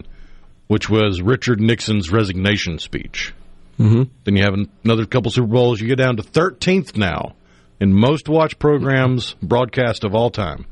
which 0.67 0.91
was 0.91 1.23
Richard 1.23 1.61
Nixon's 1.61 2.11
resignation 2.11 2.79
speech. 2.81 3.33
Mm-hmm. 3.79 4.03
Then 4.25 4.37
you 4.37 4.43
have 4.43 4.57
another 4.85 5.07
couple 5.07 5.31
Super 5.31 5.47
Bowls. 5.47 5.81
You 5.81 5.87
get 5.87 5.99
down 5.99 6.17
to 6.17 6.23
13th 6.25 6.97
now 6.97 7.37
in 7.81 7.95
most 7.95 8.29
watched 8.29 8.59
programs 8.59 9.35
broadcast 9.41 10.05
of 10.05 10.15
all 10.15 10.31
time. 10.31 10.67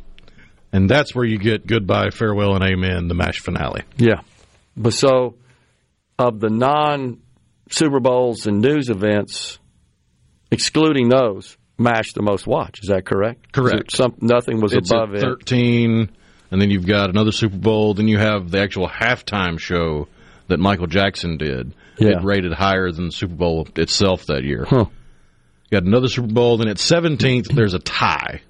And 0.77 0.91
that's 0.91 1.15
where 1.15 1.25
you 1.25 1.39
get 1.39 1.67
goodbye, 1.67 2.11
farewell, 2.11 2.55
and 2.55 2.63
amen, 2.63 3.09
the 3.09 3.15
MASH 3.15 3.41
finale. 3.41 3.83
Yeah. 3.97 4.21
But 4.77 4.93
so, 4.93 5.37
of 6.19 6.39
the 6.39 6.51
non 6.51 7.23
Super 7.71 7.99
Bowls 7.99 8.47
and 8.47 8.61
news 8.61 8.91
events, 8.91 9.59
excluding 10.51 11.09
those, 11.09 11.57
MASH 11.79 12.13
the 12.13 12.21
most 12.21 12.47
watched. 12.47 12.85
Is 12.85 12.91
that 12.91 13.07
correct? 13.07 13.53
Correct. 13.53 13.91
Some, 13.91 14.17
nothing 14.21 14.61
was 14.61 14.75
It's 14.75 14.91
above 14.91 15.15
at 15.15 15.23
it. 15.23 15.23
13, 15.23 16.11
and 16.51 16.61
then 16.61 16.71
you've 16.71 16.87
got 16.87 17.09
another 17.09 17.33
Super 17.33 17.57
Bowl. 17.57 17.95
Then 17.95 18.07
you 18.07 18.19
have 18.19 18.51
the 18.51 18.61
actual 18.61 18.87
halftime 18.87 19.59
show 19.59 20.09
that 20.49 20.61
Michael 20.61 20.89
Jackson 20.89 21.39
did. 21.39 21.73
Yeah. 21.97 22.19
It 22.19 22.23
rated 22.23 22.53
higher 22.53 22.93
than 22.93 23.07
the 23.07 23.13
Super 23.13 23.35
Bowl 23.35 23.67
itself 23.77 24.27
that 24.27 24.45
year. 24.45 24.67
Huh. 24.69 24.85
You 25.71 25.71
got 25.71 25.85
another 25.85 26.09
Super 26.09 26.33
Bowl. 26.33 26.59
Then 26.59 26.69
at 26.69 26.77
17th, 26.77 27.47
there's 27.55 27.73
a 27.73 27.79
tie 27.79 28.43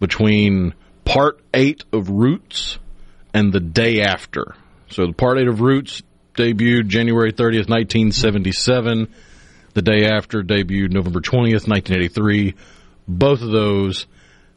between 0.00 0.72
Part 1.04 1.40
8 1.52 1.84
of 1.92 2.10
Roots 2.10 2.78
and 3.34 3.52
the 3.52 3.60
day 3.60 4.02
after. 4.02 4.54
So 4.88 5.06
the 5.06 5.12
Part 5.12 5.38
8 5.38 5.48
of 5.48 5.60
Roots 5.60 6.02
debuted 6.34 6.88
January 6.88 7.32
30th, 7.32 7.68
1977. 7.68 9.08
The 9.74 9.82
day 9.82 10.06
after 10.06 10.42
debuted 10.42 10.90
November 10.90 11.20
20th, 11.20 11.66
1983. 11.68 12.54
Both 13.08 13.40
of 13.40 13.50
those 13.50 14.06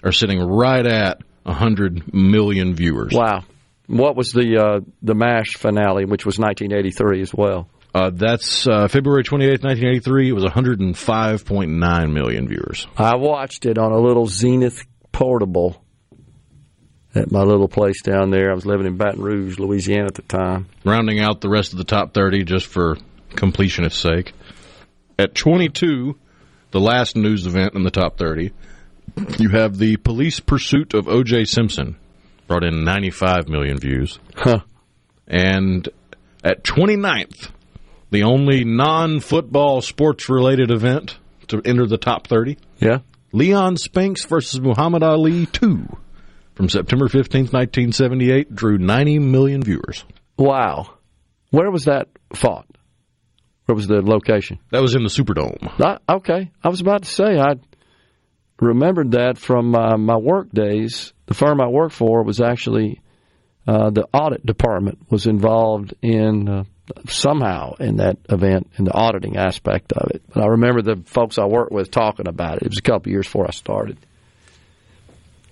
are 0.04 0.12
sitting 0.12 0.40
right 0.40 0.86
at 0.86 1.22
100 1.44 2.14
million 2.14 2.76
viewers. 2.76 3.14
Wow. 3.14 3.44
What 3.88 4.16
was 4.16 4.32
the 4.32 4.58
uh, 4.58 4.80
the 5.04 5.14
MASH 5.14 5.58
finale, 5.58 6.06
which 6.06 6.26
was 6.26 6.40
1983 6.40 7.22
as 7.22 7.34
well? 7.34 7.70
Uh, 7.94 8.10
that's 8.14 8.68
uh, 8.68 8.88
February 8.88 9.24
28th, 9.24 9.64
1983. 9.64 10.30
It 10.30 10.34
was 10.34 10.44
105.9 10.44 12.14
million 12.14 12.48
viewers. 12.48 12.88
I 12.98 13.16
watched 13.16 13.66
it 13.66 13.78
on 13.78 13.92
a 13.92 14.00
little 14.00 14.26
Zenith 14.26 14.84
portable 15.14 15.85
at 17.16 17.32
my 17.32 17.42
little 17.42 17.68
place 17.68 18.02
down 18.02 18.30
there. 18.30 18.52
I 18.52 18.54
was 18.54 18.66
living 18.66 18.86
in 18.86 18.98
Baton 18.98 19.22
Rouge, 19.22 19.58
Louisiana 19.58 20.08
at 20.08 20.16
the 20.16 20.22
time. 20.24 20.68
Rounding 20.84 21.20
out 21.20 21.42
the 21.42 21.50
rest 21.50 21.72
of 21.72 21.78
the 21.78 21.84
top 21.86 22.14
30 22.14 22.44
just 22.44 22.68
for 22.68 22.98
completionist's 23.36 24.00
sake. 24.00 24.34
At 25.18 25.34
22, 25.34 26.18
the 26.72 26.80
last 26.80 27.16
news 27.16 27.46
event 27.48 27.74
in 27.74 27.84
the 27.84 27.92
top 27.92 28.18
30, 28.18 28.52
you 29.40 29.50
have 29.50 29.78
the 29.78 29.96
police 29.98 30.40
pursuit 30.42 30.94
of 30.94 31.08
O.J. 31.08 31.46
Simpson, 31.46 31.96
brought 32.48 32.64
in 32.66 32.84
95 32.84 33.48
million 33.48 33.78
views. 33.78 34.20
Huh. 34.36 34.60
And 35.28 35.88
at 36.44 36.64
29th, 36.64 37.50
the 38.12 38.24
only 38.24 38.66
non 38.66 39.22
football 39.22 39.82
sports 39.82 40.30
related 40.30 40.70
event 40.70 41.18
to 41.48 41.62
enter 41.64 41.86
the 41.86 41.98
top 41.98 42.28
30, 42.28 42.58
Yeah. 42.80 43.00
Leon 43.32 43.76
Spinks 43.78 44.26
versus 44.26 44.62
Muhammad 44.62 45.04
Ali 45.04 45.46
2 45.46 45.98
from 46.56 46.70
September 46.70 47.08
15th, 47.08 47.54
1978, 47.54 48.54
drew 48.56 48.78
90 48.78 49.20
million 49.20 49.62
viewers. 49.62 50.06
Wow. 50.38 50.96
Where 51.52 51.70
was 51.70 51.86
that 51.86 52.08
fought? 52.34 52.68
Where 53.66 53.76
was 53.76 53.88
the 53.88 54.02
location? 54.02 54.60
That 54.72 54.82
was 54.82 54.96
in 54.96 55.04
the 55.04 55.10
Superdome. 55.10 55.82
I, 55.82 56.14
okay. 56.16 56.52
I 56.64 56.70
was 56.70 56.82
about 56.82 57.04
to 57.04 57.10
say, 57.10 57.38
I 57.40 57.56
remembered 58.60 59.12
that 59.12 59.38
from 59.38 59.76
uh, 59.76 59.98
my 59.98 60.18
work 60.18 60.52
days. 60.52 61.14
The 61.26 61.34
firm 61.34 61.62
I 61.62 61.68
worked 61.68 61.96
for 61.96 62.24
was 62.24 62.42
actually 62.42 63.02
uh, 63.68 63.90
the 63.90 64.08
audit 64.14 64.46
department 64.46 65.00
was 65.10 65.26
involved 65.26 65.96
in 66.02 66.48
uh, 66.48 66.64
somehow 67.08 67.74
in 67.80 67.98
that 67.98 68.18
event 68.30 68.70
in 68.78 68.86
the 68.86 68.94
auditing 68.94 69.38
aspect 69.38 69.92
of 69.94 70.12
it. 70.12 70.22
But 70.32 70.44
I 70.44 70.48
remember 70.48 70.84
the 70.84 71.02
folks 71.06 71.40
I 71.40 71.46
worked 71.46 71.72
with 71.72 71.90
talking 71.90 72.28
about 72.28 72.58
it. 72.58 72.64
It 72.64 72.70
was 72.70 72.78
a 72.78 72.84
couple 72.84 73.12
years 73.12 73.26
before 73.26 73.48
I 73.48 73.52
started. 73.52 73.98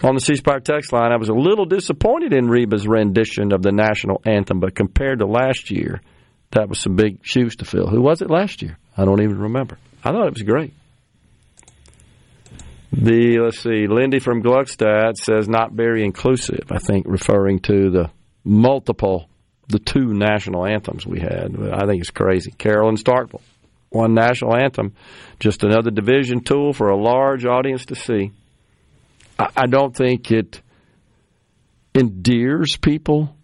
On 0.03 0.15
the 0.15 0.21
C 0.21 0.35
Spire 0.35 0.59
text 0.59 0.91
line, 0.91 1.13
I 1.13 1.15
was 1.15 1.29
a 1.29 1.33
little 1.33 1.65
disappointed 1.65 2.33
in 2.33 2.49
Reba's 2.49 2.85
rendition 2.85 3.53
of 3.53 3.61
the 3.61 3.71
national 3.71 4.21
anthem, 4.25 4.59
but 4.59 4.75
compared 4.75 5.19
to 5.19 5.25
last 5.25 5.71
year, 5.71 6.01
that 6.51 6.67
was 6.67 6.79
some 6.79 6.97
big 6.97 7.25
shoes 7.25 7.55
to 7.57 7.65
fill. 7.65 7.87
Who 7.87 8.01
was 8.01 8.21
it 8.21 8.29
last 8.29 8.61
year? 8.61 8.77
I 8.97 9.05
don't 9.05 9.21
even 9.21 9.39
remember. 9.39 9.77
I 10.03 10.11
thought 10.11 10.27
it 10.27 10.33
was 10.33 10.43
great. 10.43 10.73
The 12.91 13.39
let's 13.39 13.59
see, 13.59 13.87
Lindy 13.87 14.19
from 14.19 14.43
Gluckstadt 14.43 15.15
says 15.15 15.47
not 15.47 15.71
very 15.71 16.03
inclusive. 16.03 16.69
I 16.69 16.79
think 16.79 17.05
referring 17.07 17.59
to 17.61 17.89
the 17.89 18.11
multiple, 18.43 19.29
the 19.69 19.79
two 19.79 20.13
national 20.13 20.65
anthems 20.65 21.07
we 21.07 21.21
had. 21.21 21.55
I 21.71 21.87
think 21.87 22.01
it's 22.01 22.11
crazy. 22.11 22.51
Carolyn 22.51 22.97
Starkville, 22.97 23.41
one 23.89 24.13
national 24.13 24.55
anthem, 24.55 24.93
just 25.39 25.63
another 25.63 25.91
division 25.91 26.43
tool 26.43 26.73
for 26.73 26.89
a 26.89 27.01
large 27.01 27.45
audience 27.45 27.85
to 27.85 27.95
see. 27.95 28.31
I, 29.39 29.67
don't 29.67 29.95
think 29.95 30.31
it 30.31 30.61
endears 31.93 32.77
people 32.77 33.35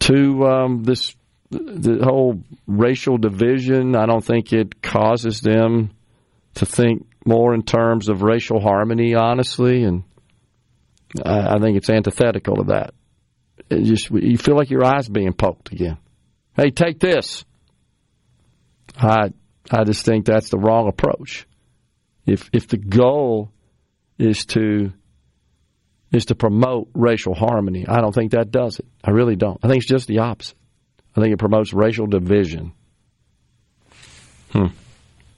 to 0.00 0.44
um, 0.46 0.84
this 0.84 1.14
the 1.50 2.00
whole 2.02 2.42
racial 2.66 3.18
division. 3.18 3.96
I 3.96 4.06
don't 4.06 4.24
think 4.24 4.52
it 4.52 4.82
causes 4.82 5.40
them 5.40 5.90
to 6.54 6.66
think 6.66 7.06
more 7.24 7.54
in 7.54 7.62
terms 7.62 8.08
of 8.08 8.22
racial 8.22 8.60
harmony, 8.60 9.14
honestly, 9.14 9.84
and 9.84 10.04
I, 11.24 11.56
I 11.56 11.58
think 11.58 11.76
it's 11.76 11.90
antithetical 11.90 12.56
to 12.56 12.64
that. 12.64 12.94
It 13.70 13.84
just 13.84 14.10
you 14.10 14.38
feel 14.38 14.56
like 14.56 14.70
your 14.70 14.84
eyes 14.84 15.08
being 15.08 15.32
poked 15.32 15.72
again. 15.72 15.98
Hey, 16.54 16.70
take 16.70 17.00
this. 17.00 17.44
I 18.96 19.32
I 19.70 19.84
just 19.84 20.04
think 20.04 20.24
that's 20.24 20.50
the 20.50 20.58
wrong 20.58 20.88
approach. 20.88 21.46
If 22.26 22.50
if 22.52 22.68
the 22.68 22.76
goal 22.76 23.52
is 24.18 24.44
to 24.46 24.92
is 26.10 26.26
to 26.26 26.34
promote 26.34 26.88
racial 26.94 27.34
harmony, 27.34 27.86
I 27.86 28.00
don't 28.00 28.14
think 28.14 28.32
that 28.32 28.50
does 28.50 28.78
it. 28.78 28.86
I 29.04 29.10
really 29.10 29.36
don't. 29.36 29.58
I 29.62 29.68
think 29.68 29.82
it's 29.82 29.90
just 29.90 30.08
the 30.08 30.20
opposite. 30.20 30.56
I 31.14 31.20
think 31.20 31.34
it 31.34 31.38
promotes 31.38 31.74
racial 31.74 32.06
division. 32.06 32.72
Hmm. 34.52 34.66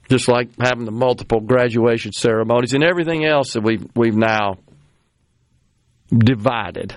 Just 0.09 0.29
like 0.29 0.51
having 0.61 0.85
the 0.85 0.93
multiple 0.93 1.41
graduation 1.41 2.13
ceremonies 2.13 2.73
and 2.73 2.85
everything 2.85 3.25
else 3.25 3.55
that 3.55 3.63
we've 3.63 3.85
we've 3.95 4.17
now 4.17 4.59
divided 6.11 6.95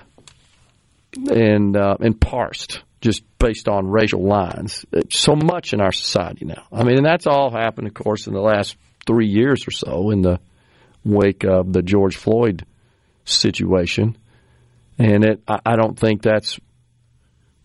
and 1.16 1.76
uh, 1.76 1.96
and 2.00 2.20
parsed 2.20 2.82
just 3.00 3.22
based 3.38 3.68
on 3.68 3.86
racial 3.86 4.22
lines. 4.22 4.84
It's 4.92 5.18
so 5.18 5.36
much 5.36 5.74
in 5.74 5.80
our 5.80 5.92
society 5.92 6.46
now. 6.46 6.64
I 6.72 6.84
mean, 6.84 6.96
and 6.96 7.06
that's 7.06 7.26
all 7.26 7.50
happened, 7.50 7.86
of 7.86 7.94
course, 7.94 8.26
in 8.26 8.32
the 8.32 8.40
last 8.40 8.76
three 9.06 9.28
years 9.28 9.68
or 9.68 9.70
so 9.70 10.10
in 10.10 10.22
the 10.22 10.40
wake 11.04 11.44
of 11.44 11.72
the 11.72 11.82
George 11.82 12.16
Floyd 12.16 12.64
situation. 13.24 14.16
And 14.98 15.24
it, 15.24 15.42
I 15.46 15.76
don't 15.76 15.98
think 15.98 16.22
that's 16.22 16.58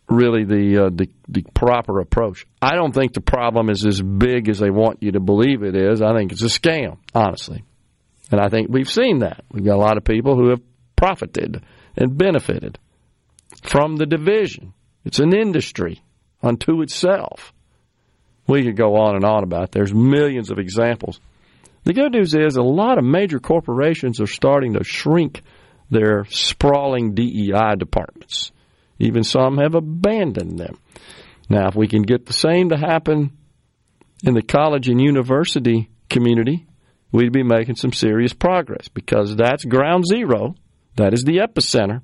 really 0.09 0.43
the, 0.43 0.85
uh, 0.85 0.89
the 0.89 1.09
the 1.27 1.43
proper 1.53 1.99
approach. 1.99 2.47
I 2.61 2.75
don't 2.75 2.93
think 2.93 3.13
the 3.13 3.21
problem 3.21 3.69
is 3.69 3.85
as 3.85 4.01
big 4.01 4.49
as 4.49 4.57
they 4.57 4.71
want 4.71 5.03
you 5.03 5.11
to 5.11 5.19
believe 5.19 5.63
it 5.63 5.75
is. 5.75 6.01
I 6.01 6.15
think 6.15 6.31
it's 6.31 6.41
a 6.41 6.45
scam, 6.45 6.97
honestly. 7.13 7.63
And 8.31 8.41
I 8.41 8.49
think 8.49 8.69
we've 8.69 8.89
seen 8.89 9.19
that. 9.19 9.43
We've 9.51 9.65
got 9.65 9.75
a 9.75 9.77
lot 9.77 9.97
of 9.97 10.03
people 10.03 10.35
who 10.35 10.49
have 10.49 10.61
profited 10.95 11.63
and 11.95 12.17
benefited 12.17 12.79
from 13.63 13.95
the 13.95 14.05
division. 14.05 14.73
It's 15.05 15.19
an 15.19 15.35
industry 15.35 16.01
unto 16.41 16.81
itself. 16.81 17.53
We 18.47 18.63
could 18.63 18.77
go 18.77 18.95
on 18.95 19.15
and 19.15 19.25
on 19.25 19.43
about 19.43 19.65
it. 19.65 19.71
There's 19.71 19.93
millions 19.93 20.49
of 20.49 20.57
examples. 20.57 21.19
The 21.89 21.95
good 21.95 22.11
news 22.11 22.35
is 22.35 22.55
a 22.55 22.61
lot 22.61 22.99
of 22.99 23.03
major 23.03 23.39
corporations 23.39 24.21
are 24.21 24.27
starting 24.27 24.73
to 24.73 24.83
shrink 24.83 25.41
their 25.89 26.23
sprawling 26.25 27.15
DEI 27.15 27.77
departments. 27.79 28.51
Even 28.99 29.23
some 29.23 29.57
have 29.57 29.73
abandoned 29.73 30.59
them. 30.59 30.77
Now, 31.49 31.67
if 31.67 31.73
we 31.73 31.87
can 31.87 32.03
get 32.03 32.27
the 32.27 32.33
same 32.33 32.69
to 32.69 32.77
happen 32.77 33.35
in 34.23 34.35
the 34.35 34.43
college 34.43 34.87
and 34.87 35.01
university 35.01 35.89
community, 36.11 36.67
we'd 37.11 37.33
be 37.33 37.41
making 37.41 37.77
some 37.77 37.91
serious 37.91 38.33
progress 38.33 38.87
because 38.87 39.35
that's 39.35 39.65
ground 39.65 40.05
zero. 40.05 40.53
That 40.95 41.15
is 41.15 41.23
the 41.23 41.37
epicenter. 41.37 42.03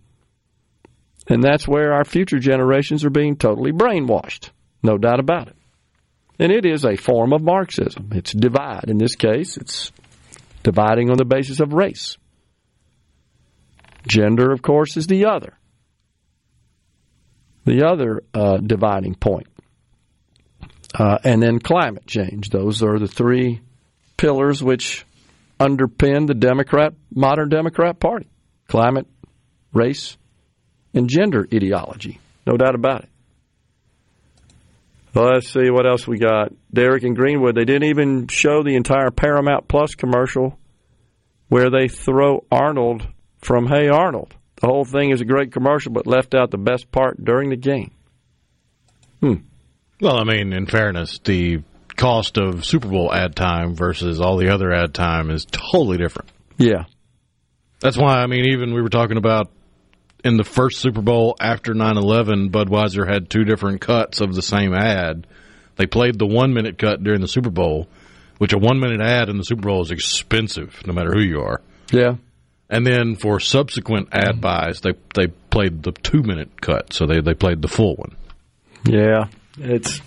And 1.27 1.43
that's 1.43 1.67
where 1.67 1.93
our 1.93 2.05
future 2.05 2.39
generations 2.39 3.05
are 3.05 3.11
being 3.11 3.35
totally 3.35 3.71
brainwashed. 3.71 4.49
No 4.81 4.97
doubt 4.97 5.19
about 5.19 5.49
it. 5.49 5.55
And 6.39 6.51
it 6.51 6.65
is 6.65 6.85
a 6.85 6.95
form 6.95 7.33
of 7.33 7.41
Marxism. 7.41 8.09
It's 8.13 8.33
divide. 8.33 8.85
In 8.87 8.97
this 8.97 9.15
case, 9.15 9.57
it's 9.57 9.91
dividing 10.63 11.09
on 11.09 11.17
the 11.17 11.25
basis 11.25 11.59
of 11.59 11.73
race. 11.73 12.17
Gender, 14.07 14.51
of 14.51 14.61
course, 14.61 14.97
is 14.97 15.07
the 15.07 15.25
other. 15.25 15.57
The 17.65 17.87
other 17.87 18.23
uh, 18.33 18.57
dividing 18.57 19.15
point. 19.15 19.47
Uh, 20.93 21.17
and 21.23 21.41
then 21.41 21.59
climate 21.59 22.05
change. 22.05 22.49
Those 22.49 22.83
are 22.83 22.99
the 22.99 23.07
three 23.07 23.61
pillars 24.17 24.63
which 24.63 25.05
underpin 25.59 26.27
the 26.27 26.33
Democrat, 26.33 26.93
modern 27.13 27.49
Democrat 27.49 27.99
Party 27.99 28.27
climate, 28.67 29.07
race, 29.73 30.17
and 30.93 31.09
gender 31.09 31.47
ideology. 31.53 32.19
No 32.47 32.57
doubt 32.57 32.75
about 32.75 33.03
it. 33.03 33.09
Well, 35.15 35.31
let's 35.33 35.51
see 35.51 35.69
what 35.69 35.87
else 35.87 36.05
we 36.05 36.19
got. 36.19 36.51
Derek 36.73 37.03
and 37.03 37.15
Greenwood, 37.15 37.55
they 37.55 37.63
didn't 37.63 37.87
even 37.87 38.27
show 38.27 38.63
the 38.63 38.75
entire 38.75 39.11
Paramount 39.11 39.67
Plus 39.69 39.95
commercial 39.95 40.59
where 41.47 41.69
they 41.69 41.87
throw 41.87 42.43
Arnold 42.51 43.07
from 43.39 43.65
Hey 43.65 43.87
Arnold. 43.87 44.35
The 44.59 44.67
whole 44.67 44.83
thing 44.83 45.11
is 45.11 45.21
a 45.21 45.25
great 45.25 45.53
commercial, 45.53 45.93
but 45.93 46.05
left 46.05 46.35
out 46.35 46.51
the 46.51 46.57
best 46.57 46.91
part 46.91 47.23
during 47.23 47.49
the 47.49 47.55
game. 47.55 47.91
Hmm. 49.21 49.35
Well, 50.01 50.17
I 50.17 50.25
mean, 50.25 50.51
in 50.51 50.65
fairness, 50.65 51.19
the 51.23 51.61
cost 51.95 52.37
of 52.37 52.65
Super 52.65 52.89
Bowl 52.89 53.13
ad 53.13 53.37
time 53.37 53.73
versus 53.75 54.19
all 54.19 54.35
the 54.35 54.53
other 54.53 54.73
ad 54.73 54.93
time 54.93 55.31
is 55.31 55.45
totally 55.45 55.97
different. 55.97 56.29
Yeah. 56.57 56.85
That's 57.79 57.97
why, 57.97 58.21
I 58.21 58.27
mean, 58.27 58.51
even 58.51 58.73
we 58.73 58.81
were 58.81 58.89
talking 58.89 59.17
about 59.17 59.49
in 60.25 60.37
the 60.37 60.43
first 60.43 60.79
Super 60.79 61.01
Bowl 61.01 61.35
after 61.39 61.75
9 61.75 61.97
11, 61.97 62.49
Budweiser 62.49 63.07
had 63.07 63.29
two 63.29 63.45
different 63.45 63.79
cuts 63.79 64.19
of 64.21 64.33
the 64.33 64.41
same 64.41 64.73
ad. 64.73 65.27
They 65.75 65.85
played 65.85 66.17
the 66.17 66.25
one 66.25 66.53
minute 66.53 66.79
cut 66.79 67.03
during 67.03 67.21
the 67.21 67.27
Super 67.27 67.51
Bowl, 67.51 67.87
which 68.39 68.51
a 68.51 68.57
one 68.57 68.79
minute 68.79 69.01
ad 69.01 69.29
in 69.29 69.37
the 69.37 69.43
Super 69.43 69.61
Bowl 69.61 69.83
is 69.83 69.91
expensive, 69.91 70.81
no 70.87 70.93
matter 70.93 71.11
who 71.13 71.21
you 71.21 71.41
are. 71.41 71.61
Yeah. 71.91 72.15
And 72.69 72.87
then 72.87 73.15
for 73.15 73.39
subsequent 73.39 74.09
ad 74.11 74.41
buys, 74.41 74.81
they 74.81 74.93
they 75.13 75.27
played 75.27 75.83
the 75.83 75.91
two 75.91 76.23
minute 76.23 76.59
cut, 76.59 76.91
so 76.91 77.05
they, 77.05 77.21
they 77.21 77.35
played 77.35 77.61
the 77.61 77.67
full 77.67 77.95
one. 77.95 78.15
Yeah. 78.83 79.25
It's 79.59 80.01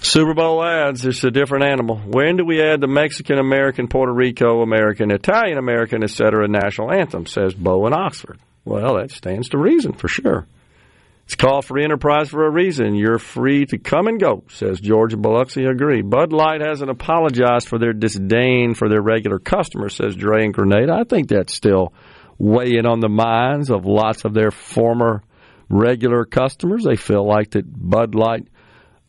Super 0.00 0.34
Bowl 0.34 0.64
ads. 0.64 1.06
It's 1.06 1.22
a 1.22 1.30
different 1.30 1.64
animal. 1.64 1.98
When 1.98 2.36
do 2.36 2.44
we 2.44 2.60
add 2.60 2.80
the 2.80 2.88
Mexican 2.88 3.38
American, 3.38 3.86
Puerto 3.86 4.12
Rico 4.12 4.62
American, 4.62 5.12
Italian 5.12 5.56
American, 5.56 6.02
etc. 6.02 6.48
national 6.48 6.92
anthem? 6.92 7.26
Says 7.26 7.54
Bo 7.54 7.86
in 7.86 7.92
Oxford. 7.92 8.40
Well, 8.64 8.96
that 8.96 9.10
stands 9.10 9.50
to 9.50 9.58
reason 9.58 9.92
for 9.92 10.08
sure. 10.08 10.46
It's 11.24 11.36
called 11.36 11.64
free 11.64 11.84
enterprise 11.84 12.28
for 12.28 12.46
a 12.46 12.50
reason. 12.50 12.94
You're 12.94 13.18
free 13.18 13.64
to 13.66 13.78
come 13.78 14.08
and 14.08 14.20
go, 14.20 14.44
says 14.48 14.78
George 14.78 15.16
Biloxi. 15.16 15.64
Agree. 15.64 16.02
Bud 16.02 16.32
Light 16.32 16.60
hasn't 16.60 16.90
apologized 16.90 17.66
for 17.66 17.78
their 17.78 17.94
disdain 17.94 18.74
for 18.74 18.90
their 18.90 19.00
regular 19.00 19.38
customers, 19.38 19.94
says 19.94 20.16
Dre 20.16 20.44
and 20.44 20.52
Grenada. 20.52 20.92
I 20.92 21.04
think 21.04 21.28
that's 21.28 21.54
still 21.54 21.94
weighing 22.38 22.84
on 22.84 23.00
the 23.00 23.08
minds 23.08 23.70
of 23.70 23.86
lots 23.86 24.24
of 24.26 24.34
their 24.34 24.50
former 24.50 25.22
regular 25.70 26.26
customers. 26.26 26.84
They 26.84 26.96
feel 26.96 27.26
like 27.26 27.52
that 27.52 27.64
Bud 27.66 28.14
Light 28.14 28.46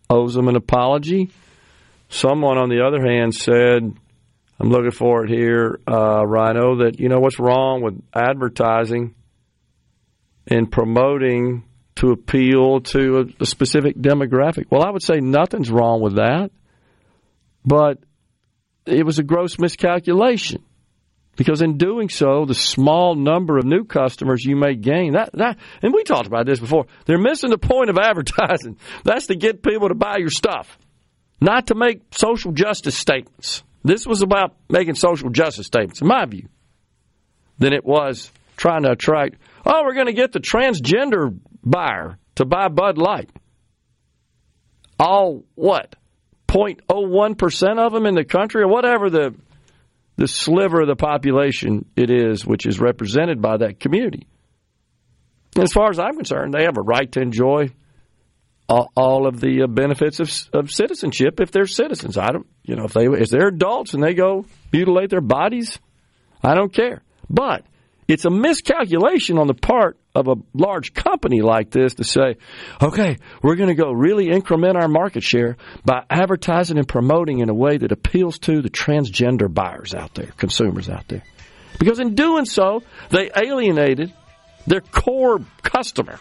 owes 0.10 0.34
them 0.34 0.48
an 0.48 0.56
apology. 0.56 1.32
Someone, 2.08 2.58
on 2.58 2.70
the 2.70 2.86
other 2.86 3.02
hand, 3.06 3.36
said, 3.36 3.94
I'm 4.58 4.70
looking 4.70 4.92
for 4.92 5.26
it 5.26 5.30
here, 5.30 5.82
uh, 5.86 6.26
Rhino, 6.26 6.78
that, 6.78 7.00
you 7.00 7.10
know, 7.10 7.20
what's 7.20 7.40
wrong 7.40 7.82
with 7.82 8.02
advertising 8.14 9.16
and 10.48 10.72
promoting 10.72 11.64
to 11.96 12.12
appeal 12.12 12.82
to 12.82 13.18
a, 13.18 13.44
a 13.44 13.46
specific 13.46 13.98
demographic? 13.98 14.66
Well, 14.70 14.84
I 14.84 14.92
would 14.92 15.04
say 15.04 15.20
nothing's 15.20 15.72
wrong 15.72 16.02
with 16.02 16.16
that, 16.16 16.52
but 17.66 18.00
it 18.86 19.06
was 19.06 19.20
a 19.20 19.24
gross 19.24 19.58
miscalculation 19.58 20.64
because 21.36 21.62
in 21.62 21.78
doing 21.78 22.10
so, 22.10 22.46
the 22.46 22.54
small 22.54 23.16
number 23.16 23.58
of 23.58 23.66
new 23.66 23.84
customers 23.84 24.46
you 24.46 24.56
may 24.56 24.76
gain 24.76 25.14
that, 25.14 25.32
that 25.34 25.58
and 25.82 25.94
we 25.94 26.04
talked 26.04 26.28
about 26.28 26.46
this 26.46 26.60
before. 26.60 26.86
They're 27.06 27.18
missing 27.18 27.50
the 27.50 27.58
point 27.58 27.90
of 27.90 27.98
advertising. 28.02 28.78
That's 29.04 29.28
to 29.28 29.36
get 29.36 29.62
people 29.62 29.90
to 29.90 29.96
buy 29.96 30.18
your 30.18 30.30
stuff, 30.30 30.78
not 31.42 31.68
to 31.68 31.76
make 31.76 32.02
social 32.12 32.52
justice 32.52 32.98
statements. 32.98 33.64
This 33.84 34.08
was 34.08 34.22
about 34.22 34.56
making 34.70 34.96
social 34.96 35.30
justice 35.30 35.68
statements, 35.68 36.02
in 36.02 36.08
my 36.08 36.26
view, 36.26 36.48
than 37.60 37.74
it 37.74 37.86
was 37.86 38.32
trying 38.58 38.84
to 38.84 38.92
attract. 38.92 39.36
Oh, 39.66 39.84
we're 39.84 39.96
going 39.96 40.06
to 40.08 40.14
get 40.14 40.32
the 40.32 40.40
transgender 40.40 41.38
buyer 41.64 42.18
to 42.36 42.46
buy 42.46 42.68
Bud 42.68 42.98
Light. 42.98 43.30
All 45.00 45.44
what? 45.56 45.96
0.01% 46.48 47.80
of 47.80 47.92
them 47.92 48.06
in 48.06 48.16
the 48.16 48.24
country 48.24 48.62
or 48.62 48.68
whatever 48.68 49.10
the 49.10 49.36
the 50.18 50.28
sliver 50.28 50.82
of 50.82 50.88
the 50.88 50.96
population 50.96 51.84
it 51.98 52.10
is 52.10 52.46
which 52.46 52.66
is 52.66 52.80
represented 52.80 53.42
by 53.42 53.58
that 53.58 53.82
community. 53.82 54.28
As 55.60 55.74
far 55.74 55.90
as 55.90 56.00
I'm 56.00 56.16
concerned, 56.16 56.54
they 56.54 56.64
have 56.64 56.78
a 56.78 56.82
right 56.82 57.12
to 57.14 57.22
enjoy 57.22 57.72
all, 58.68 59.28
of 59.28 59.40
the 59.40 59.64
uh, 59.64 59.68
benefits 59.68 60.20
of, 60.20 60.32
of 60.54 60.72
citizenship 60.72 61.40
if 61.40 61.52
they're 61.52 61.68
citizens. 61.68 62.18
I 62.18 62.32
don't, 62.32 62.48
you 62.64 62.76
know, 62.76 62.86
if 62.86 62.94
they 62.94 63.06
if 63.06 63.30
they're 63.30 63.50
adults 63.50 63.94
and 63.94 64.02
they 64.02 64.14
go 64.14 64.46
mutilate 64.72 65.10
their 65.10 65.22
bodies, 65.22 65.78
I 66.42 66.56
don't 66.56 66.74
care. 66.74 67.04
But 67.30 67.66
it's 68.08 68.26
a 68.26 68.30
miscalculation 68.30 69.38
on 69.38 69.48
the 69.48 69.54
part 69.54 69.98
of 70.14 70.28
a 70.28 70.36
large 70.54 70.94
company 70.94 71.42
like 71.42 71.72
this 71.72 71.96
to 71.96 72.04
say, 72.04 72.38
okay, 72.82 73.18
we're 73.42 73.56
going 73.56 73.70
to 73.70 73.76
go 73.76 73.92
really 73.92 74.30
increment 74.30 74.78
our 74.78 74.88
market 74.88 75.24
share 75.24 75.58
by 75.84 76.04
advertising 76.10 76.78
and 76.78 76.88
promoting 76.88 77.40
in 77.40 77.50
a 77.50 77.54
way 77.54 77.78
that 77.78 77.92
appeals 77.92 78.40
to 78.40 78.62
the 78.62 78.70
transgender 78.70 79.52
buyers 79.52 79.94
out 79.94 80.14
there, 80.14 80.32
consumers 80.38 80.90
out 80.90 81.08
there. 81.08 81.24
Because 81.80 82.00
in 82.00 82.16
doing 82.16 82.46
so, 82.46 82.84
they 83.10 83.32
alienated 83.36 84.14
their 84.68 84.82
core 84.82 85.40
customer. 85.62 86.20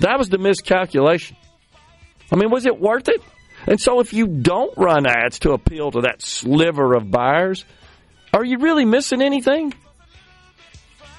That 0.00 0.18
was 0.18 0.28
the 0.28 0.38
miscalculation. 0.38 1.36
I 2.30 2.36
mean, 2.36 2.50
was 2.50 2.66
it 2.66 2.78
worth 2.78 3.08
it? 3.08 3.22
And 3.66 3.80
so 3.80 4.00
if 4.00 4.12
you 4.12 4.26
don't 4.26 4.76
run 4.76 5.06
ads 5.06 5.40
to 5.40 5.52
appeal 5.52 5.90
to 5.90 6.02
that 6.02 6.22
sliver 6.22 6.94
of 6.94 7.10
buyers, 7.10 7.64
are 8.32 8.44
you 8.44 8.58
really 8.58 8.84
missing 8.84 9.22
anything? 9.22 9.74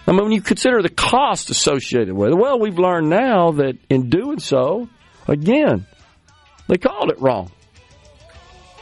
I 0.09 0.11
mean, 0.11 0.23
when 0.23 0.31
you 0.31 0.41
consider 0.41 0.81
the 0.81 0.89
cost 0.89 1.51
associated 1.51 2.15
with 2.15 2.31
it, 2.31 2.35
well, 2.35 2.59
we've 2.59 2.79
learned 2.79 3.11
now 3.11 3.51
that 3.51 3.77
in 3.91 4.09
doing 4.09 4.39
so, 4.39 4.89
again, 5.27 5.85
they 6.67 6.77
called 6.77 7.11
it 7.11 7.21
wrong. 7.21 7.51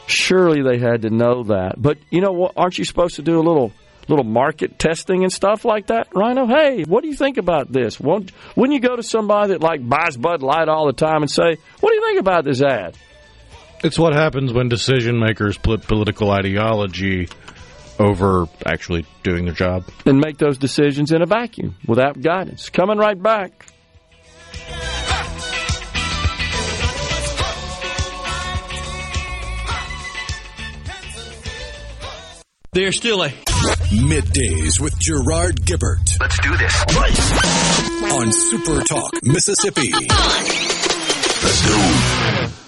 Surely 0.06 0.62
they 0.62 0.78
had 0.78 1.02
to 1.02 1.10
know 1.10 1.42
that. 1.44 1.74
But 1.76 1.98
you 2.08 2.22
know 2.22 2.32
what? 2.32 2.54
Aren't 2.56 2.78
you 2.78 2.86
supposed 2.86 3.16
to 3.16 3.22
do 3.22 3.38
a 3.38 3.44
little 3.44 3.72
little 4.08 4.24
market 4.24 4.78
testing 4.78 5.22
and 5.22 5.30
stuff 5.30 5.66
like 5.66 5.88
that, 5.88 6.08
Rhino? 6.14 6.46
Hey, 6.46 6.84
what 6.84 7.02
do 7.02 7.10
you 7.10 7.14
think 7.14 7.36
about 7.36 7.70
this? 7.70 8.00
Won't, 8.00 8.32
wouldn't 8.56 8.72
you 8.72 8.80
go 8.80 8.96
to 8.96 9.02
somebody 9.02 9.52
that 9.52 9.60
like 9.60 9.86
buys 9.86 10.16
Bud 10.16 10.42
Light 10.42 10.70
all 10.70 10.86
the 10.86 10.94
time 10.94 11.20
and 11.20 11.30
say, 11.30 11.58
"What 11.80 11.90
do 11.90 11.94
you 11.94 12.06
think 12.06 12.20
about 12.20 12.46
this 12.46 12.62
ad?" 12.62 12.96
It's 13.84 13.98
what 13.98 14.14
happens 14.14 14.50
when 14.50 14.70
decision 14.70 15.20
makers 15.20 15.58
put 15.58 15.82
political 15.82 16.30
ideology 16.30 17.28
over 17.98 18.46
actually 18.64 19.06
doing 19.22 19.44
their 19.44 19.54
job. 19.54 19.84
And 20.06 20.20
make 20.20 20.38
those 20.38 20.58
decisions 20.58 21.12
in 21.12 21.22
a 21.22 21.26
vacuum 21.26 21.76
without 21.86 22.20
guidance. 22.20 22.68
Coming 22.68 22.98
right 22.98 23.20
back. 23.20 23.66
There's 32.72 32.96
still 32.96 33.22
a 33.24 33.30
Middays 33.90 34.78
with 34.80 34.96
Gerard 35.00 35.64
Gibert. 35.64 36.20
Let's 36.20 36.38
do 36.40 36.56
this. 36.56 36.84
On 38.12 38.30
Super 38.30 38.82
Talk, 38.82 39.12
Mississippi. 39.24 39.90
Let's 41.42 41.66
go. 41.66 42.67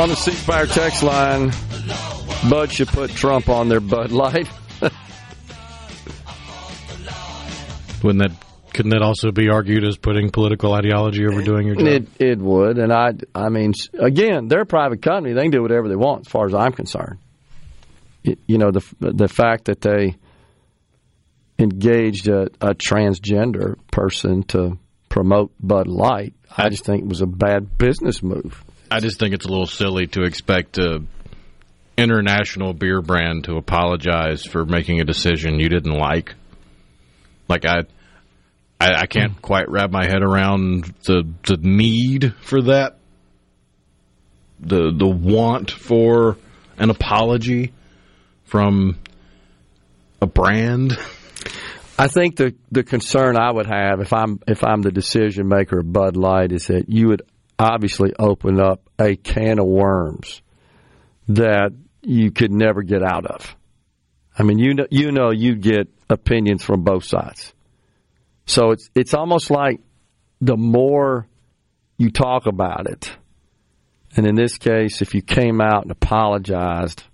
On 0.00 0.08
the 0.08 0.08
law 0.08 0.08
and 0.08 0.08
a 0.08 0.08
law 0.08 0.08
one. 0.08 0.08
On 0.08 0.08
the 0.08 0.16
C 0.16 0.30
Spire 0.32 0.66
text 0.66 1.02
line, 1.02 1.52
Bud 2.50 2.72
should 2.72 2.88
put 2.88 3.10
Trump 3.10 3.48
on 3.48 3.68
their 3.68 3.80
Bud 3.80 4.12
Light. 4.12 4.48
Wouldn't 8.02 8.22
that 8.22 8.32
couldn't 8.72 8.90
that 8.92 9.02
also 9.02 9.30
be 9.32 9.50
argued 9.50 9.84
as 9.84 9.98
putting 9.98 10.30
political 10.30 10.72
ideology 10.72 11.26
over 11.26 11.42
doing 11.42 11.66
your 11.66 11.76
job? 11.76 11.86
It 11.86 12.08
it 12.18 12.38
would, 12.38 12.78
and 12.78 12.92
I 12.92 13.12
I 13.34 13.48
mean, 13.50 13.74
again, 13.98 14.48
they're 14.48 14.62
a 14.62 14.66
private 14.66 15.02
company; 15.02 15.34
they 15.34 15.42
can 15.42 15.50
do 15.50 15.62
whatever 15.62 15.88
they 15.88 15.96
want, 15.96 16.26
as 16.26 16.28
far 16.28 16.46
as 16.46 16.54
I'm 16.54 16.72
concerned. 16.72 17.18
You 18.22 18.58
know, 18.58 18.70
the 18.70 18.84
the 19.00 19.28
fact 19.28 19.66
that 19.66 19.80
they 19.80 20.16
engaged 21.58 22.28
a, 22.28 22.48
a 22.60 22.74
transgender 22.74 23.76
person 23.90 24.44
to 24.44 24.78
promote 25.08 25.52
Bud 25.60 25.88
Light, 25.88 26.34
I 26.56 26.68
just 26.70 26.84
think 26.84 27.02
it 27.02 27.08
was 27.08 27.20
a 27.20 27.26
bad 27.26 27.76
business 27.76 28.22
move. 28.22 28.64
I 28.90 29.00
just 29.00 29.18
think 29.18 29.34
it's 29.34 29.46
a 29.46 29.48
little 29.48 29.66
silly 29.66 30.08
to 30.08 30.22
expect 30.24 30.78
a 30.78 31.02
international 31.96 32.72
beer 32.72 33.00
brand 33.02 33.44
to 33.44 33.56
apologize 33.56 34.44
for 34.44 34.64
making 34.64 35.00
a 35.00 35.04
decision 35.04 35.60
you 35.60 35.68
didn't 35.68 35.92
like. 35.92 36.34
Like 37.48 37.64
I, 37.64 37.84
I, 38.80 39.02
I 39.02 39.06
can't 39.06 39.32
hmm. 39.32 39.40
quite 39.40 39.68
wrap 39.68 39.90
my 39.90 40.06
head 40.06 40.22
around 40.22 40.84
the 41.04 41.24
the 41.46 41.58
need 41.58 42.34
for 42.42 42.62
that. 42.62 42.96
The 44.60 44.92
the 44.96 45.06
want 45.06 45.70
for 45.70 46.36
an 46.76 46.90
apology 46.90 47.72
from 48.44 48.98
a 50.20 50.26
brand. 50.26 50.98
I 51.98 52.08
think 52.08 52.36
the 52.36 52.54
the 52.72 52.82
concern 52.82 53.36
I 53.36 53.52
would 53.52 53.66
have 53.66 54.00
if 54.00 54.12
I'm 54.12 54.40
if 54.48 54.64
I'm 54.64 54.82
the 54.82 54.90
decision 54.90 55.48
maker 55.48 55.80
of 55.80 55.92
Bud 55.92 56.16
Light 56.16 56.50
is 56.50 56.66
that 56.66 56.88
you 56.88 57.08
would 57.08 57.22
obviously 57.60 58.12
open 58.18 58.58
up 58.58 58.88
a 58.98 59.16
can 59.16 59.58
of 59.58 59.66
worms 59.66 60.40
that 61.28 61.72
you 62.02 62.30
could 62.30 62.50
never 62.50 62.82
get 62.82 63.02
out 63.02 63.26
of. 63.26 63.54
I 64.36 64.42
mean, 64.42 64.58
you 64.58 64.74
know, 64.74 64.86
you 64.90 65.12
know, 65.12 65.30
you 65.30 65.56
get 65.56 65.88
opinions 66.08 66.64
from 66.64 66.82
both 66.82 67.04
sides. 67.04 67.52
So 68.46 68.70
it's 68.70 68.88
it's 68.94 69.14
almost 69.14 69.50
like 69.50 69.80
the 70.40 70.56
more 70.56 71.26
you 71.98 72.10
talk 72.10 72.46
about 72.46 72.88
it, 72.88 73.10
and 74.16 74.26
in 74.26 74.34
this 74.34 74.56
case, 74.56 75.02
if 75.02 75.14
you 75.14 75.20
came 75.20 75.60
out 75.60 75.82
and 75.82 75.90
apologized, 75.90 77.04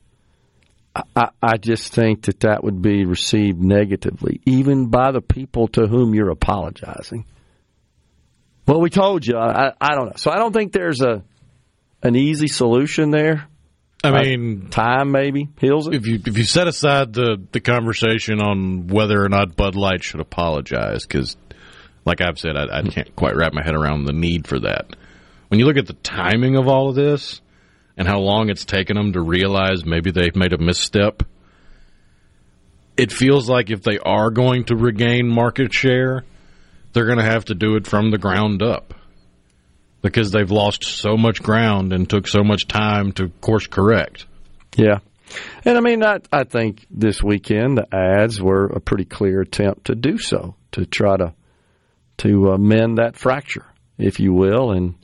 I, 1.14 1.30
I 1.42 1.56
just 1.56 1.92
think 1.92 2.22
that 2.22 2.40
that 2.40 2.62
would 2.62 2.80
be 2.80 3.04
received 3.04 3.60
negatively, 3.60 4.40
even 4.46 4.86
by 4.86 5.10
the 5.10 5.20
people 5.20 5.68
to 5.68 5.88
whom 5.88 6.14
you're 6.14 6.30
apologizing. 6.30 7.26
Well, 8.66 8.80
we 8.80 8.90
told 8.90 9.26
you. 9.26 9.36
I, 9.36 9.72
I 9.80 9.94
don't 9.94 10.06
know. 10.06 10.12
So 10.16 10.30
I 10.30 10.36
don't 10.36 10.52
think 10.52 10.72
there's 10.72 11.00
a 11.00 11.22
an 12.02 12.16
easy 12.16 12.48
solution 12.48 13.10
there. 13.10 13.46
I 14.04 14.08
Uh, 14.08 14.22
mean, 14.22 14.68
time 14.70 15.10
maybe 15.10 15.48
heals 15.60 15.88
it. 15.88 15.94
if 15.94 16.06
you 16.06 16.20
if 16.26 16.36
you 16.36 16.44
set 16.44 16.66
aside 16.68 17.12
the 17.12 17.38
the 17.52 17.60
conversation 17.60 18.40
on 18.40 18.88
whether 18.88 19.22
or 19.22 19.28
not 19.28 19.56
Bud 19.56 19.74
Light 19.76 20.02
should 20.04 20.20
apologize, 20.20 21.06
because 21.06 21.36
like 22.04 22.20
I've 22.20 22.38
said, 22.38 22.56
I, 22.56 22.78
I 22.78 22.82
can't 22.82 23.14
quite 23.16 23.34
wrap 23.36 23.52
my 23.52 23.62
head 23.64 23.74
around 23.74 24.04
the 24.04 24.12
need 24.12 24.46
for 24.46 24.60
that. 24.60 24.94
When 25.48 25.58
you 25.60 25.66
look 25.66 25.76
at 25.76 25.86
the 25.86 25.92
timing 25.94 26.56
of 26.56 26.68
all 26.68 26.88
of 26.90 26.94
this, 26.96 27.40
and 27.96 28.06
how 28.06 28.18
long 28.18 28.50
it's 28.50 28.64
taken 28.64 28.96
them 28.96 29.12
to 29.14 29.20
realize 29.20 29.84
maybe 29.84 30.10
they've 30.10 30.36
made 30.36 30.52
a 30.52 30.58
misstep. 30.58 31.22
It 32.96 33.12
feels 33.12 33.48
like 33.48 33.70
if 33.70 33.82
they 33.82 33.98
are 33.98 34.30
going 34.30 34.64
to 34.66 34.76
regain 34.76 35.28
market 35.28 35.72
share, 35.72 36.24
they're 36.96 37.04
going 37.04 37.18
to 37.18 37.24
have 37.24 37.44
to 37.44 37.54
do 37.54 37.76
it 37.76 37.86
from 37.86 38.10
the 38.10 38.16
ground 38.16 38.62
up 38.62 38.94
because 40.00 40.30
they've 40.30 40.50
lost 40.50 40.82
so 40.82 41.18
much 41.18 41.42
ground 41.42 41.92
and 41.92 42.08
took 42.08 42.26
so 42.26 42.42
much 42.42 42.66
time 42.66 43.12
to 43.12 43.28
course 43.42 43.66
correct. 43.66 44.24
Yeah. 44.76 45.00
And 45.66 45.76
I 45.76 45.80
mean, 45.80 46.02
I, 46.02 46.20
I 46.32 46.44
think 46.44 46.86
this 46.90 47.22
weekend 47.22 47.76
the 47.76 47.94
ads 47.94 48.40
were 48.40 48.64
a 48.64 48.80
pretty 48.80 49.04
clear 49.04 49.42
attempt 49.42 49.88
to 49.88 49.94
do 49.94 50.16
so, 50.16 50.54
to 50.72 50.86
try 50.86 51.18
to 51.18 51.34
to 52.18 52.52
uh, 52.52 52.56
mend 52.56 52.96
that 52.96 53.16
fracture, 53.16 53.66
if 53.98 54.18
you 54.18 54.32
will, 54.32 54.70
and 54.70 54.94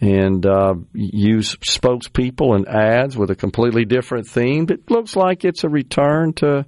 and 0.00 0.46
uh, 0.46 0.74
use 0.92 1.56
spokespeople 1.56 2.54
and 2.54 2.68
ads 2.68 3.16
with 3.16 3.30
a 3.30 3.34
completely 3.34 3.84
different 3.84 4.28
theme. 4.28 4.66
It 4.70 4.88
looks 4.92 5.16
like 5.16 5.44
it's 5.44 5.64
a 5.64 5.68
return 5.68 6.34
to 6.34 6.66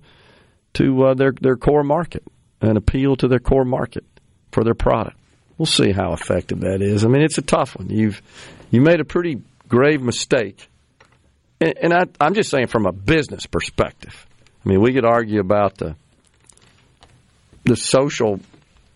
to 0.74 1.04
uh, 1.04 1.14
their 1.14 1.32
their 1.40 1.56
core 1.56 1.84
market, 1.84 2.24
an 2.60 2.76
appeal 2.76 3.14
to 3.16 3.28
their 3.28 3.38
core 3.38 3.64
market 3.64 4.04
for 4.58 4.64
their 4.64 4.74
product. 4.74 5.16
We'll 5.56 5.66
see 5.66 5.92
how 5.92 6.14
effective 6.14 6.60
that 6.60 6.82
is. 6.82 7.04
I 7.04 7.08
mean, 7.08 7.22
it's 7.22 7.38
a 7.38 7.42
tough 7.42 7.76
one. 7.76 7.90
You've 7.90 8.20
you 8.72 8.80
made 8.80 8.98
a 8.98 9.04
pretty 9.04 9.40
grave 9.68 10.02
mistake, 10.02 10.68
and, 11.60 11.74
and 11.80 11.94
I, 11.94 12.06
I'm 12.20 12.34
just 12.34 12.50
saying 12.50 12.66
from 12.66 12.86
a 12.86 12.92
business 12.92 13.46
perspective. 13.46 14.26
I 14.64 14.68
mean, 14.68 14.80
we 14.80 14.92
could 14.92 15.04
argue 15.04 15.38
about 15.38 15.78
the 15.78 15.94
the 17.62 17.76
social 17.76 18.40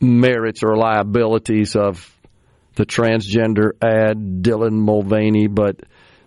merits 0.01 0.65
or 0.65 0.77
liabilities 0.77 1.77
of 1.77 2.13
the 2.75 2.85
transgender 2.85 3.71
ad, 3.81 4.43
Dylan 4.43 4.73
Mulvaney, 4.73 5.47
but 5.47 5.77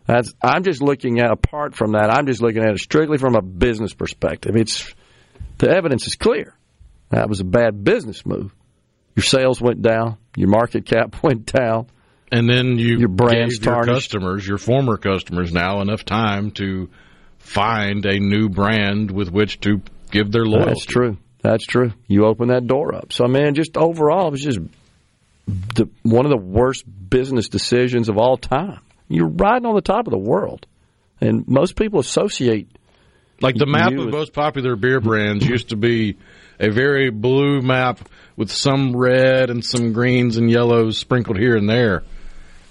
that's 0.06 0.34
I'm 0.42 0.64
just 0.64 0.82
looking 0.82 1.20
at 1.20 1.32
apart 1.32 1.76
from 1.76 1.92
that. 1.92 2.10
I'm 2.10 2.26
just 2.26 2.42
looking 2.42 2.64
at 2.64 2.70
it 2.70 2.80
strictly 2.80 3.18
from 3.18 3.36
a 3.36 3.42
business 3.42 3.94
perspective. 3.94 4.56
It's 4.56 4.94
the 5.58 5.70
evidence 5.70 6.08
is 6.08 6.16
clear. 6.16 6.56
That 7.10 7.28
was 7.28 7.42
a 7.42 7.46
bad 7.46 7.84
business 7.84 8.26
move. 8.26 8.54
Your 9.16 9.24
sales 9.24 9.61
went 9.61 9.82
down. 9.82 10.18
Your 10.36 10.49
market 10.49 10.86
cap 10.86 11.16
went 11.24 11.51
down. 11.51 11.88
And 12.32 12.49
then 12.49 12.78
you 12.78 12.97
Your 12.97 13.07
brand's 13.07 13.59
gave 13.59 13.74
your 13.74 13.86
customers, 13.86 14.47
your 14.47 14.57
former 14.57 14.97
customers, 14.97 15.53
now 15.53 15.82
enough 15.82 16.03
time 16.03 16.51
to 16.51 16.89
find 17.38 18.05
a 18.05 18.20
new 18.20 18.49
brand 18.49 19.11
with 19.11 19.32
which 19.32 19.59
to 19.61 19.82
give 20.11 20.32
their 20.32 20.45
loyalty. 20.45 20.72
That's 20.72 20.86
true. 20.86 21.18
That's 21.41 21.66
true. 21.66 21.93
You 22.07 22.26
open 22.26 22.47
that 22.47 22.66
door 22.66 22.95
up. 22.95 23.13
So, 23.13 23.28
man, 23.28 23.53
just 23.53 23.78
overall, 23.78 24.28
it 24.28 24.32
was 24.32 24.41
just 24.41 24.59
the, 25.47 25.88
one 26.01 26.26
of 26.26 26.32
the 26.32 26.43
worst 26.43 26.84
business 27.09 27.49
decisions 27.49 28.09
of 28.09 28.18
all 28.18 28.38
time. 28.38 28.80
You're 29.07 29.30
riding 29.30 29.68
on 29.68 29.76
the 29.76 29.82
top 29.82 30.07
of 30.07 30.11
the 30.11 30.18
world, 30.18 30.66
and 31.22 31.47
most 31.47 31.76
people 31.76 31.99
associate. 31.99 32.76
Like 33.41 33.55
the 33.55 33.68
map 33.68 33.91
of 33.93 34.09
most 34.09 34.34
popular 34.34 34.76
beer 34.76 34.99
brands 34.99 35.45
used 35.45 35.70
to 35.70 35.76
be 35.76 36.18
a 36.60 36.70
very 36.70 37.10
blue 37.10 37.62
map 37.62 37.99
with 38.36 38.51
some 38.51 38.95
red 38.95 39.49
and 39.49 39.64
some 39.64 39.93
greens 39.93 40.38
and 40.38 40.49
yellows 40.49 40.97
sprinkled 40.97 41.38
here 41.38 41.56
and 41.56 41.70
there. 41.70 42.03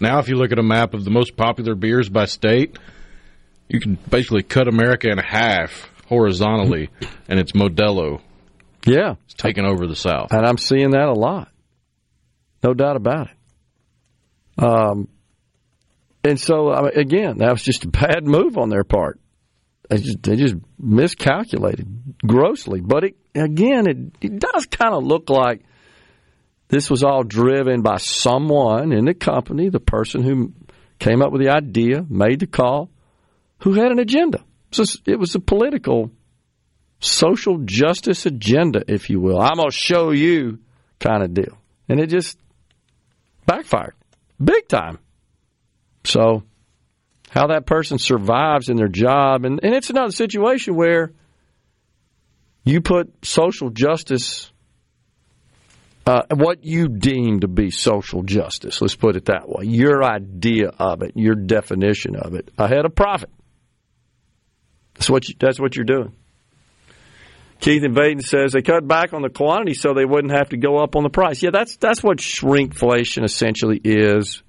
Now, 0.01 0.19
if 0.19 0.29
you 0.29 0.37
look 0.37 0.53
at 0.53 0.59
a 0.59 0.63
map 0.63 0.95
of 0.95 1.05
the 1.05 1.11
most 1.11 1.37
popular 1.37 1.75
beers 1.75 2.09
by 2.09 2.25
state, 2.27 2.79
you 3.69 3.81
can 3.81 3.95
basically 4.11 4.43
cut 4.43 4.69
America 4.69 5.09
in 5.09 5.19
half 5.19 5.91
horizontally, 6.07 6.91
and 7.29 7.39
it's 7.41 7.53
Modelo. 7.53 8.21
Yeah, 8.87 9.15
It's 9.25 9.35
taking 9.35 9.65
over 9.65 9.87
the 9.87 9.97
South. 9.97 10.33
and 10.33 10.45
I'm 10.47 10.59
seeing 10.59 10.91
that 10.91 11.09
a 11.09 11.15
lot. 11.15 11.49
No 12.63 12.75
doubt 12.75 12.97
about 12.97 13.29
it. 13.29 14.63
Um, 14.63 15.09
and 16.23 16.39
so 16.39 16.73
again, 16.73 17.39
that 17.39 17.51
was 17.51 17.63
just 17.63 17.85
a 17.85 17.89
bad 17.89 18.27
move 18.27 18.57
on 18.59 18.69
their 18.69 18.85
part. 18.85 19.19
They 19.89 19.99
just, 19.99 20.23
they 20.23 20.37
just 20.37 20.55
miscalculated 20.79 21.87
grossly. 22.27 22.81
But 22.81 23.05
it, 23.05 23.17
again, 23.35 23.87
it, 23.87 23.99
it 24.21 24.39
does 24.39 24.67
kind 24.67 24.95
of 24.95 25.05
look 25.05 25.29
like 25.29 25.63
this 26.69 26.89
was 26.91 27.05
all 27.05 27.23
driven 27.23 27.83
by 27.83 27.99
someone 27.99 28.93
in 28.93 29.05
the 29.05 29.15
company, 29.15 29.69
the 29.69 29.81
person 29.81 30.23
who 30.23 30.53
came 30.99 31.23
up 31.23 31.33
with 31.33 31.43
the 31.43 31.51
idea, 31.51 32.05
made 32.09 32.41
the 32.41 32.47
call, 32.47 32.91
who 33.59 33.75
had 33.75 33.93
an 33.93 33.99
agenda. 33.99 34.39
It 34.73 34.79
was, 34.79 35.03
it 35.07 35.19
was 35.19 35.35
a 35.35 35.41
political, 35.41 36.11
social 37.01 37.59
justice 37.59 38.27
agenda, 38.27 38.83
if 38.89 39.11
you 39.11 39.21
will. 39.21 39.41
I'm 39.41 39.57
going 39.57 39.71
to 39.71 39.77
show 39.77 40.11
you 40.11 40.61
kind 40.99 41.23
of 41.23 41.35
deal. 41.35 41.59
And 41.89 42.01
it 42.01 42.09
just 42.09 42.39
backfired 43.47 43.95
big 44.43 44.69
time. 44.69 44.99
So, 46.05 46.43
how 47.35 47.49
that 47.49 47.67
person 47.67 47.99
survives 47.99 48.69
in 48.69 48.77
their 48.77 48.89
job, 48.89 49.45
and, 49.45 49.59
and 49.65 49.75
it's 49.75 49.91
another 49.91 50.13
situation 50.13 50.77
where 50.77 51.11
you 52.63 52.81
put 52.81 53.13
social 53.27 53.71
justice, 53.71 54.53
uh, 56.07 56.23
what 56.33 56.65
you 56.65 56.87
deem 56.87 57.41
to 57.41 57.49
be 57.49 57.73
social 57.73 58.23
justice, 58.23 58.81
let's 58.81 58.95
put 58.95 59.17
it 59.17 59.25
that 59.25 59.49
way, 59.49 59.65
your 59.65 60.05
idea 60.05 60.69
of 60.69 61.03
it, 61.03 61.13
your 61.17 61.35
definition 61.35 62.15
of 62.15 62.35
it, 62.35 62.53
ahead 62.57 62.85
of 62.85 62.95
profit. 62.95 63.31
That's 64.95 65.11
what 65.11 65.29
you, 65.29 65.35
that's 65.37 65.59
what 65.59 65.75
you're 65.75 65.85
doing. 65.85 66.15
Keith 67.59 67.83
in 67.83 67.95
Vaiden 67.95 68.23
says 68.23 68.53
they 68.53 68.63
cut 68.63 68.87
back 68.87 69.13
on 69.13 69.23
the 69.23 69.29
quantity 69.29 69.75
so 69.75 69.93
they 69.93 70.05
wouldn't 70.05 70.33
have 70.33 70.51
to 70.51 70.57
go 70.57 70.79
up 70.79 70.95
on 70.95 71.03
the 71.03 71.11
price. 71.11 71.43
Yeah, 71.43 71.51
that's 71.51 71.77
that's 71.79 72.01
what 72.01 72.19
shrinkflation 72.19 73.25
essentially 73.25 73.81
is, 73.83 74.44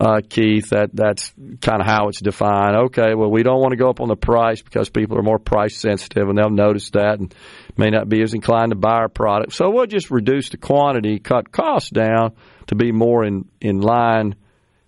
uh, 0.00 0.20
Keith. 0.28 0.70
That 0.70 0.90
that's 0.92 1.32
kind 1.60 1.80
of 1.80 1.86
how 1.86 2.08
it's 2.08 2.20
defined. 2.20 2.76
Okay, 2.86 3.14
well 3.14 3.30
we 3.30 3.42
don't 3.42 3.60
want 3.60 3.72
to 3.72 3.76
go 3.76 3.88
up 3.88 4.00
on 4.00 4.08
the 4.08 4.16
price 4.16 4.62
because 4.62 4.90
people 4.90 5.18
are 5.18 5.22
more 5.22 5.38
price 5.38 5.76
sensitive 5.76 6.28
and 6.28 6.36
they'll 6.36 6.50
notice 6.50 6.90
that 6.90 7.18
and 7.18 7.34
may 7.76 7.90
not 7.90 8.08
be 8.08 8.22
as 8.22 8.34
inclined 8.34 8.70
to 8.70 8.76
buy 8.76 8.94
our 8.96 9.08
product. 9.08 9.52
So 9.52 9.70
we'll 9.70 9.86
just 9.86 10.10
reduce 10.10 10.50
the 10.50 10.56
quantity, 10.56 11.18
cut 11.18 11.52
costs 11.52 11.90
down 11.90 12.32
to 12.68 12.74
be 12.74 12.92
more 12.92 13.24
in 13.24 13.48
in 13.60 13.80
line 13.80 14.36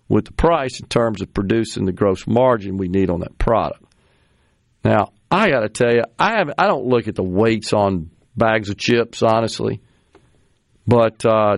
with 0.09 0.25
the 0.25 0.33
price 0.33 0.79
in 0.79 0.87
terms 0.87 1.21
of 1.21 1.33
producing 1.33 1.85
the 1.85 1.91
gross 1.91 2.25
margin 2.27 2.77
we 2.77 2.87
need 2.87 3.09
on 3.09 3.19
that 3.21 3.37
product. 3.37 3.83
Now, 4.83 5.11
I 5.29 5.49
got 5.49 5.61
to 5.61 5.69
tell 5.69 5.93
you, 5.93 6.03
I 6.17 6.37
have 6.37 6.51
I 6.57 6.67
don't 6.67 6.85
look 6.85 7.07
at 7.07 7.15
the 7.15 7.23
weights 7.23 7.73
on 7.73 8.09
bags 8.35 8.69
of 8.69 8.77
chips 8.77 9.21
honestly, 9.21 9.81
but 10.85 11.25
uh, 11.25 11.57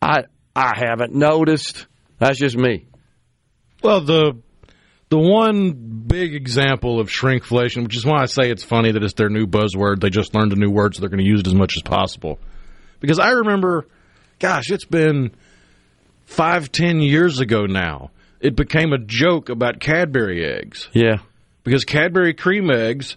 I 0.00 0.24
I 0.54 0.72
haven't 0.76 1.14
noticed. 1.14 1.86
That's 2.22 2.38
just 2.38 2.56
me. 2.56 2.86
Well, 3.82 4.00
the 4.00 4.38
the 5.08 5.18
one 5.18 5.72
big 6.06 6.36
example 6.36 7.00
of 7.00 7.08
shrinkflation, 7.08 7.82
which 7.82 7.96
is 7.96 8.06
why 8.06 8.22
I 8.22 8.26
say 8.26 8.48
it's 8.48 8.62
funny 8.62 8.92
that 8.92 9.02
it's 9.02 9.14
their 9.14 9.28
new 9.28 9.48
buzzword. 9.48 10.00
They 10.00 10.08
just 10.08 10.32
learned 10.32 10.52
a 10.52 10.56
new 10.56 10.70
word, 10.70 10.94
so 10.94 11.00
they're 11.00 11.08
going 11.10 11.18
to 11.18 11.28
use 11.28 11.40
it 11.40 11.48
as 11.48 11.54
much 11.54 11.76
as 11.76 11.82
possible. 11.82 12.38
Because 13.00 13.18
I 13.18 13.30
remember, 13.30 13.88
gosh, 14.38 14.70
it's 14.70 14.84
been 14.84 15.32
five, 16.24 16.70
ten 16.70 17.00
years 17.00 17.40
ago 17.40 17.66
now. 17.66 18.12
It 18.38 18.54
became 18.54 18.92
a 18.92 18.98
joke 18.98 19.48
about 19.48 19.80
Cadbury 19.80 20.44
eggs 20.44 20.88
Yeah, 20.92 21.18
because 21.64 21.84
Cadbury 21.84 22.34
cream 22.34 22.70
eggs. 22.70 23.16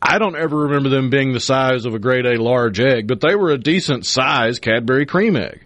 I 0.00 0.18
don't 0.18 0.36
ever 0.36 0.68
remember 0.68 0.90
them 0.90 1.10
being 1.10 1.32
the 1.32 1.40
size 1.40 1.86
of 1.86 1.94
a 1.94 1.98
grade 1.98 2.24
A 2.24 2.40
large 2.40 2.78
egg, 2.78 3.08
but 3.08 3.20
they 3.20 3.34
were 3.34 3.50
a 3.50 3.58
decent 3.58 4.06
size 4.06 4.60
Cadbury 4.60 5.06
cream 5.06 5.34
egg. 5.34 5.64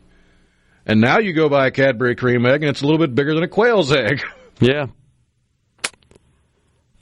And 0.88 1.02
now 1.02 1.18
you 1.18 1.34
go 1.34 1.50
buy 1.50 1.66
a 1.66 1.70
Cadbury 1.70 2.16
cream 2.16 2.46
egg, 2.46 2.62
and 2.62 2.70
it's 2.70 2.80
a 2.80 2.86
little 2.86 2.98
bit 2.98 3.14
bigger 3.14 3.34
than 3.34 3.42
a 3.42 3.48
quail's 3.48 3.92
egg. 3.92 4.22
yeah. 4.60 4.86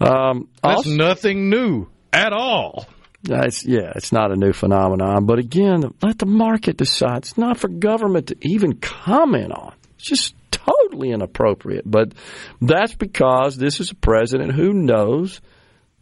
Um, 0.01 0.49
That's 0.63 0.79
also- 0.79 0.91
nothing 0.91 1.49
new 1.49 1.87
at 2.13 2.33
all. 2.33 2.87
It's, 3.29 3.65
yeah, 3.65 3.93
it's 3.97 4.13
not 4.13 4.31
a 4.31 4.37
new 4.37 4.53
phenomenon. 4.53 5.27
But 5.27 5.39
again, 5.39 5.83
let 6.03 6.19
the 6.19 6.27
market 6.27 6.77
decide. 6.77 7.19
It's 7.19 7.39
not 7.39 7.59
for 7.59 7.69
government 7.69 8.29
to 8.29 8.37
even 8.43 8.75
comment 8.75 9.53
on. 9.53 9.75
It's 9.97 10.05
just 10.05 10.35
totally 10.51 11.11
inappropriate. 11.11 11.83
But 11.91 12.13
that's 12.61 12.95
because 12.95 13.57
this 13.57 13.81
is 13.81 13.91
a 13.91 13.97
president 13.97 14.53
who 14.53 14.73
knows 14.73 15.41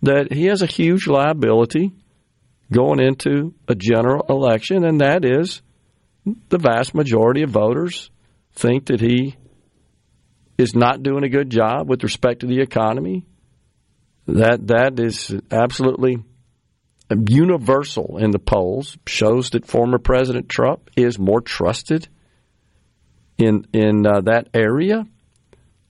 that 0.02 0.32
he 0.32 0.46
has 0.46 0.60
a 0.60 0.66
huge 0.66 1.06
liability 1.06 1.92
going 2.70 3.00
into 3.00 3.54
a 3.68 3.74
general 3.74 4.26
election, 4.28 4.84
and 4.84 5.00
that 5.00 5.24
is 5.24 5.62
the 6.24 6.58
vast 6.58 6.94
majority 6.94 7.42
of 7.42 7.50
voters 7.50 8.10
think 8.54 8.86
that 8.86 9.00
he 9.00 9.36
is 10.56 10.74
not 10.74 11.02
doing 11.02 11.24
a 11.24 11.28
good 11.28 11.50
job 11.50 11.88
with 11.88 12.02
respect 12.02 12.40
to 12.40 12.46
the 12.46 12.60
economy. 12.60 13.24
That 14.26 14.68
that 14.68 14.98
is 14.98 15.34
absolutely 15.50 16.22
universal 17.10 18.16
in 18.18 18.30
the 18.30 18.38
polls 18.38 18.96
shows 19.06 19.50
that 19.50 19.66
former 19.66 19.98
President 19.98 20.48
Trump 20.48 20.90
is 20.96 21.18
more 21.18 21.40
trusted 21.40 22.08
in 23.36 23.66
in 23.72 24.06
uh, 24.06 24.22
that 24.22 24.48
area, 24.54 25.04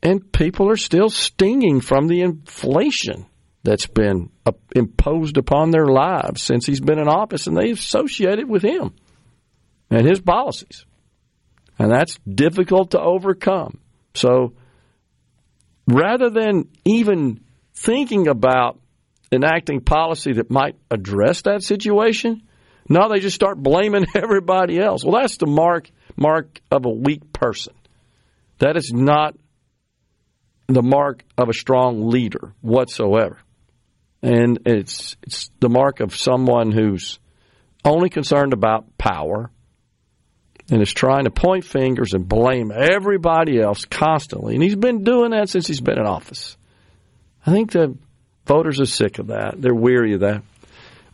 and 0.03 0.33
people 0.33 0.69
are 0.69 0.77
still 0.77 1.11
stinging 1.11 1.81
from 1.81 2.09
the 2.09 2.23
inflation 2.23 3.27
that's 3.63 3.87
been 3.87 4.31
uh, 4.45 4.53
imposed 4.75 5.37
upon 5.37 5.71
their 5.71 5.87
lives 5.87 6.43
since 6.43 6.67
he's 6.67 6.81
been 6.81 6.99
in 6.99 7.07
office, 7.07 7.47
and 7.47 7.57
they 7.57 7.71
associate 7.71 8.41
it 8.41 8.49
with 8.49 8.63
him 8.63 8.95
and 9.95 10.07
his 10.07 10.21
policies, 10.21 10.85
and 11.79 11.91
that's 11.91 12.19
difficult 12.29 12.93
to 12.93 13.01
overcome. 13.01 13.79
So. 14.15 14.55
rather 15.87 16.31
than 16.31 16.69
even 16.85 17.41
thinking 17.75 18.29
about 18.29 18.81
enacting 19.33 19.81
policy 19.81 20.35
that 20.35 20.51
might 20.51 20.77
address 20.91 21.43
that 21.43 21.63
situation, 21.63 22.43
no, 22.89 23.09
they 23.09 23.21
just 23.21 23.35
start 23.35 23.63
blaming 23.63 24.07
everybody 24.15 24.79
else. 24.79 25.05
Well, 25.05 25.21
that's 25.21 25.37
the 25.37 25.47
mark 25.47 25.91
mark 26.17 26.61
of 26.71 26.85
a 26.85 26.91
weak 26.91 27.33
person. 27.33 27.75
That 28.59 28.77
is 28.77 28.93
not 28.93 29.37
the 30.69 30.83
mark 30.83 31.25
of 31.37 31.49
a 31.49 31.53
strong 31.53 32.09
leader 32.09 32.55
whatsoever. 32.61 33.39
And 34.23 34.61
it's 34.67 35.17
it's 35.23 35.51
the 35.61 35.69
mark 35.69 36.01
of 36.01 36.15
someone 36.15 36.73
who's 36.73 37.19
only 37.85 38.09
concerned 38.09 38.53
about 38.53 38.97
power 38.97 39.51
and 40.71 40.81
is 40.81 40.93
trying 40.93 41.25
to 41.25 41.31
point 41.31 41.65
fingers 41.65 42.15
and 42.15 42.29
blame 42.29 42.73
everybody 42.75 43.61
else 43.61 43.85
constantly. 43.85 44.55
And 44.55 44.63
he's 44.63 44.77
been 44.77 45.05
doing 45.05 45.33
that 45.33 45.49
since 45.49 45.67
he's 45.67 45.81
been 45.81 45.99
in 45.99 46.07
office. 46.07 46.57
I 47.47 47.53
think 47.53 47.73
the 47.73 47.97
voters 48.47 48.81
are 48.81 48.87
sick 48.87 49.19
of 49.19 49.29
that. 49.29 49.61
They're 49.61 49.75
weary 49.75 50.15
of 50.15 50.21
that. 50.21 50.43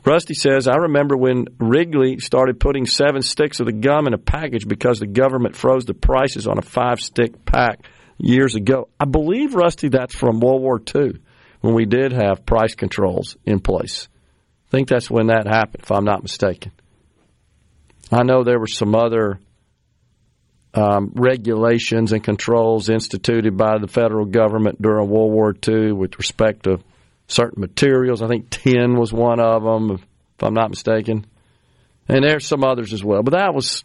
Rusty 0.05 0.35
says, 0.35 0.67
I 0.67 0.77
remember 0.77 1.17
when 1.17 1.47
Wrigley 1.59 2.21
started 2.21 2.59
putting 2.59 2.87
seven 2.87 3.21
sticks 3.21 3.61
of 3.61 3.67
the 3.67 3.73
gum 3.73 4.07
in 4.07 4.15
a 4.15 4.19
package 4.19 4.67
because 4.67 4.99
the 4.99 5.07
government 5.07 5.57
froze 5.57 5.85
the 5.85 5.95
prices 5.95 6.47
on 6.47 6.59
a 6.59 6.63
five 6.63 7.01
stick 7.01 7.45
pack 7.45 7.85
years 8.17 8.55
ago. 8.55 8.89
I 8.99 9.05
believe, 9.05 9.55
Rusty, 9.55 9.89
that's 9.89 10.15
from 10.15 10.41
World 10.41 10.63
War 10.63 10.81
II 10.95 11.21
when 11.61 11.75
we 11.75 11.85
did 11.85 12.13
have 12.13 12.47
price 12.47 12.75
controls 12.75 13.37
in 13.45 13.61
place. 13.61 14.09
I 14.69 14.71
think 14.71 14.89
that's 14.89 15.11
when 15.11 15.27
that 15.27 15.47
happened, 15.47 15.83
if 15.83 15.91
I'm 15.91 16.05
not 16.05 16.23
mistaken. 16.23 16.73
I 18.11 18.23
know 18.23 18.43
there 18.43 18.59
were 18.59 18.67
some 18.67 18.95
other 18.95 19.39
um, 20.75 21.13
regulations 21.15 22.13
and 22.13 22.23
controls 22.23 22.89
instituted 22.89 23.57
by 23.57 23.79
the 23.79 23.89
federal 23.89 24.27
government 24.27 24.81
during 24.81 25.09
World 25.09 25.33
War 25.33 25.55
II 25.67 25.93
with 25.93 26.19
respect 26.19 26.65
to 26.65 26.79
certain 27.29 27.61
materials. 27.61 28.23
I 28.23 28.29
think 28.29 28.51
tin 28.51 28.97
was 28.97 29.13
one 29.13 29.41
of 29.41 29.63
them, 29.63 29.91
if 29.93 30.43
I'm 30.43 30.55
not 30.55 30.71
mistaken. 30.71 31.27
And 32.09 32.25
there's 32.25 32.47
some 32.47 32.65
others 32.65 32.93
as 32.93 33.05
well. 33.05 33.23
But 33.23 33.33
that 33.33 33.55
was 33.55 33.85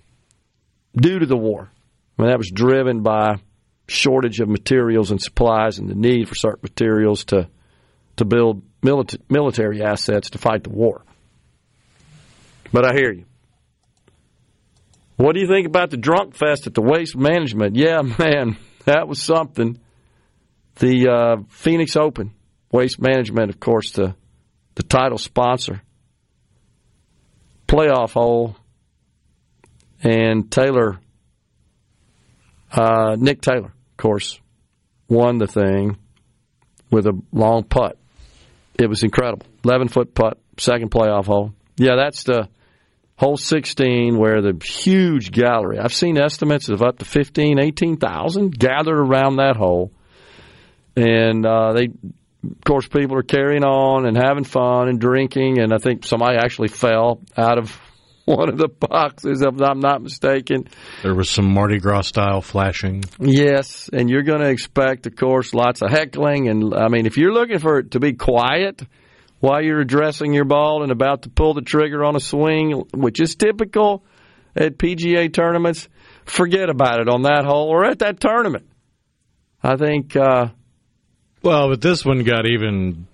due 0.96 1.20
to 1.20 1.26
the 1.26 1.38
war. 1.38 1.70
I 2.18 2.22
mean, 2.22 2.32
that 2.32 2.38
was 2.38 2.52
driven 2.52 3.02
by 3.02 3.38
shortage 3.88 4.40
of 4.40 4.50
materials 4.50 5.12
and 5.12 5.22
supplies 5.22 5.78
and 5.78 5.90
the 5.90 5.96
need 5.96 6.28
for 6.28 6.36
certain 6.36 6.62
materials 6.64 7.26
to 7.26 7.48
to 8.16 8.26
build 8.26 8.64
milita- 8.82 9.20
military 9.30 9.84
assets 9.84 10.30
to 10.30 10.38
fight 10.38 10.64
the 10.64 10.70
war. 10.70 11.04
But 12.72 12.86
I 12.86 12.94
hear 12.96 13.12
you. 13.12 13.26
What 15.18 15.34
do 15.34 15.42
you 15.42 15.48
think 15.48 15.66
about 15.66 15.92
the 15.92 15.98
drunk 15.98 16.36
fest 16.36 16.68
at 16.68 16.74
the 16.74 16.82
Waste 16.82 17.16
Management? 17.16 17.76
Yeah, 17.76 18.02
man, 18.20 18.58
that 18.86 19.08
was 19.08 19.22
something. 19.22 19.80
The 20.78 21.10
uh, 21.10 21.44
Phoenix 21.50 21.96
Open, 21.96 22.34
Waste 22.72 23.00
Management, 23.00 23.50
of 23.50 23.60
course, 23.60 23.92
the 23.92 24.16
the 24.76 24.84
title 24.84 25.18
sponsor. 25.18 25.82
Playoff 27.68 28.12
hole, 28.12 28.56
and 30.04 30.52
Taylor, 30.52 31.00
uh, 32.72 33.16
Nick 33.18 33.42
Taylor, 33.42 33.74
of 33.74 33.98
course, 33.98 34.40
won 35.08 35.40
the 35.40 35.48
thing 35.48 35.98
with 36.92 37.08
a 37.08 37.20
long 37.32 37.64
putt. 37.64 37.98
It 38.78 38.88
was 38.88 39.04
incredible. 39.04 39.48
11 39.64 39.88
foot 39.88 40.14
putt, 40.14 40.38
second 40.58 40.92
playoff 40.92 41.26
hole. 41.26 41.54
Yeah, 41.78 41.96
that's 41.96 42.24
the 42.24 42.50
hole 43.18 43.38
16 43.38 44.18
where 44.18 44.42
the 44.42 44.62
huge 44.64 45.32
gallery, 45.32 45.80
I've 45.80 45.94
seen 45.94 46.18
estimates 46.18 46.70
of 46.70 46.82
up 46.82 47.00
to 47.00 47.06
15, 47.06 47.60
18,000 47.60 48.58
gathered 48.58 49.00
around 49.00 49.38
that 49.38 49.56
hole. 49.56 49.92
And 50.98 51.46
uh, 51.46 51.74
they, 51.74 51.86
of 51.86 52.64
course, 52.66 52.88
people 52.88 53.18
are 53.18 53.24
carrying 53.24 53.64
on 53.64 54.06
and 54.06 54.18
having 54.18 54.44
fun 54.44 54.90
and 54.90 55.00
drinking. 55.00 55.60
And 55.60 55.74
I 55.74 55.78
think 55.78 56.06
somebody 56.06 56.38
actually 56.38 56.70
fell 56.70 57.22
out 57.38 57.58
of 57.58 57.78
one 58.26 58.50
of 58.50 58.58
the 58.58 58.68
boxes, 58.68 59.42
if 59.42 59.62
I'm 59.62 59.80
not 59.80 60.02
mistaken. 60.02 60.68
There 61.04 61.14
was 61.14 61.30
some 61.30 61.54
Mardi 61.54 61.80
Gras 61.80 62.08
style 62.08 62.42
flashing. 62.42 63.04
Yes, 63.20 63.90
and 63.94 64.10
you're 64.10 64.24
going 64.24 64.42
to 64.42 64.50
expect, 64.50 65.06
of 65.06 65.16
course, 65.16 65.54
lots 65.54 65.82
of 65.82 65.92
heckling. 65.92 66.50
And 66.50 66.74
I 66.74 66.88
mean, 66.88 67.06
if 67.06 67.18
you're 67.18 67.34
looking 67.34 67.60
for 67.60 67.80
it 67.80 67.92
to 67.92 68.00
be 68.00 68.14
quiet 68.14 68.82
while 69.40 69.62
you're 69.62 69.80
addressing 69.80 70.34
your 70.34 70.46
ball 70.46 70.84
and 70.84 70.92
about 70.92 71.24
to 71.24 71.30
pull 71.30 71.54
the 71.54 71.62
trigger 71.62 72.04
on 72.04 72.16
a 72.16 72.20
swing, 72.20 72.72
which 72.94 73.22
is 73.22 73.36
typical 73.36 74.04
at 74.56 74.78
PGA 74.78 75.32
tournaments, 75.32 75.88
forget 76.26 76.70
about 76.70 77.00
it 77.02 77.10
on 77.10 77.24
that 77.24 77.46
hole 77.46 77.70
or 77.70 77.86
at 77.86 78.00
that 78.00 78.20
tournament. 78.20 78.66
I 79.62 79.76
think, 79.78 80.16
uh, 80.16 80.50
Well, 81.42 81.70
but 81.70 81.82
this 81.82 82.06
one 82.06 82.24
got 82.24 82.46
even 82.46 83.08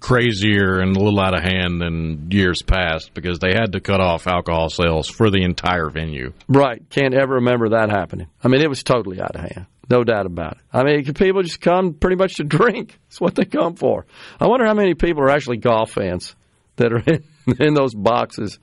crazier 0.00 0.80
and 0.80 0.94
a 0.94 1.00
little 1.00 1.18
out 1.18 1.34
of 1.34 1.42
hand 1.42 1.80
than 1.80 2.30
years 2.30 2.60
past 2.60 3.14
because 3.14 3.38
they 3.38 3.54
had 3.54 3.72
to 3.72 3.80
cut 3.80 4.00
off 4.00 4.26
alcohol 4.26 4.68
sales 4.68 5.08
for 5.08 5.30
the 5.30 5.42
entire 5.42 5.88
venue. 5.88 6.32
right, 6.46 6.82
can't 6.90 7.14
ever 7.14 7.36
remember 7.36 7.70
that 7.70 7.90
happening. 7.90 8.26
I 8.42 8.48
mean, 8.48 8.60
it 8.60 8.68
was 8.68 8.82
totally 8.82 9.18
out 9.20 9.34
of 9.34 9.40
hand. 9.40 9.66
No 9.90 10.02
doubt 10.02 10.26
about 10.26 10.52
it. 10.52 10.58
I 10.72 10.82
mean, 10.82 11.04
people 11.14 11.42
just 11.42 11.60
come 11.60 11.94
pretty 11.94 12.16
much 12.16 12.36
to 12.36 12.44
drink. 12.44 12.98
That's 13.08 13.20
what 13.20 13.34
they 13.34 13.44
come 13.44 13.76
for. 13.76 14.06
I 14.40 14.46
wonder 14.46 14.66
how 14.66 14.74
many 14.74 14.94
people 14.94 15.22
are 15.22 15.30
actually 15.30 15.58
golf 15.58 15.92
fans 15.92 16.34
that 16.76 16.92
are 16.92 16.98
in, 17.06 17.24
in 17.60 17.74
those 17.74 17.94
boxes 17.94 18.58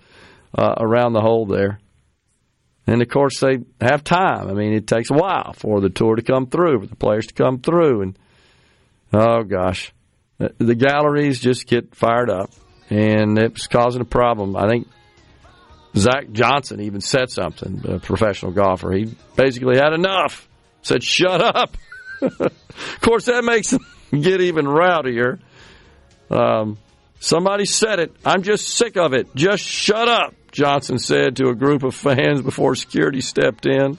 uh, 0.57 0.75
around 0.77 1.13
the 1.13 1.21
hole 1.21 1.45
there. 1.45 1.79
And 2.87 3.01
of 3.01 3.09
course, 3.09 3.39
they 3.39 3.59
have 3.79 4.03
time. 4.03 4.49
I 4.49 4.53
mean, 4.53 4.73
it 4.73 4.87
takes 4.87 5.11
a 5.11 5.13
while 5.13 5.53
for 5.53 5.79
the 5.81 5.89
tour 5.89 6.15
to 6.15 6.23
come 6.23 6.47
through, 6.47 6.81
for 6.81 6.87
the 6.87 6.95
players 6.95 7.27
to 7.27 7.33
come 7.33 7.59
through, 7.59 8.01
and 8.01 8.19
oh 9.13 9.43
gosh, 9.43 9.93
the 10.37 10.75
galleries 10.75 11.39
just 11.39 11.67
get 11.67 11.95
fired 11.95 12.31
up, 12.31 12.49
and 12.89 13.37
it's 13.37 13.67
causing 13.67 14.01
a 14.01 14.05
problem. 14.05 14.55
I 14.55 14.67
think 14.67 14.87
Zach 15.95 16.31
Johnson 16.31 16.81
even 16.81 17.01
said 17.01 17.29
something. 17.29 17.81
A 17.87 17.99
professional 17.99 18.51
golfer, 18.51 18.91
he 18.91 19.15
basically 19.35 19.77
had 19.77 19.93
enough. 19.93 20.47
Said, 20.81 21.03
"Shut 21.03 21.41
up." 21.41 21.77
of 22.21 23.01
course, 23.01 23.25
that 23.25 23.43
makes 23.43 23.71
them 23.71 23.85
get 24.11 24.41
even 24.41 24.65
rowdier. 24.65 25.39
Um, 26.29 26.77
somebody 27.19 27.65
said 27.65 27.99
it. 27.99 28.15
I'm 28.25 28.43
just 28.43 28.67
sick 28.67 28.97
of 28.97 29.13
it. 29.13 29.35
Just 29.35 29.63
shut 29.63 30.07
up, 30.07 30.33
Johnson 30.51 30.97
said 30.97 31.37
to 31.37 31.49
a 31.49 31.55
group 31.55 31.83
of 31.83 31.95
fans 31.95 32.41
before 32.43 32.75
security 32.75 33.21
stepped 33.21 33.65
in. 33.65 33.97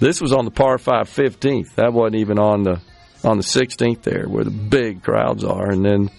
This 0.00 0.20
was 0.20 0.32
on 0.32 0.44
the 0.44 0.50
par 0.50 0.78
5 0.78 1.08
15th. 1.08 1.76
That 1.76 1.92
wasn't 1.92 2.16
even 2.16 2.38
on 2.38 2.64
the 2.64 2.80
on 3.24 3.36
the 3.36 3.44
16th 3.44 4.02
there, 4.02 4.26
where 4.28 4.42
the 4.42 4.50
big 4.50 5.02
crowds 5.04 5.44
are. 5.44 5.70
And 5.70 5.84
then 5.84 6.10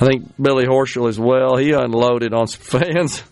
I 0.00 0.06
think 0.06 0.32
Billy 0.40 0.64
Horschel 0.64 1.08
as 1.08 1.20
well. 1.20 1.56
He 1.56 1.70
unloaded 1.70 2.34
on 2.34 2.48
some 2.48 2.80
fans. 2.80 3.22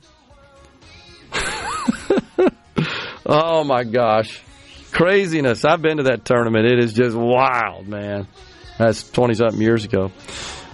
oh 3.27 3.65
my 3.65 3.83
gosh, 3.83 4.41
craziness! 4.91 5.65
I've 5.65 5.83
been 5.83 5.99
to 5.99 6.03
that 6.05 6.25
tournament. 6.25 6.67
It 6.67 6.79
is 6.79 6.93
just 6.93 7.17
wild, 7.17 7.89
man. 7.89 8.27
That's 8.79 9.09
20 9.11 9.35
something 9.35 9.61
years 9.61 9.85
ago. 9.85 10.11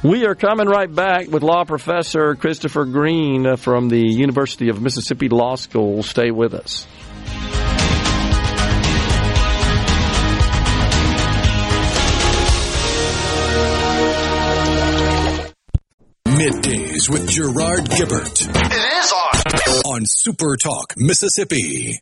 We 0.03 0.27
are 0.27 0.35
coming 0.35 0.69
right 0.69 0.93
back 0.93 1.29
with 1.29 1.43
law 1.43 1.65
professor 1.65 2.35
Christopher 2.35 2.85
Green 2.85 3.57
from 3.57 3.89
the 3.89 3.99
University 4.01 4.69
of 4.69 4.81
Mississippi 4.81 5.29
Law 5.29 5.57
School. 5.57 6.03
Stay 6.03 6.31
with 6.31 6.55
us. 6.55 6.87
Middays 16.27 17.09
with 17.09 17.29
Gerard 17.29 17.89
Gibert 17.91 18.47
It 18.49 18.73
is 18.73 19.13
on. 19.13 19.93
on 19.93 20.07
Super 20.07 20.57
Talk, 20.57 20.95
Mississippi. 20.97 22.01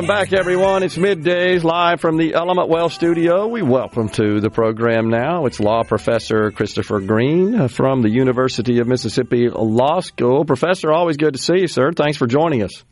Welcome 0.00 0.16
back, 0.16 0.32
everyone. 0.32 0.82
It's 0.82 0.96
middays 0.96 1.62
live 1.62 2.00
from 2.00 2.16
the 2.16 2.32
Element 2.32 2.70
Wealth 2.70 2.94
studio. 2.94 3.46
We 3.48 3.60
welcome 3.60 4.08
to 4.08 4.40
the 4.40 4.48
program 4.48 5.10
now. 5.10 5.44
It's 5.44 5.60
law 5.60 5.82
professor 5.82 6.50
Christopher 6.50 7.00
Green 7.00 7.54
uh, 7.54 7.68
from 7.68 8.00
the 8.00 8.08
University 8.08 8.78
of 8.78 8.86
Mississippi 8.86 9.50
Law 9.50 10.00
School. 10.00 10.46
Professor, 10.46 10.90
always 10.90 11.18
good 11.18 11.34
to 11.34 11.38
see 11.38 11.58
you, 11.58 11.68
sir. 11.68 11.92
Thanks 11.92 12.16
for 12.16 12.26
joining 12.26 12.62
us. 12.62 12.82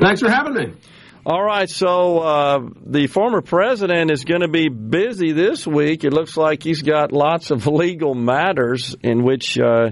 Thanks 0.00 0.20
for 0.20 0.30
having 0.30 0.54
me. 0.54 0.72
All 1.26 1.42
right, 1.42 1.68
so 1.68 2.20
uh, 2.20 2.68
the 2.86 3.08
former 3.08 3.40
president 3.40 4.12
is 4.12 4.24
going 4.24 4.42
to 4.42 4.48
be 4.48 4.68
busy 4.68 5.32
this 5.32 5.66
week. 5.66 6.04
It 6.04 6.12
looks 6.12 6.36
like 6.36 6.62
he's 6.62 6.82
got 6.82 7.10
lots 7.10 7.50
of 7.50 7.66
legal 7.66 8.14
matters 8.14 8.94
in 9.02 9.24
which 9.24 9.58
uh, 9.58 9.90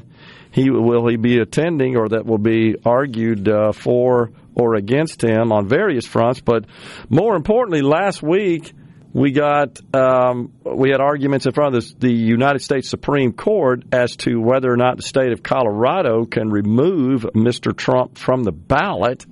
he 0.52 0.70
will 0.70 1.08
he 1.08 1.16
be 1.16 1.38
attending, 1.38 1.96
or 1.96 2.10
that 2.10 2.26
will 2.26 2.38
be 2.38 2.76
argued 2.84 3.48
uh, 3.48 3.72
for 3.72 4.30
or 4.60 4.74
against 4.74 5.22
him 5.22 5.52
on 5.52 5.68
various 5.68 6.06
fronts. 6.06 6.40
But 6.40 6.66
more 7.08 7.34
importantly, 7.34 7.82
last 7.82 8.22
week 8.22 8.72
we 9.12 9.32
got 9.32 9.80
um, 9.94 10.52
we 10.64 10.90
had 10.90 11.00
arguments 11.00 11.46
in 11.46 11.52
front 11.52 11.74
of 11.74 12.00
the, 12.00 12.12
United 12.12 12.60
States 12.60 12.88
Supreme 12.88 13.32
Court 13.32 13.82
as 13.92 14.16
to 14.16 14.40
whether 14.40 14.70
or 14.70 14.76
not 14.76 14.96
the 14.96 15.02
state 15.02 15.32
of 15.32 15.42
Colorado 15.42 16.26
can 16.26 16.50
remove 16.50 17.22
Mr. 17.34 17.76
Trump 17.76 18.18
from 18.18 18.44
the 18.44 18.52
ballot. 18.52 19.26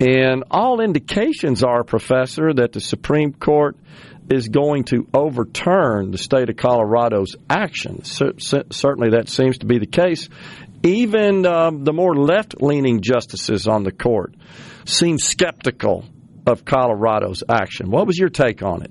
And 0.00 0.44
all 0.50 0.80
indications 0.80 1.62
are, 1.62 1.84
Professor, 1.84 2.54
that 2.54 2.72
the 2.72 2.80
Supreme 2.80 3.34
Court 3.34 3.76
is 4.30 4.48
going 4.48 4.84
to 4.84 5.06
overturn 5.12 6.10
the 6.10 6.18
state 6.18 6.48
of 6.48 6.56
Colorado's 6.56 7.36
cer- 8.04 8.64
certainly, 8.70 9.10
that 9.10 9.28
seems 9.28 9.58
to 9.58 9.66
be 9.66 9.78
the 9.78 9.86
case. 9.86 10.28
Even 10.82 11.44
um, 11.44 11.84
the 11.84 11.92
more 11.92 12.16
left 12.16 12.62
leaning 12.62 13.02
justices 13.02 13.68
on 13.68 13.82
the 13.82 13.92
court 13.92 14.34
seem 14.86 15.18
skeptical 15.18 16.04
of 16.46 16.64
Colorado's 16.64 17.42
action. 17.48 17.90
What 17.90 18.06
was 18.06 18.18
your 18.18 18.30
take 18.30 18.62
on 18.62 18.82
it? 18.82 18.90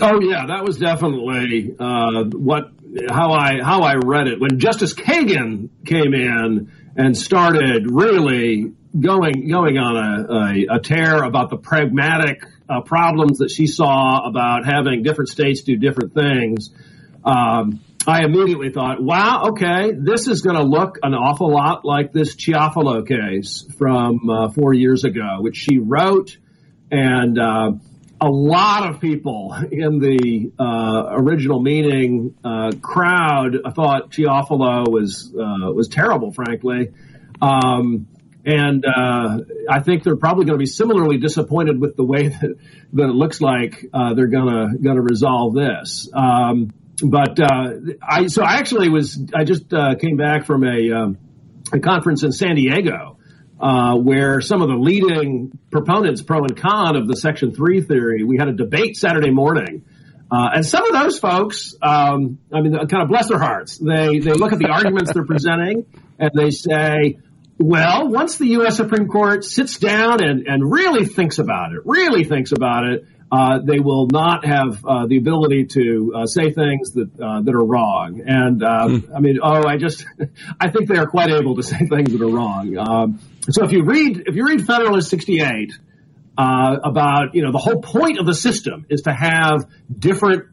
Oh 0.00 0.20
yeah, 0.20 0.46
that 0.46 0.64
was 0.64 0.76
definitely 0.78 1.76
uh, 1.78 2.24
what 2.24 2.70
how 3.08 3.32
I 3.32 3.62
how 3.62 3.82
I 3.82 3.94
read 3.94 4.26
it 4.26 4.40
when 4.40 4.58
Justice 4.58 4.92
Kagan 4.92 5.68
came 5.84 6.14
in 6.14 6.72
and 6.96 7.16
started 7.16 7.86
really 7.88 8.72
going 8.98 9.48
going 9.48 9.78
on 9.78 9.96
a, 9.96 10.72
a, 10.72 10.76
a 10.76 10.80
tear 10.80 11.22
about 11.22 11.50
the 11.50 11.56
pragmatic 11.58 12.44
uh, 12.68 12.80
problems 12.80 13.38
that 13.38 13.50
she 13.50 13.68
saw 13.68 14.26
about 14.28 14.64
having 14.64 15.04
different 15.04 15.30
states 15.30 15.62
do 15.62 15.76
different 15.76 16.12
things. 16.12 16.70
Um, 17.24 17.80
I 18.06 18.24
immediately 18.24 18.70
thought, 18.70 19.02
wow, 19.02 19.44
okay, 19.50 19.92
this 19.92 20.28
is 20.28 20.42
going 20.42 20.56
to 20.56 20.62
look 20.62 20.98
an 21.02 21.14
awful 21.14 21.50
lot 21.50 21.84
like 21.84 22.12
this 22.12 22.36
Chiafalo 22.36 23.06
case 23.06 23.64
from 23.78 24.28
uh, 24.28 24.50
four 24.50 24.74
years 24.74 25.04
ago, 25.04 25.38
which 25.40 25.56
she 25.56 25.78
wrote, 25.78 26.36
and 26.90 27.38
uh, 27.38 27.72
a 28.20 28.28
lot 28.28 28.90
of 28.90 29.00
people 29.00 29.54
in 29.70 29.98
the 29.98 30.52
uh, 30.58 31.14
original 31.16 31.60
meaning 31.60 32.34
uh, 32.44 32.72
crowd 32.80 33.56
thought 33.74 34.10
Chiafalo 34.10 34.90
was 34.90 35.32
uh, 35.34 35.72
was 35.72 35.88
terrible, 35.88 36.32
frankly. 36.32 36.92
Um, 37.40 38.06
and 38.46 38.84
uh, 38.84 39.38
I 39.70 39.80
think 39.80 40.04
they're 40.04 40.16
probably 40.16 40.44
going 40.44 40.58
to 40.58 40.62
be 40.62 40.66
similarly 40.66 41.16
disappointed 41.16 41.80
with 41.80 41.96
the 41.96 42.04
way 42.04 42.28
that, 42.28 42.56
that 42.92 43.04
it 43.04 43.14
looks 43.14 43.40
like 43.40 43.86
uh, 43.92 44.14
they're 44.14 44.26
going 44.26 44.48
to 44.48 44.78
going 44.78 44.96
to 44.96 45.02
resolve 45.02 45.54
this. 45.54 46.08
Um, 46.12 46.72
but 47.02 47.40
uh, 47.40 47.70
I 48.02 48.26
so 48.28 48.42
I 48.42 48.56
actually 48.56 48.88
was 48.88 49.20
I 49.34 49.44
just 49.44 49.72
uh, 49.72 49.94
came 49.96 50.16
back 50.16 50.46
from 50.46 50.64
a, 50.64 50.92
um, 50.92 51.18
a 51.72 51.80
conference 51.80 52.22
in 52.22 52.32
San 52.32 52.56
Diego 52.56 53.18
uh, 53.60 53.96
where 53.96 54.40
some 54.40 54.62
of 54.62 54.68
the 54.68 54.76
leading 54.76 55.58
proponents, 55.70 56.22
pro 56.22 56.40
and 56.40 56.56
con 56.56 56.96
of 56.96 57.08
the 57.08 57.16
Section 57.16 57.54
Three 57.54 57.80
theory, 57.80 58.22
we 58.24 58.36
had 58.38 58.48
a 58.48 58.52
debate 58.52 58.96
Saturday 58.96 59.30
morning. 59.30 59.84
Uh, 60.30 60.50
and 60.54 60.66
some 60.66 60.84
of 60.86 60.92
those 60.92 61.18
folks, 61.18 61.74
um, 61.82 62.38
I 62.52 62.60
mean, 62.60 62.72
kind 62.72 63.02
of 63.02 63.08
bless 63.08 63.28
their 63.28 63.38
hearts. 63.38 63.78
They 63.78 64.18
they 64.18 64.32
look 64.32 64.52
at 64.52 64.58
the 64.58 64.68
arguments 64.68 65.12
they're 65.12 65.24
presenting 65.24 65.86
and 66.18 66.30
they 66.34 66.50
say, 66.50 67.18
well, 67.58 68.08
once 68.08 68.38
the 68.38 68.48
U.S. 68.48 68.76
Supreme 68.76 69.06
Court 69.06 69.44
sits 69.44 69.78
down 69.78 70.24
and, 70.24 70.46
and 70.46 70.72
really 70.72 71.06
thinks 71.06 71.38
about 71.38 71.72
it, 71.72 71.82
really 71.84 72.24
thinks 72.24 72.52
about 72.52 72.84
it, 72.84 73.06
uh, 73.34 73.58
they 73.58 73.80
will 73.80 74.06
not 74.06 74.44
have 74.44 74.84
uh, 74.86 75.06
the 75.06 75.16
ability 75.16 75.64
to 75.64 76.12
uh, 76.14 76.26
say 76.26 76.52
things 76.52 76.92
that 76.92 77.10
uh, 77.20 77.40
that 77.42 77.52
are 77.52 77.64
wrong. 77.64 78.22
And 78.24 78.62
uh, 78.62 79.00
I 79.12 79.18
mean, 79.18 79.40
oh, 79.42 79.66
I 79.66 79.76
just 79.76 80.06
I 80.60 80.70
think 80.70 80.88
they 80.88 80.98
are 80.98 81.08
quite 81.08 81.30
able 81.30 81.56
to 81.56 81.64
say 81.64 81.78
things 81.78 82.12
that 82.12 82.22
are 82.22 82.30
wrong. 82.30 82.76
Um, 82.78 83.18
so 83.50 83.64
if 83.64 83.72
you 83.72 83.82
read 83.84 84.22
if 84.26 84.36
you 84.36 84.46
read 84.46 84.64
Federalist 84.64 85.10
68 85.10 85.72
uh, 86.38 86.76
about 86.84 87.34
you 87.34 87.42
know 87.42 87.50
the 87.50 87.58
whole 87.58 87.82
point 87.82 88.20
of 88.20 88.26
the 88.26 88.34
system 88.34 88.86
is 88.88 89.02
to 89.02 89.12
have 89.12 89.68
different 89.98 90.44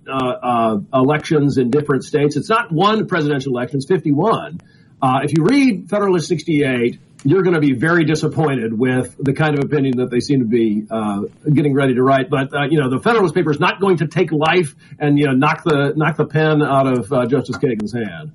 elections 0.91 1.59
in 1.59 1.69
different 1.69 2.03
states. 2.03 2.35
It's 2.35 2.49
not 2.49 2.71
one 2.71 3.05
presidential 3.05 3.51
election; 3.55 3.77
it's 3.77 3.87
51. 3.87 4.59
if 5.03 5.37
you 5.37 5.43
read 5.43 5.87
Federalist 5.87 6.27
68 6.29 6.99
you're 7.23 7.43
going 7.43 7.53
to 7.53 7.59
be 7.59 7.73
very 7.73 8.05
disappointed 8.05 8.77
with 8.77 9.15
the 9.17 9.33
kind 9.33 9.57
of 9.57 9.63
opinion 9.63 9.97
that 9.97 10.09
they 10.09 10.19
seem 10.19 10.39
to 10.39 10.45
be 10.45 10.85
uh, 10.89 11.21
getting 11.51 11.73
ready 11.73 11.93
to 11.93 12.03
write. 12.03 12.29
But 12.29 12.53
uh, 12.53 12.65
you 12.69 12.79
know, 12.79 12.89
the 12.89 12.99
Federalist 12.99 13.35
paper 13.35 13.51
is 13.51 13.59
not 13.59 13.79
going 13.79 13.97
to 13.97 14.07
take 14.07 14.31
life 14.31 14.75
and 14.99 15.17
you 15.19 15.25
know 15.25 15.33
knock 15.33 15.63
the 15.63 15.93
knock 15.95 16.17
the 16.17 16.25
pen 16.25 16.61
out 16.61 16.87
of 16.87 17.11
uh, 17.11 17.25
Justice 17.27 17.57
Kagan's 17.57 17.93
hand. 17.93 18.31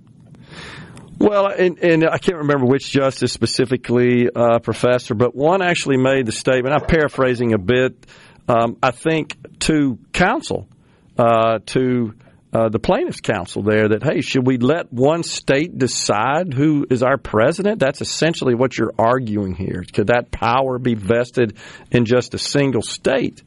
Well, 1.19 1.47
and, 1.47 1.79
and, 1.79 2.05
I 2.05 2.19
can't 2.19 2.39
remember 2.39 2.67
which 2.67 2.91
justice 2.91 3.33
specifically, 3.33 4.29
uh, 4.29 4.59
Professor, 4.59 5.15
but 5.15 5.35
one 5.35 5.63
actually 5.63 5.97
made 5.97 6.27
the 6.27 6.33
statement. 6.33 6.75
I'm 6.75 6.87
paraphrasing 6.87 7.55
a 7.55 7.59
bit. 7.59 8.07
Um, 8.49 8.77
I 8.83 8.91
think 8.91 9.35
to 9.61 9.99
counsel, 10.13 10.69
uh, 11.17 11.61
to 11.67 12.13
uh, 12.57 12.69
the 12.71 12.79
plaintiffs' 12.79 13.21
counsel 13.21 13.63
there 13.63 13.89
that, 13.89 14.03
hey, 14.03 14.23
should 14.23 14.47
we 14.47 14.57
let 14.57 14.91
one 14.91 15.23
state 15.23 15.77
decide 15.77 16.55
who 16.55 16.87
is 16.89 17.03
our 17.03 17.19
president? 17.19 17.81
That's 17.81 18.01
essentially 18.01 18.55
what 18.55 18.79
you're 18.79 18.95
arguing 18.99 19.55
here. 19.55 19.85
Could 19.93 20.07
that 20.07 20.31
power 20.31 20.79
be 20.79 20.95
vested 20.95 21.59
in 21.91 22.07
just 22.07 22.33
a 22.33 22.39
single 22.39 22.81
state? 22.81 23.43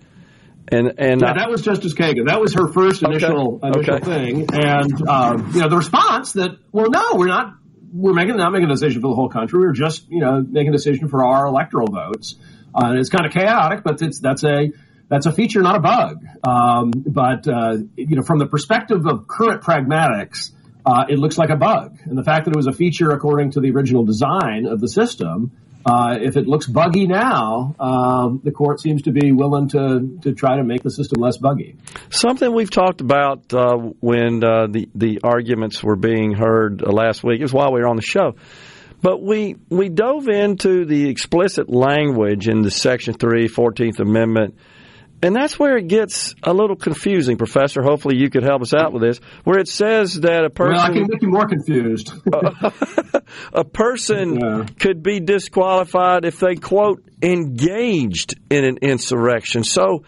And 0.71 0.93
and 0.99 1.21
yeah, 1.21 1.33
that 1.33 1.49
was 1.49 1.63
Justice 1.63 1.95
Kagan. 1.95 2.27
That 2.27 2.39
was 2.39 2.53
her 2.53 2.71
first 2.71 3.01
initial 3.01 3.59
okay. 3.63 3.79
initial 3.79 3.95
okay. 3.95 4.05
thing. 4.05 4.47
And 4.53 5.09
um, 5.09 5.51
you 5.55 5.61
know, 5.61 5.69
the 5.69 5.77
response 5.77 6.33
that, 6.33 6.51
well, 6.71 6.91
no, 6.91 7.15
we're 7.15 7.27
not. 7.27 7.55
We're 7.91 8.13
making 8.13 8.37
not 8.37 8.51
making 8.51 8.67
a 8.67 8.73
decision 8.73 9.01
for 9.01 9.07
the 9.07 9.15
whole 9.15 9.29
country. 9.29 9.59
We're 9.59 9.71
just 9.71 10.07
you 10.09 10.19
know 10.19 10.45
making 10.47 10.69
a 10.69 10.73
decision 10.73 11.09
for 11.09 11.25
our 11.25 11.47
electoral 11.47 11.87
votes. 11.87 12.35
Uh, 12.75 12.93
it's 12.97 13.09
kind 13.09 13.25
of 13.25 13.31
chaotic, 13.31 13.83
but 13.83 13.99
it's 14.03 14.19
that's 14.19 14.43
a 14.43 14.71
that's 15.09 15.25
a 15.25 15.31
feature, 15.31 15.61
not 15.61 15.75
a 15.75 15.79
bug. 15.79 16.23
Um, 16.43 16.91
but 16.91 17.47
uh, 17.47 17.77
you 17.95 18.15
know, 18.15 18.21
from 18.21 18.39
the 18.39 18.47
perspective 18.47 19.05
of 19.05 19.27
current 19.27 19.61
pragmatics, 19.61 20.51
uh, 20.85 21.05
it 21.09 21.19
looks 21.19 21.37
like 21.37 21.49
a 21.49 21.57
bug. 21.57 21.97
And 22.05 22.17
the 22.17 22.23
fact 22.23 22.45
that 22.45 22.51
it 22.51 22.57
was 22.57 22.67
a 22.67 22.73
feature 22.73 23.09
according 23.09 23.51
to 23.51 23.59
the 23.59 23.71
original 23.71 24.05
design 24.05 24.65
of 24.65 24.79
the 24.79 24.87
system, 24.87 25.51
uh, 25.85 26.17
if 26.21 26.37
it 26.37 26.47
looks 26.47 26.67
buggy 26.67 27.07
now, 27.07 27.75
um, 27.79 28.41
the 28.43 28.51
court 28.51 28.79
seems 28.79 29.03
to 29.03 29.11
be 29.11 29.31
willing 29.31 29.69
to 29.69 30.19
to 30.21 30.33
try 30.33 30.57
to 30.57 30.63
make 30.63 30.83
the 30.83 30.91
system 30.91 31.21
less 31.21 31.37
buggy. 31.37 31.77
Something 32.09 32.53
we've 32.53 32.69
talked 32.69 33.01
about 33.01 33.53
uh, 33.53 33.77
when 33.99 34.43
uh, 34.43 34.67
the 34.67 34.89
the 34.93 35.19
arguments 35.23 35.83
were 35.83 35.95
being 35.95 36.33
heard 36.33 36.83
uh, 36.83 36.91
last 36.91 37.23
week 37.23 37.41
is 37.41 37.51
while 37.51 37.73
we 37.73 37.81
were 37.81 37.87
on 37.87 37.95
the 37.95 38.01
show. 38.01 38.35
But 39.01 39.21
we, 39.21 39.55
we 39.69 39.87
dove 39.87 40.27
into 40.27 40.83
the 40.83 41.07
explicit 41.07 41.69
language 41.69 42.49
in 42.49 42.63
the 42.63 42.69
Section 42.69 43.13
3, 43.13 43.47
14th 43.47 44.01
Amendment 44.01 44.55
and 45.21 45.35
that's 45.35 45.59
where 45.59 45.77
it 45.77 45.87
gets 45.87 46.33
a 46.43 46.53
little 46.53 46.75
confusing, 46.75 47.37
Professor. 47.37 47.81
Hopefully, 47.83 48.17
you 48.17 48.29
could 48.29 48.43
help 48.43 48.61
us 48.61 48.73
out 48.73 48.93
with 48.93 49.01
this. 49.01 49.19
Where 49.43 49.59
it 49.59 49.67
says 49.67 50.21
that 50.21 50.45
a 50.45 50.49
person. 50.49 50.75
Well, 50.75 50.85
I 50.85 50.93
can 50.93 51.07
make 51.09 51.21
you 51.21 51.29
more 51.29 51.47
confused. 51.47 52.13
a 53.53 53.63
person 53.65 54.39
yeah. 54.39 54.65
could 54.79 55.03
be 55.03 55.19
disqualified 55.19 56.23
if 56.23 56.39
they, 56.39 56.55
quote, 56.55 57.03
engaged 57.21 58.35
in 58.49 58.63
an 58.63 58.77
insurrection. 58.81 59.65
So, 59.65 60.05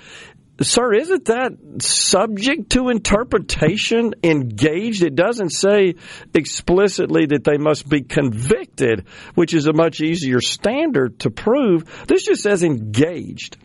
sir, 0.61 0.93
isn't 0.93 1.25
that 1.25 1.51
subject 1.81 2.69
to 2.71 2.87
interpretation? 2.87 4.13
Engaged? 4.23 5.03
It 5.03 5.15
doesn't 5.15 5.49
say 5.49 5.95
explicitly 6.33 7.25
that 7.27 7.43
they 7.43 7.57
must 7.57 7.89
be 7.89 8.01
convicted, 8.01 9.07
which 9.35 9.53
is 9.53 9.67
a 9.67 9.73
much 9.73 9.99
easier 9.99 10.39
standard 10.39 11.19
to 11.19 11.31
prove. 11.31 12.05
This 12.07 12.23
just 12.23 12.43
says 12.43 12.63
engaged. 12.63 13.57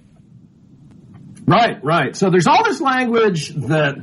Right, 1.46 1.82
right. 1.84 2.16
So 2.16 2.30
there's 2.30 2.48
all 2.48 2.64
this 2.64 2.80
language 2.80 3.50
that, 3.50 3.96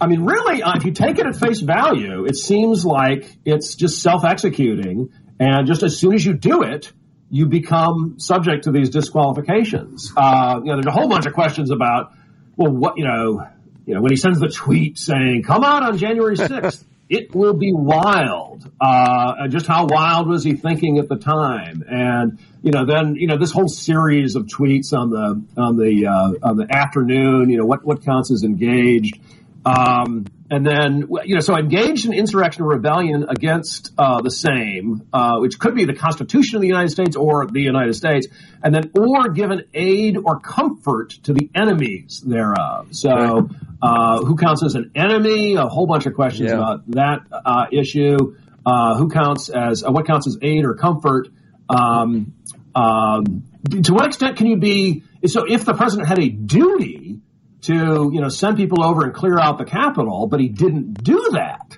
I 0.00 0.06
mean, 0.06 0.24
really, 0.24 0.62
uh, 0.62 0.72
if 0.76 0.84
you 0.84 0.92
take 0.92 1.18
it 1.18 1.26
at 1.26 1.36
face 1.36 1.60
value, 1.60 2.26
it 2.26 2.36
seems 2.36 2.84
like 2.84 3.36
it's 3.44 3.74
just 3.74 4.02
self 4.02 4.24
executing. 4.24 5.10
And 5.40 5.66
just 5.66 5.82
as 5.82 5.98
soon 5.98 6.14
as 6.14 6.24
you 6.24 6.34
do 6.34 6.62
it, 6.62 6.92
you 7.30 7.46
become 7.46 8.18
subject 8.18 8.64
to 8.64 8.70
these 8.70 8.90
disqualifications. 8.90 10.12
Uh, 10.16 10.60
you 10.62 10.70
know, 10.70 10.76
there's 10.76 10.86
a 10.86 10.92
whole 10.92 11.08
bunch 11.08 11.26
of 11.26 11.32
questions 11.32 11.70
about, 11.70 12.12
well, 12.56 12.70
what, 12.70 12.98
you 12.98 13.04
know, 13.04 13.46
you 13.86 13.94
know, 13.94 14.00
when 14.00 14.12
he 14.12 14.16
sends 14.16 14.38
the 14.38 14.48
tweet 14.48 14.98
saying, 14.98 15.42
come 15.42 15.64
out 15.64 15.82
on 15.82 15.98
January 15.98 16.36
6th, 16.36 16.84
it 17.08 17.34
will 17.34 17.54
be 17.54 17.72
wild. 17.72 18.70
Uh, 18.80 19.48
just 19.48 19.66
how 19.66 19.86
wild 19.86 20.28
was 20.28 20.42
he 20.42 20.54
thinking 20.54 20.98
at 20.98 21.08
the 21.08 21.16
time? 21.16 21.84
And 21.88 22.38
you 22.62 22.70
know, 22.70 22.84
then 22.84 23.16
you 23.16 23.26
know 23.26 23.36
this 23.36 23.52
whole 23.52 23.68
series 23.68 24.36
of 24.36 24.44
tweets 24.46 24.92
on 24.92 25.10
the 25.10 25.42
on 25.60 25.76
the 25.76 26.06
uh, 26.06 26.48
on 26.48 26.56
the 26.56 26.66
afternoon. 26.70 27.50
You 27.50 27.58
know, 27.58 27.66
what 27.66 27.84
what 27.84 28.04
counts 28.04 28.30
as 28.30 28.42
engaged? 28.42 29.18
Um, 29.66 30.26
and 30.50 30.64
then, 30.64 31.08
you 31.24 31.34
know, 31.34 31.40
so 31.40 31.56
engaged 31.56 32.04
in 32.04 32.12
insurrection 32.12 32.64
or 32.64 32.68
rebellion 32.68 33.26
against 33.28 33.92
uh, 33.96 34.20
the 34.20 34.30
same, 34.30 35.08
uh, 35.12 35.38
which 35.38 35.58
could 35.58 35.74
be 35.74 35.84
the 35.84 35.94
Constitution 35.94 36.56
of 36.56 36.62
the 36.62 36.68
United 36.68 36.90
States 36.90 37.16
or 37.16 37.46
the 37.46 37.62
United 37.62 37.94
States, 37.94 38.26
and 38.62 38.74
then 38.74 38.90
or 38.98 39.30
given 39.30 39.64
aid 39.72 40.18
or 40.18 40.38
comfort 40.40 41.10
to 41.24 41.32
the 41.32 41.50
enemies 41.54 42.22
thereof. 42.24 42.88
So, 42.90 43.48
uh, 43.82 44.18
who 44.22 44.36
counts 44.36 44.62
as 44.62 44.74
an 44.74 44.90
enemy? 44.94 45.54
A 45.56 45.66
whole 45.66 45.86
bunch 45.86 46.06
of 46.06 46.14
questions 46.14 46.50
Yeah. 46.50 46.56
about 46.56 46.90
that 46.90 47.20
uh, 47.32 47.66
issue. 47.72 48.36
Uh, 48.66 48.96
who 48.96 49.08
counts 49.10 49.48
as 49.50 49.82
uh, 49.82 49.90
what 49.90 50.06
counts 50.06 50.26
as 50.26 50.38
aid 50.40 50.64
or 50.64 50.74
comfort? 50.74 51.28
Um, 51.68 52.34
um, 52.74 53.44
to 53.82 53.92
what 53.92 54.06
extent 54.06 54.36
can 54.36 54.46
you 54.46 54.56
be 54.56 55.04
so? 55.26 55.44
If 55.48 55.64
the 55.64 55.74
president 55.74 56.08
had 56.08 56.18
a 56.18 56.28
duty 56.28 57.20
to 57.64 58.10
you 58.12 58.20
know 58.20 58.28
send 58.28 58.56
people 58.56 58.84
over 58.84 59.04
and 59.04 59.14
clear 59.14 59.38
out 59.38 59.58
the 59.58 59.64
Capitol, 59.64 60.26
but 60.26 60.40
he 60.40 60.48
didn't 60.48 61.02
do 61.02 61.30
that, 61.32 61.76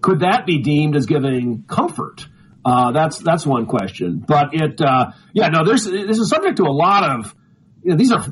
could 0.00 0.20
that 0.20 0.46
be 0.46 0.58
deemed 0.58 0.96
as 0.96 1.06
giving 1.06 1.64
comfort? 1.64 2.26
Uh, 2.64 2.92
that's 2.92 3.18
that's 3.18 3.46
one 3.46 3.66
question. 3.66 4.24
But 4.26 4.50
it, 4.52 4.80
uh, 4.80 5.12
yeah, 5.32 5.48
no, 5.48 5.64
there's 5.64 5.84
this 5.84 6.18
is 6.18 6.28
subject 6.28 6.58
to 6.58 6.64
a 6.64 6.72
lot 6.72 7.04
of 7.04 7.34
you 7.82 7.90
know 7.90 7.96
these 7.96 8.12
are 8.12 8.24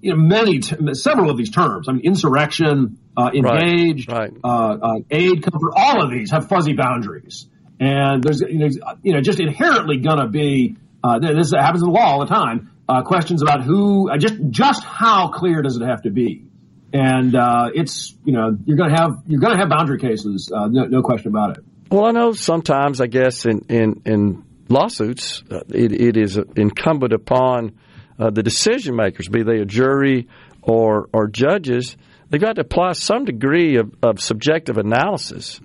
you 0.00 0.14
know 0.14 0.18
many 0.18 0.60
t- 0.60 0.94
several 0.94 1.30
of 1.30 1.36
these 1.36 1.50
terms. 1.50 1.88
I 1.88 1.92
mean, 1.92 2.04
insurrection, 2.04 2.98
uh, 3.16 3.30
engaged, 3.34 4.10
right. 4.10 4.32
Uh, 4.42 4.76
uh, 4.82 4.94
aid, 5.10 5.42
comfort. 5.42 5.72
All 5.74 6.02
of 6.02 6.10
these 6.10 6.30
have 6.32 6.48
fuzzy 6.48 6.74
boundaries, 6.74 7.48
and 7.80 8.22
there's 8.22 8.40
you 8.40 8.58
know, 8.58 8.68
you 9.02 9.12
know 9.14 9.20
just 9.20 9.40
inherently 9.40 9.98
going 9.98 10.18
to 10.18 10.28
be 10.28 10.76
uh, 11.02 11.18
this 11.18 11.52
happens 11.52 11.82
in 11.82 11.88
the 11.88 11.94
law 11.94 12.04
all 12.04 12.20
the 12.20 12.26
time. 12.34 12.72
Uh, 12.88 13.02
questions 13.02 13.42
about 13.42 13.64
who, 13.64 14.08
uh, 14.08 14.16
just 14.16 14.34
just 14.50 14.84
how 14.84 15.28
clear 15.28 15.60
does 15.60 15.76
it 15.76 15.84
have 15.84 16.02
to 16.02 16.10
be? 16.10 16.44
And 16.92 17.34
uh, 17.34 17.70
it's 17.74 18.14
you 18.24 18.32
know 18.32 18.56
you're 18.64 18.76
going 18.76 18.90
to 18.90 18.96
have 18.96 19.10
you're 19.26 19.40
going 19.40 19.54
to 19.54 19.58
have 19.58 19.68
boundary 19.68 19.98
cases, 19.98 20.52
uh, 20.54 20.68
no, 20.68 20.84
no 20.84 21.02
question 21.02 21.28
about 21.28 21.58
it. 21.58 21.64
Well, 21.90 22.04
I 22.04 22.12
know 22.12 22.32
sometimes, 22.32 23.00
I 23.00 23.08
guess, 23.08 23.44
in 23.44 23.64
in, 23.68 24.02
in 24.04 24.44
lawsuits, 24.68 25.42
uh, 25.50 25.60
it, 25.68 25.92
it 25.92 26.16
is 26.16 26.38
incumbent 26.54 27.12
upon 27.12 27.72
uh, 28.20 28.30
the 28.30 28.44
decision 28.44 28.94
makers, 28.94 29.28
be 29.28 29.42
they 29.42 29.58
a 29.58 29.64
jury 29.64 30.28
or 30.62 31.08
or 31.12 31.26
judges, 31.26 31.96
they've 32.30 32.40
got 32.40 32.54
to 32.54 32.60
apply 32.62 32.92
some 32.92 33.24
degree 33.24 33.78
of, 33.78 33.92
of 34.02 34.20
subjective 34.20 34.78
analysis. 34.78 35.60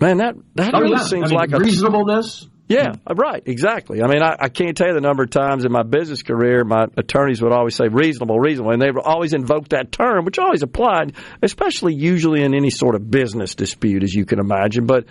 Man, 0.00 0.18
that 0.18 0.34
that 0.56 0.74
Oh, 0.74 0.80
really 0.80 0.96
yeah. 0.96 1.02
seems 1.04 1.24
I 1.24 1.28
mean, 1.28 1.38
like 1.38 1.52
a 1.52 1.58
reasonableness. 1.60 2.46
Yeah, 2.68 2.92
right, 3.14 3.42
exactly. 3.44 4.02
I 4.02 4.06
mean, 4.06 4.22
I, 4.22 4.36
I 4.38 4.48
can't 4.48 4.76
tell 4.76 4.88
you 4.88 4.94
the 4.94 5.00
number 5.00 5.24
of 5.24 5.30
times 5.30 5.64
in 5.64 5.72
my 5.72 5.82
business 5.82 6.22
career 6.22 6.64
my 6.64 6.86
attorneys 6.96 7.42
would 7.42 7.52
always 7.52 7.74
say 7.74 7.88
reasonable, 7.88 8.38
reasonable, 8.38 8.72
and 8.72 8.80
they 8.80 8.90
would 8.90 9.04
always 9.04 9.34
invoke 9.34 9.68
that 9.70 9.92
term, 9.92 10.24
which 10.24 10.38
always 10.38 10.62
applied, 10.62 11.14
especially 11.42 11.94
usually 11.94 12.42
in 12.42 12.54
any 12.54 12.70
sort 12.70 12.94
of 12.94 13.10
business 13.10 13.54
dispute, 13.54 14.02
as 14.02 14.14
you 14.14 14.24
can 14.24 14.38
imagine. 14.38 14.86
But 14.86 15.06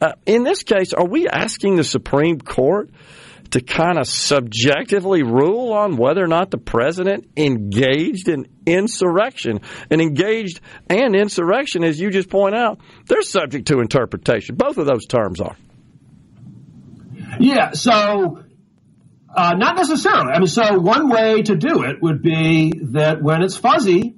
uh, 0.00 0.12
in 0.26 0.42
this 0.42 0.62
case, 0.62 0.92
are 0.92 1.06
we 1.06 1.28
asking 1.28 1.76
the 1.76 1.84
Supreme 1.84 2.38
Court 2.38 2.90
to 3.52 3.60
kind 3.60 3.98
of 3.98 4.08
subjectively 4.08 5.22
rule 5.22 5.72
on 5.72 5.96
whether 5.96 6.22
or 6.22 6.26
not 6.26 6.50
the 6.50 6.58
president 6.58 7.30
engaged 7.36 8.28
in 8.28 8.48
insurrection? 8.66 9.60
And 9.90 10.02
engaged 10.02 10.60
and 10.90 11.14
insurrection, 11.14 11.84
as 11.84 12.00
you 12.00 12.10
just 12.10 12.28
point 12.28 12.56
out, 12.56 12.80
they're 13.06 13.22
subject 13.22 13.68
to 13.68 13.80
interpretation. 13.80 14.56
Both 14.56 14.76
of 14.76 14.86
those 14.86 15.06
terms 15.06 15.40
are. 15.40 15.56
Yeah, 17.40 17.72
so 17.72 18.42
uh, 19.36 19.54
not 19.54 19.76
necessarily. 19.76 20.32
I 20.32 20.38
mean, 20.38 20.46
so 20.46 20.78
one 20.78 21.08
way 21.10 21.42
to 21.42 21.56
do 21.56 21.82
it 21.82 22.00
would 22.00 22.22
be 22.22 22.72
that 22.92 23.22
when 23.22 23.42
it's 23.42 23.56
fuzzy, 23.56 24.16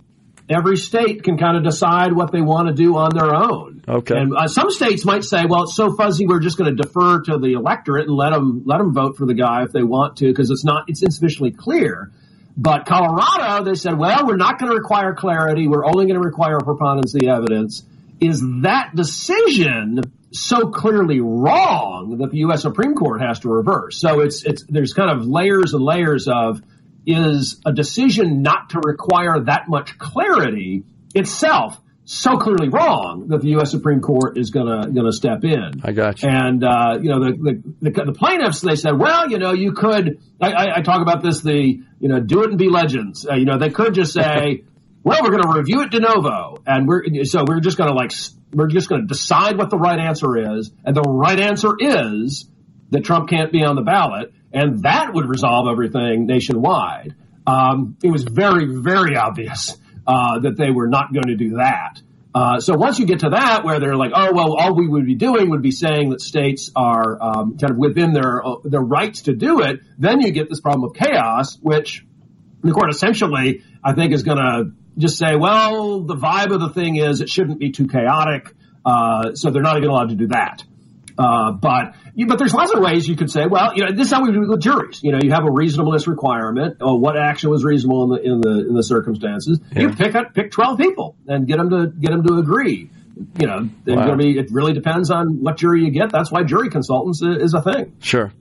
every 0.49 0.77
state 0.77 1.25
can 1.25 1.37
kind 1.39 1.57
of 1.57 1.65
decide 1.65 2.13
what 2.13 2.33
they 2.33 2.41
want 2.41 2.69
to 2.69 2.75
do 2.75 2.97
on 2.97 3.15
their 3.15 3.35
own. 3.35 3.83
Okay. 3.89 4.17
And 4.17 4.37
uh, 4.37 4.47
some 4.49 4.71
states 4.71 5.05
might 5.05 5.25
say, 5.25 5.45
"Well, 5.49 5.65
it's 5.65 5.75
so 5.75 5.95
fuzzy, 5.97 6.27
we're 6.27 6.41
just 6.41 6.57
going 6.59 6.75
to 6.77 6.83
defer 6.83 7.23
to 7.23 7.39
the 7.39 7.55
electorate 7.55 8.07
and 8.07 8.17
let 8.17 8.31
them 8.31 8.63
let 8.65 8.79
them 8.79 8.93
vote 8.93 9.17
for 9.17 9.27
the 9.27 9.35
guy 9.35 9.65
if 9.65 9.73
they 9.73 9.83
want 9.83 10.19
to, 10.19 10.27
because 10.27 10.51
it's 10.51 10.65
not 10.65 10.85
it's 10.89 11.03
insufficiently 11.03 11.53
clear." 11.53 12.13
But 12.57 12.87
Colorado, 12.87 13.65
they 13.65 13.75
said, 13.75 13.99
"Well, 13.99 14.27
we're 14.27 14.37
not 14.37 14.59
going 14.59 14.71
to 14.71 14.77
require 14.77 15.15
clarity. 15.15 15.69
We're 15.69 15.87
only 15.87 16.07
going 16.07 16.21
to 16.21 16.27
require 16.27 16.59
preponderance 16.59 17.15
of 17.15 17.21
the 17.21 17.29
evidence." 17.29 17.83
Is 18.21 18.43
that 18.63 18.97
decision 18.97 20.01
so 20.33 20.71
clearly 20.71 21.21
wrong 21.21 22.19
that 22.19 22.31
the 22.31 22.39
U.S. 22.39 22.63
Supreme 22.63 22.95
Court 22.95 23.21
has 23.21 23.41
to 23.41 23.49
reverse? 23.49 24.01
So 24.01 24.21
it's 24.21 24.45
it's 24.45 24.65
there's 24.69 24.93
kind 24.93 25.11
of 25.11 25.27
layers 25.27 25.75
and 25.75 25.83
layers 25.83 26.29
of 26.29 26.63
is 27.07 27.61
a 27.65 27.73
decision 27.73 28.43
not 28.43 28.71
to 28.71 28.81
require 28.85 29.41
that 29.41 29.69
much 29.69 29.99
clarity 29.99 30.85
itself 31.15 31.81
so 32.11 32.39
clearly 32.39 32.71
wrong 32.71 33.29
that 33.29 33.43
the 33.43 33.49
U.S. 33.49 33.71
Supreme 33.71 34.01
Court 34.01 34.39
is 34.39 34.51
gonna 34.51 34.91
gonna 34.91 35.13
step 35.13 35.45
in. 35.45 35.83
I 35.85 35.93
got 35.93 36.23
you. 36.23 36.31
And 36.31 36.65
uh, 36.65 36.99
you 37.03 37.11
know 37.11 37.25
the, 37.25 37.33
the 37.33 37.91
the 37.91 38.05
the 38.07 38.13
plaintiffs 38.13 38.63
they 38.63 38.77
said, 38.77 38.99
well, 38.99 39.31
you 39.31 39.39
know, 39.39 39.53
you 39.53 39.73
could. 39.73 40.19
I, 40.41 40.53
I, 40.53 40.77
I 40.79 40.81
talk 40.81 41.03
about 41.03 41.23
this. 41.23 41.43
The 41.43 41.53
you 42.01 42.09
know, 42.09 42.21
do 42.21 42.45
it 42.45 42.51
and 42.51 42.59
be 42.59 42.71
legends. 42.71 43.27
Uh, 43.29 43.35
you 43.35 43.45
know, 43.45 43.59
they 43.59 43.69
could 43.69 43.93
just 43.93 44.15
say, 44.15 44.65
well, 45.09 45.23
we're 45.23 45.31
going 45.31 45.43
to 45.43 45.59
review 45.59 45.81
it 45.81 45.91
de 45.91 46.01
novo, 46.01 46.63
and 46.67 46.87
we're 46.87 47.25
so 47.25 47.43
we're 47.47 47.61
just 47.61 47.79
going 47.79 47.89
to 47.89 47.97
like 47.97 48.13
we're 48.53 48.67
just 48.67 48.91
going 48.91 49.01
to 49.01 49.07
decide 49.07 49.57
what 49.57 49.71
the 49.71 49.79
right 49.79 49.99
answer 49.99 50.59
is, 50.59 50.71
and 50.85 50.95
the 50.95 51.01
right 51.01 51.41
answer 51.41 51.71
is 51.79 52.47
that 52.91 53.05
Trump 53.05 53.31
can't 53.31 53.51
be 53.51 53.65
on 53.65 53.75
the 53.75 53.83
ballot, 53.83 54.35
and 54.53 54.83
that 54.83 55.15
would 55.15 55.27
resolve 55.27 55.67
everything 55.67 56.27
nationwide. 56.27 57.15
Um, 57.47 57.97
it 58.03 58.11
was 58.11 58.25
very, 58.25 58.67
very 58.67 59.17
obvious 59.17 59.79
uh, 60.07 60.41
that 60.41 60.59
they 60.59 60.71
were 60.71 60.89
not 60.89 61.11
going 61.11 61.29
to 61.29 61.37
do 61.37 61.57
that. 61.57 62.03
Uh, 62.35 62.61
so 62.61 62.77
once 62.77 62.99
you 62.99 63.07
get 63.07 63.21
to 63.21 63.31
that, 63.31 63.65
where 63.65 63.81
they're 63.81 63.97
like, 63.97 64.13
oh 64.15 64.35
well, 64.35 64.57
all 64.57 64.77
we 64.77 64.87
would 64.87 65.07
be 65.07 65.15
doing 65.15 65.49
would 65.49 65.63
be 65.63 65.71
saying 65.71 66.11
that 66.11 66.21
states 66.21 66.71
are 66.77 67.17
um, 67.23 67.57
kind 67.57 67.71
of 67.71 67.79
within 67.79 68.13
their 68.13 68.47
uh, 68.47 68.57
their 68.63 68.83
rights 68.83 69.23
to 69.23 69.35
do 69.35 69.63
it, 69.63 69.81
then 69.97 70.21
you 70.21 70.33
get 70.33 70.51
this 70.51 70.61
problem 70.61 70.85
of 70.85 70.95
chaos, 70.95 71.57
which 71.63 72.05
the 72.63 72.73
court 72.73 72.91
essentially, 72.91 73.63
I 73.83 73.95
think, 73.95 74.13
is 74.13 74.23
going 74.23 74.37
to 74.37 74.73
just 74.99 75.17
say, 75.19 75.37
well, 75.37 76.01
the 76.01 76.17
vibe 76.17 76.53
of 76.53 76.61
the 76.61 76.71
thing 76.71 76.97
is 76.97 77.21
it 77.21 77.29
shouldn't 77.29 77.59
be 77.59 77.71
too 77.71 77.87
chaotic, 77.87 78.53
uh, 78.85 79.35
so 79.35 79.51
they're 79.51 79.63
not 79.63 79.77
even 79.79 79.89
allowed 79.91 80.11
to 80.11 80.17
do 80.17 80.27
that. 80.29 80.65
Uh, 81.17 81.51
but 81.51 81.95
you, 82.15 82.27
but 82.27 82.39
there's 82.39 82.55
lots 82.55 82.73
of 82.73 82.81
ways 82.81 83.09
you 83.09 83.17
could 83.17 83.29
say, 83.31 83.47
well, 83.47 83.75
you 83.75 83.85
know, 83.85 83.91
this 83.93 84.07
is 84.07 84.13
how 84.13 84.23
we 84.23 84.31
do 84.31 84.43
it 84.45 84.49
with 84.49 84.61
juries. 84.63 85.01
You 85.03 85.11
know, 85.11 85.19
you 85.21 85.33
have 85.33 85.45
a 85.45 85.51
reasonableness 85.51 86.07
requirement. 86.07 86.77
Or 86.81 86.97
what 86.99 87.17
action 87.17 87.51
was 87.51 87.65
reasonable 87.65 88.05
in 88.05 88.11
the 88.23 88.33
in 88.35 88.41
the 88.41 88.69
in 88.69 88.75
the 88.75 88.85
circumstances? 88.85 89.59
You 89.75 89.91
pick 89.95 90.15
up 90.15 90.33
pick 90.33 90.53
twelve 90.53 90.79
people 90.79 91.17
and 91.27 91.47
get 91.49 91.57
them 91.59 91.71
to 91.71 91.89
get 91.89 92.13
them 92.13 92.25
to 92.25 92.35
agree. 92.35 92.91
You 93.41 93.47
know, 93.49 93.69
Wow. 93.85 94.07
gonna 94.07 94.17
be, 94.17 94.39
it 94.39 94.53
really 94.53 94.73
depends 94.75 95.11
on 95.11 95.43
what 95.43 95.57
jury 95.57 95.85
you 95.85 95.91
get. 95.91 96.13
That's 96.13 96.31
why 96.31 96.45
jury 96.45 96.71
consultants 96.71 97.21
is 97.21 97.53
a 97.53 97.63
thing. 97.63 97.97
Sure. 98.01 98.33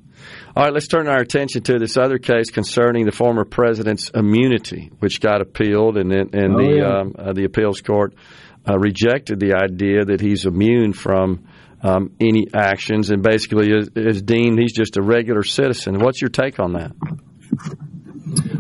All 0.58 0.64
right, 0.64 0.74
let's 0.74 0.88
turn 0.88 1.08
our 1.08 1.20
attention 1.20 1.62
to 1.66 1.78
this 1.78 1.98
other 1.98 2.18
case 2.18 2.50
concerning 2.50 3.06
the 3.06 3.12
former 3.12 3.46
president's 3.46 4.10
immunity, 4.10 4.90
which 4.98 5.22
got 5.22 5.40
appealed, 5.40 5.98
and 5.98 6.12
then- 6.12 6.32
and 6.34 6.56
Oh, 6.56 6.58
the 6.58 6.76
yeah. 6.78 6.98
um, 7.00 7.16
uh, 7.16 7.32
the 7.34 7.44
appeals 7.44 7.80
court 7.82 8.16
uh, 8.68 8.76
rejected 8.80 9.40
the 9.40 9.54
idea 9.54 10.04
that 10.06 10.20
he's 10.20 10.48
immune 10.48 10.94
from 10.94 11.42
um, 11.84 12.10
any 12.20 12.48
actions, 12.56 13.12
and 13.12 13.22
basically 13.22 13.72
is, 13.72 13.92
is 13.96 14.24
deemed 14.24 14.58
he's 14.58 14.74
just 14.74 14.98
a 14.98 15.02
regular 15.04 15.44
citizen. 15.44 16.00
What's 16.00 16.20
your 16.20 16.30
take 16.30 16.60
on 16.60 16.74
that? 16.74 16.92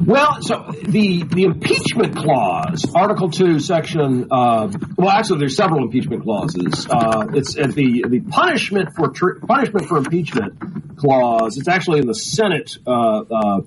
Well, 0.05 0.41
so 0.41 0.71
the 0.83 1.23
the 1.23 1.43
impeachment 1.43 2.15
clause, 2.15 2.85
Article 2.95 3.29
Two, 3.29 3.59
Section. 3.59 4.27
Uh, 4.31 4.71
well, 4.95 5.09
actually, 5.09 5.39
there's 5.39 5.57
several 5.57 5.83
impeachment 5.83 6.23
clauses. 6.23 6.87
Uh, 6.89 7.27
it's 7.33 7.57
at 7.57 7.73
the 7.73 8.05
the 8.07 8.21
punishment 8.21 8.95
for 8.95 9.09
tr- 9.09 9.39
punishment 9.45 9.87
for 9.87 9.97
impeachment 9.97 10.97
clause. 10.97 11.57
It's 11.57 11.67
actually 11.67 11.99
in 11.99 12.07
the 12.07 12.15
Senate 12.15 12.77
uh, 12.87 13.23
uh, 13.29 13.61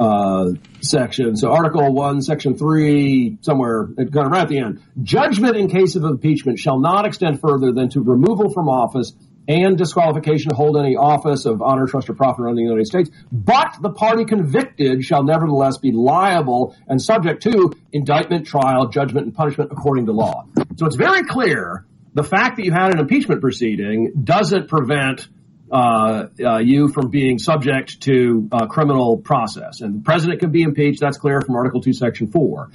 uh, 0.00 0.52
section. 0.80 1.36
So, 1.36 1.52
Article 1.52 1.92
One, 1.92 2.22
Section 2.22 2.56
Three, 2.56 3.38
somewhere 3.42 3.86
kind 3.86 4.16
of 4.16 4.32
right 4.32 4.42
at 4.42 4.48
the 4.48 4.58
end. 4.58 4.82
Judgment 5.02 5.56
in 5.56 5.68
case 5.68 5.94
of 5.94 6.04
impeachment 6.04 6.58
shall 6.58 6.80
not 6.80 7.06
extend 7.06 7.40
further 7.40 7.72
than 7.72 7.90
to 7.90 8.00
removal 8.00 8.50
from 8.52 8.68
office 8.68 9.12
and 9.46 9.76
disqualification 9.76 10.50
to 10.50 10.56
hold 10.56 10.76
any 10.76 10.96
office 10.96 11.44
of 11.44 11.60
honor, 11.60 11.86
trust, 11.86 12.08
or 12.08 12.14
profit 12.14 12.44
around 12.44 12.56
the 12.56 12.62
United 12.62 12.86
States. 12.86 13.10
But 13.30 13.76
the 13.80 13.90
party 13.90 14.24
convicted 14.24 15.04
shall 15.04 15.22
nevertheless 15.22 15.78
be 15.78 15.92
liable 15.92 16.76
and 16.88 17.00
subject 17.00 17.42
to 17.42 17.72
indictment, 17.92 18.46
trial, 18.46 18.88
judgment, 18.88 19.26
and 19.26 19.34
punishment 19.34 19.70
according 19.72 20.06
to 20.06 20.12
law. 20.12 20.46
So 20.76 20.86
it's 20.86 20.96
very 20.96 21.24
clear 21.24 21.84
the 22.14 22.22
fact 22.22 22.56
that 22.56 22.64
you 22.64 22.72
had 22.72 22.92
an 22.92 23.00
impeachment 23.00 23.40
proceeding 23.40 24.12
doesn't 24.24 24.68
prevent 24.68 25.28
uh, 25.70 26.26
uh, 26.44 26.58
you 26.58 26.88
from 26.88 27.10
being 27.10 27.38
subject 27.38 28.00
to 28.02 28.48
uh, 28.52 28.66
criminal 28.66 29.16
process. 29.16 29.80
And 29.80 29.96
the 29.96 30.00
president 30.04 30.40
can 30.40 30.52
be 30.52 30.62
impeached. 30.62 31.00
That's 31.00 31.18
clear 31.18 31.40
from 31.40 31.56
Article 31.56 31.80
2, 31.80 31.92
Section 31.92 32.30
4. 32.30 32.70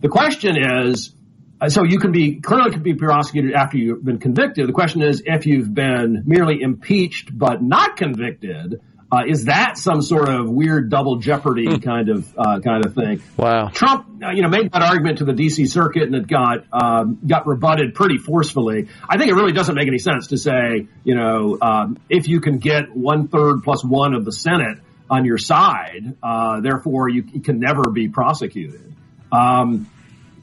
The 0.00 0.08
question 0.08 0.56
is, 0.56 1.14
so 1.66 1.82
you 1.84 1.98
can 1.98 2.12
be 2.12 2.40
clearly 2.40 2.70
can 2.70 2.82
be 2.82 2.94
prosecuted 2.94 3.54
after 3.54 3.78
you've 3.78 4.04
been 4.04 4.18
convicted. 4.18 4.68
The 4.68 4.72
question 4.72 5.02
is, 5.02 5.22
if 5.26 5.46
you've 5.46 5.74
been 5.74 6.22
merely 6.24 6.62
impeached 6.62 7.36
but 7.36 7.62
not 7.62 7.96
convicted, 7.96 8.80
uh, 9.10 9.22
is 9.26 9.46
that 9.46 9.78
some 9.78 10.02
sort 10.02 10.28
of 10.28 10.50
weird 10.50 10.90
double 10.90 11.16
jeopardy 11.16 11.78
kind 11.78 12.10
of 12.10 12.32
uh, 12.36 12.60
kind 12.60 12.84
of 12.84 12.94
thing? 12.94 13.22
Wow. 13.38 13.68
Trump, 13.68 14.22
uh, 14.22 14.30
you 14.32 14.42
know, 14.42 14.48
made 14.48 14.70
that 14.70 14.82
argument 14.82 15.18
to 15.18 15.24
the 15.24 15.32
D.C. 15.32 15.66
Circuit, 15.66 16.02
and 16.02 16.14
it 16.14 16.26
got 16.26 16.66
um, 16.72 17.18
got 17.26 17.46
rebutted 17.46 17.94
pretty 17.94 18.18
forcefully. 18.18 18.88
I 19.08 19.16
think 19.16 19.30
it 19.30 19.34
really 19.34 19.52
doesn't 19.52 19.74
make 19.74 19.88
any 19.88 19.98
sense 19.98 20.28
to 20.28 20.36
say, 20.36 20.86
you 21.04 21.14
know, 21.14 21.56
um, 21.60 21.98
if 22.10 22.28
you 22.28 22.40
can 22.40 22.58
get 22.58 22.94
one 22.94 23.28
third 23.28 23.62
plus 23.64 23.82
one 23.82 24.14
of 24.14 24.26
the 24.26 24.32
Senate 24.32 24.78
on 25.10 25.24
your 25.24 25.38
side, 25.38 26.14
uh, 26.22 26.60
therefore 26.60 27.08
you, 27.08 27.24
you 27.32 27.40
can 27.40 27.60
never 27.60 27.90
be 27.90 28.08
prosecuted. 28.08 28.94
Um, 29.32 29.88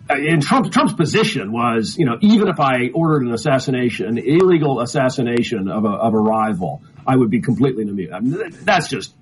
and 0.09 0.41
Trump, 0.41 0.71
Trump's 0.71 0.93
position 0.93 1.51
was, 1.51 1.97
you 1.97 2.05
know, 2.05 2.17
even 2.21 2.47
if 2.47 2.59
I 2.59 2.89
ordered 2.93 3.23
an 3.23 3.33
assassination, 3.33 4.07
an 4.07 4.17
illegal 4.17 4.79
assassination 4.79 5.67
of 5.67 5.85
a, 5.85 5.89
of 5.89 6.13
a 6.13 6.17
rival, 6.17 6.83
I 7.07 7.15
would 7.15 7.29
be 7.29 7.41
completely 7.41 7.83
immune. 7.83 8.13
I 8.13 8.19
mean, 8.19 8.37
that's 8.63 8.87
just 8.87 9.13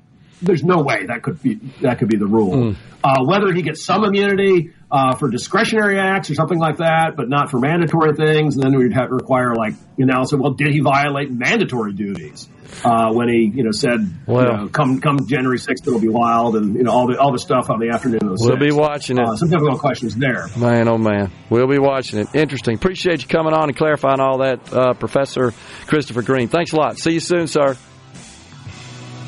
there's 0.41 0.63
no 0.63 0.81
way 0.81 1.05
that 1.05 1.23
could 1.23 1.41
be 1.41 1.55
that 1.81 1.99
could 1.99 2.09
be 2.09 2.17
the 2.17 2.27
rule. 2.27 2.75
Uh, 3.03 3.23
whether 3.25 3.53
he 3.53 3.61
gets 3.61 3.83
some 3.83 4.03
immunity 4.03 4.71
uh, 4.91 5.15
for 5.15 5.29
discretionary 5.29 5.99
acts 5.99 6.29
or 6.29 6.35
something 6.35 6.59
like 6.59 6.77
that, 6.77 7.15
but 7.15 7.29
not 7.29 7.49
for 7.49 7.59
mandatory 7.59 8.13
things, 8.13 8.55
and 8.55 8.63
then 8.63 8.77
we'd 8.77 8.93
have 8.93 9.09
to 9.09 9.15
require 9.15 9.55
like 9.55 9.73
analysis. 9.97 10.37
Well, 10.37 10.53
did 10.53 10.73
he 10.73 10.81
violate 10.81 11.31
mandatory 11.31 11.93
duties 11.93 12.49
uh, 12.85 13.11
when 13.13 13.29
he 13.29 13.51
you 13.53 13.63
know 13.63 13.71
said, 13.71 13.99
Well- 14.25 14.41
you 14.45 14.51
know, 14.57 14.67
come 14.69 14.99
come 15.01 15.25
January 15.27 15.57
sixth 15.57 15.87
it'll 15.87 15.99
be 15.99 16.07
wild 16.07 16.55
and 16.55 16.75
you 16.75 16.83
know 16.83 16.91
all 16.91 17.07
the 17.07 17.19
all 17.19 17.31
the 17.31 17.39
stuff 17.39 17.69
on 17.69 17.79
the 17.79 17.89
afternoon 17.89 18.19
of 18.23 18.37
the 18.37 18.45
We'll 18.47 18.57
be 18.57 18.71
watching 18.71 19.17
it. 19.17 19.27
Uh, 19.27 19.35
some 19.35 19.49
difficult 19.49 19.79
questions 19.79 20.15
there. 20.15 20.47
Man, 20.57 20.87
oh 20.87 20.97
man, 20.97 21.31
we'll 21.49 21.67
be 21.67 21.79
watching 21.79 22.19
it. 22.19 22.27
Interesting. 22.33 22.75
Appreciate 22.75 23.21
you 23.21 23.27
coming 23.27 23.53
on 23.53 23.69
and 23.69 23.75
clarifying 23.77 24.19
all 24.19 24.39
that, 24.39 24.73
uh, 24.73 24.93
Professor 24.93 25.53
Christopher 25.87 26.21
Green. 26.21 26.47
Thanks 26.47 26.71
a 26.73 26.75
lot. 26.75 26.97
See 26.97 27.11
you 27.13 27.19
soon, 27.19 27.47
sir. 27.47 27.75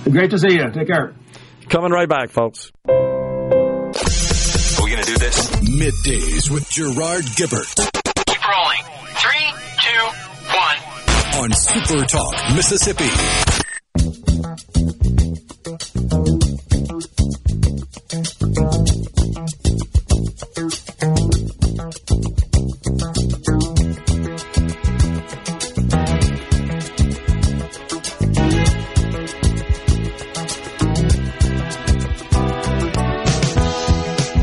Great 0.09 0.30
to 0.31 0.38
see 0.38 0.53
you. 0.53 0.69
Take 0.72 0.88
care. 0.88 1.13
Coming 1.69 1.91
right 1.91 2.07
back, 2.07 2.30
folks. 2.30 2.72
Are 2.88 2.93
we 4.84 4.91
going 4.91 5.03
to 5.03 5.11
do 5.11 5.17
this? 5.17 5.49
Middays 5.61 6.51
with 6.51 6.69
Gerard 6.69 7.23
Gibert 7.35 8.05
on 11.45 11.53
Super 11.53 12.03
Talk, 12.05 12.34
Mississippi. 12.55 13.05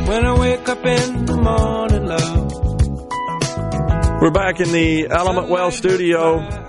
When 0.06 0.24
I 0.24 0.38
wake 0.38 0.68
up 0.68 0.86
in 0.86 1.24
the 1.26 1.36
morning, 1.36 2.06
love. 2.06 2.52
We're 4.22 4.30
back 4.30 4.60
in 4.60 4.70
the 4.70 5.08
Element 5.10 5.48
Wealth 5.48 5.74
studio. 5.74 6.62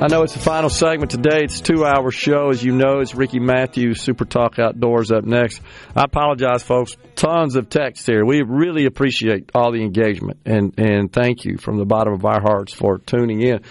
I 0.00 0.06
know 0.06 0.22
it's 0.22 0.32
the 0.32 0.38
final 0.38 0.70
segment 0.70 1.10
today. 1.10 1.42
It's 1.42 1.60
two 1.60 1.84
hour 1.84 2.12
show. 2.12 2.50
As 2.50 2.62
you 2.62 2.70
know, 2.70 3.00
it's 3.00 3.16
Ricky 3.16 3.40
Matthews, 3.40 4.00
Super 4.00 4.24
Talk 4.24 4.60
Outdoors 4.60 5.10
up 5.10 5.24
next. 5.24 5.60
I 5.96 6.04
apologize, 6.04 6.62
folks. 6.62 6.96
Tons 7.16 7.56
of 7.56 7.68
text 7.68 8.06
here. 8.06 8.24
We 8.24 8.42
really 8.42 8.86
appreciate 8.86 9.50
all 9.56 9.72
the 9.72 9.82
engagement 9.82 10.38
and, 10.46 10.72
and 10.78 11.12
thank 11.12 11.44
you 11.44 11.58
from 11.58 11.78
the 11.78 11.84
bottom 11.84 12.12
of 12.12 12.24
our 12.24 12.40
hearts 12.40 12.72
for 12.72 12.98
tuning 12.98 13.40
in. 13.40 13.62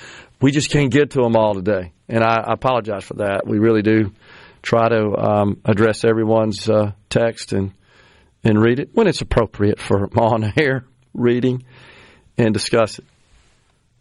We 0.41 0.51
just 0.51 0.69
can't 0.69 0.91
get 0.91 1.11
to 1.11 1.21
them 1.21 1.37
all 1.37 1.53
today. 1.53 1.93
And 2.09 2.21
I, 2.21 2.41
I 2.45 2.53
apologize 2.53 3.05
for 3.05 3.15
that. 3.15 3.47
We 3.47 3.59
really 3.59 3.81
do 3.81 4.11
try 4.61 4.89
to 4.89 5.15
um, 5.17 5.61
address 5.63 6.03
everyone's 6.03 6.69
uh, 6.69 6.91
text 7.09 7.53
and, 7.53 7.71
and 8.43 8.61
read 8.61 8.79
it 8.79 8.89
when 8.91 9.07
it's 9.07 9.21
appropriate 9.21 9.79
for 9.79 10.09
on 10.19 10.51
air 10.59 10.83
reading 11.13 11.63
and 12.37 12.53
discuss 12.53 12.99
it. 12.99 13.05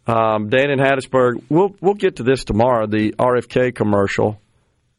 Um, 0.07 0.49
Dan 0.49 0.71
in 0.71 0.79
Hattiesburg, 0.79 1.43
we'll 1.49 1.75
we'll 1.81 1.95
get 1.95 2.17
to 2.17 2.23
this 2.23 2.45
tomorrow. 2.45 2.87
The 2.87 3.13
RFK 3.13 3.75
commercial, 3.75 4.39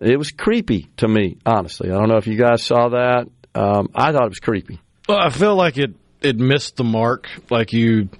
it 0.00 0.18
was 0.18 0.30
creepy 0.30 0.88
to 0.98 1.08
me, 1.08 1.38
honestly. 1.46 1.90
I 1.90 1.94
don't 1.94 2.08
know 2.08 2.18
if 2.18 2.26
you 2.26 2.36
guys 2.36 2.62
saw 2.62 2.90
that. 2.90 3.28
Um, 3.54 3.88
I 3.94 4.12
thought 4.12 4.24
it 4.24 4.28
was 4.28 4.40
creepy. 4.40 4.80
Well, 5.08 5.18
I 5.18 5.30
feel 5.30 5.56
like 5.56 5.78
it 5.78 5.94
it 6.20 6.36
missed 6.36 6.76
the 6.76 6.84
mark. 6.84 7.28
Like 7.50 7.72
you, 7.72 8.10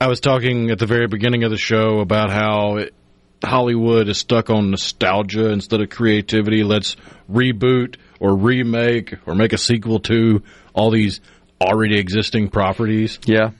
I 0.00 0.08
was 0.08 0.20
talking 0.20 0.70
at 0.70 0.78
the 0.78 0.86
very 0.86 1.06
beginning 1.06 1.44
of 1.44 1.50
the 1.50 1.56
show 1.56 2.00
about 2.00 2.30
how 2.30 2.78
it, 2.78 2.94
Hollywood 3.44 4.08
is 4.08 4.18
stuck 4.18 4.50
on 4.50 4.70
nostalgia 4.70 5.50
instead 5.50 5.80
of 5.80 5.90
creativity. 5.90 6.64
Let's 6.64 6.96
reboot 7.30 7.96
or 8.18 8.36
remake 8.36 9.14
or 9.26 9.34
make 9.34 9.52
a 9.52 9.58
sequel 9.58 10.00
to 10.00 10.42
all 10.74 10.90
these 10.90 11.20
already 11.60 11.98
existing 11.98 12.48
properties. 12.48 13.18
Yeah, 13.24 13.50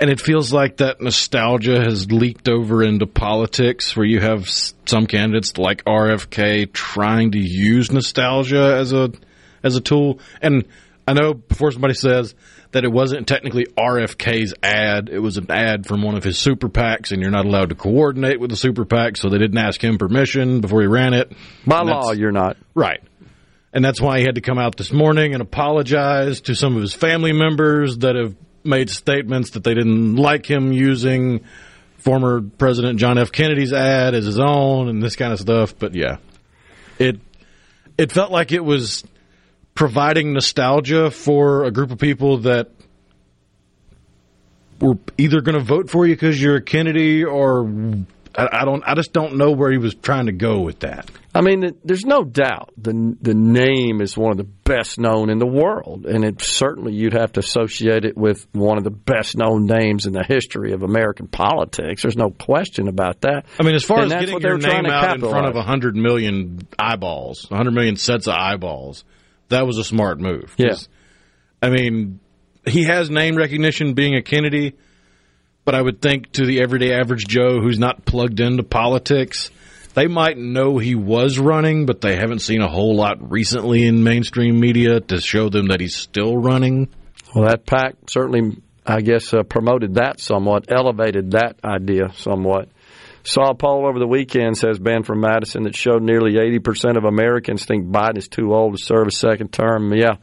And 0.00 0.10
it 0.10 0.20
feels 0.20 0.52
like 0.52 0.76
that 0.76 1.00
nostalgia 1.00 1.80
has 1.80 2.10
leaked 2.10 2.48
over 2.48 2.84
into 2.84 3.06
politics 3.06 3.96
where 3.96 4.06
you 4.06 4.20
have 4.20 4.48
some 4.48 5.06
candidates 5.06 5.58
like 5.58 5.84
RFK 5.84 6.72
trying 6.72 7.32
to 7.32 7.38
use 7.40 7.90
nostalgia 7.90 8.76
as 8.76 8.92
a 8.92 9.10
as 9.64 9.74
a 9.74 9.80
tool. 9.80 10.20
And 10.40 10.66
I 11.08 11.14
know 11.14 11.34
before 11.34 11.72
somebody 11.72 11.94
says 11.94 12.34
that 12.72 12.84
it 12.84 12.92
wasn't 12.92 13.26
technically 13.26 13.64
RFK's 13.76 14.54
ad, 14.62 15.08
it 15.08 15.18
was 15.18 15.36
an 15.36 15.50
ad 15.50 15.86
from 15.86 16.02
one 16.02 16.16
of 16.16 16.22
his 16.22 16.38
super 16.38 16.68
PACs 16.68 17.12
and 17.12 17.22
you're 17.22 17.30
not 17.30 17.46
allowed 17.46 17.70
to 17.70 17.74
coordinate 17.74 18.38
with 18.38 18.50
the 18.50 18.56
super 18.56 18.84
PAC, 18.84 19.16
so 19.16 19.28
they 19.28 19.38
didn't 19.38 19.58
ask 19.58 19.82
him 19.82 19.98
permission 19.98 20.60
before 20.60 20.82
he 20.82 20.86
ran 20.86 21.14
it. 21.14 21.32
by 21.66 21.80
And 21.80 21.88
law, 21.88 22.12
you're 22.12 22.30
not. 22.30 22.56
Right. 22.74 23.00
And 23.72 23.84
that's 23.84 24.00
why 24.00 24.18
he 24.18 24.24
had 24.24 24.36
to 24.36 24.40
come 24.40 24.58
out 24.58 24.76
this 24.76 24.92
morning 24.92 25.34
and 25.34 25.42
apologize 25.42 26.42
to 26.42 26.54
some 26.54 26.76
of 26.76 26.82
his 26.82 26.94
family 26.94 27.32
members 27.32 27.98
that 27.98 28.14
have 28.14 28.34
made 28.64 28.90
statements 28.90 29.50
that 29.50 29.64
they 29.64 29.74
didn't 29.74 30.16
like 30.16 30.48
him 30.48 30.72
using 30.72 31.44
former 31.98 32.40
President 32.40 32.98
John 32.98 33.18
F. 33.18 33.32
Kennedy's 33.32 33.72
ad 33.72 34.14
as 34.14 34.24
his 34.24 34.38
own 34.38 34.88
and 34.88 35.02
this 35.02 35.16
kind 35.16 35.32
of 35.32 35.38
stuff. 35.38 35.78
But 35.78 35.94
yeah, 35.94 36.18
it 36.98 37.20
it 37.96 38.12
felt 38.12 38.30
like 38.30 38.52
it 38.52 38.64
was 38.64 39.04
providing 39.74 40.32
nostalgia 40.32 41.10
for 41.10 41.64
a 41.64 41.70
group 41.70 41.90
of 41.90 41.98
people 41.98 42.38
that 42.38 42.70
were 44.80 44.98
either 45.16 45.40
going 45.40 45.58
to 45.58 45.64
vote 45.64 45.90
for 45.90 46.06
you 46.06 46.14
because 46.14 46.40
you're 46.40 46.56
a 46.56 46.62
Kennedy 46.62 47.24
or 47.24 47.64
I, 48.36 48.48
I 48.60 48.64
don't. 48.64 48.82
I 48.86 48.94
just 48.94 49.12
don't 49.12 49.36
know 49.36 49.50
where 49.52 49.70
he 49.70 49.78
was 49.78 49.94
trying 49.94 50.26
to 50.26 50.32
go 50.32 50.60
with 50.60 50.80
that. 50.80 51.10
I 51.34 51.40
mean, 51.40 51.78
there's 51.84 52.04
no 52.04 52.24
doubt 52.24 52.70
the 52.76 53.16
the 53.20 53.34
name 53.34 54.00
is 54.00 54.16
one 54.16 54.32
of 54.32 54.36
the 54.38 54.44
best 54.44 54.98
known 54.98 55.30
in 55.30 55.38
the 55.38 55.46
world, 55.46 56.06
and 56.06 56.24
it 56.24 56.40
certainly 56.42 56.94
you'd 56.94 57.12
have 57.12 57.32
to 57.34 57.40
associate 57.40 58.04
it 58.04 58.16
with 58.16 58.46
one 58.52 58.78
of 58.78 58.84
the 58.84 58.90
best 58.90 59.36
known 59.36 59.66
names 59.66 60.06
in 60.06 60.12
the 60.12 60.24
history 60.24 60.72
of 60.72 60.82
American 60.82 61.28
politics. 61.28 62.02
There's 62.02 62.16
no 62.16 62.30
question 62.30 62.88
about 62.88 63.20
that. 63.22 63.46
I 63.58 63.62
mean, 63.62 63.74
as 63.74 63.84
far 63.84 64.02
And 64.02 64.12
as 64.12 64.20
getting 64.20 64.34
what 64.34 64.42
your 64.42 64.58
name 64.58 64.84
to 64.84 64.90
out 64.90 65.14
in 65.14 65.20
front 65.20 65.46
of 65.46 65.54
capitalize. 65.54 65.54
100 65.54 65.96
million 65.96 66.66
eyeballs, 66.78 67.46
100 67.50 67.70
million 67.72 67.96
sets 67.96 68.26
of 68.26 68.34
eyeballs, 68.34 69.04
that 69.48 69.66
was 69.66 69.78
a 69.78 69.84
smart 69.84 70.18
move. 70.20 70.54
'Cause, 70.56 70.88
I 71.62 71.70
mean, 71.70 72.20
he 72.66 72.84
has 72.84 73.10
name 73.10 73.36
recognition 73.36 73.94
being 73.94 74.14
a 74.14 74.22
Kennedy, 74.22 74.74
but 75.68 75.74
I 75.74 75.82
would 75.82 76.00
think 76.00 76.32
to 76.32 76.46
the 76.46 76.62
everyday 76.62 76.94
average 76.94 77.26
Joe 77.26 77.60
who's 77.60 77.78
not 77.78 78.06
plugged 78.06 78.40
into 78.40 78.62
politics, 78.62 79.50
they 79.92 80.06
might 80.06 80.38
know 80.38 80.78
he 80.78 80.94
was 80.94 81.38
running, 81.38 81.84
but 81.84 82.00
they 82.00 82.16
haven't 82.16 82.38
seen 82.38 82.62
a 82.62 82.70
whole 82.70 82.96
lot 82.96 83.30
recently 83.30 83.86
in 83.86 84.02
mainstream 84.02 84.58
media 84.58 85.00
to 85.00 85.20
show 85.20 85.50
them 85.50 85.66
that 85.66 85.82
he's 85.82 85.94
still 85.94 86.38
running. 86.38 86.88
Well, 87.34 87.50
that 87.50 87.66
PAC 87.66 87.96
certainly, 88.08 88.62
I 88.86 89.02
guess, 89.02 89.34
uh, 89.34 89.42
promoted 89.42 89.96
that 89.96 90.20
somewhat, 90.20 90.72
elevated 90.72 91.32
that 91.32 91.56
idea 91.62 92.14
somewhat. 92.14 92.70
Saw 93.24 93.50
a 93.50 93.54
poll 93.54 93.86
over 93.86 93.98
the 93.98 94.06
weekend, 94.06 94.56
says 94.56 94.78
Ben 94.78 95.02
from 95.02 95.20
Madison, 95.20 95.64
that 95.64 95.76
showed 95.76 96.02
nearly 96.02 96.36
80% 96.36 96.96
of 96.96 97.04
Americans 97.04 97.66
think 97.66 97.84
Biden 97.88 98.16
is 98.16 98.28
too 98.28 98.54
old 98.54 98.78
to 98.78 98.82
serve 98.82 99.06
a 99.06 99.10
second 99.10 99.52
term. 99.52 99.92
Yeah, 99.92 100.16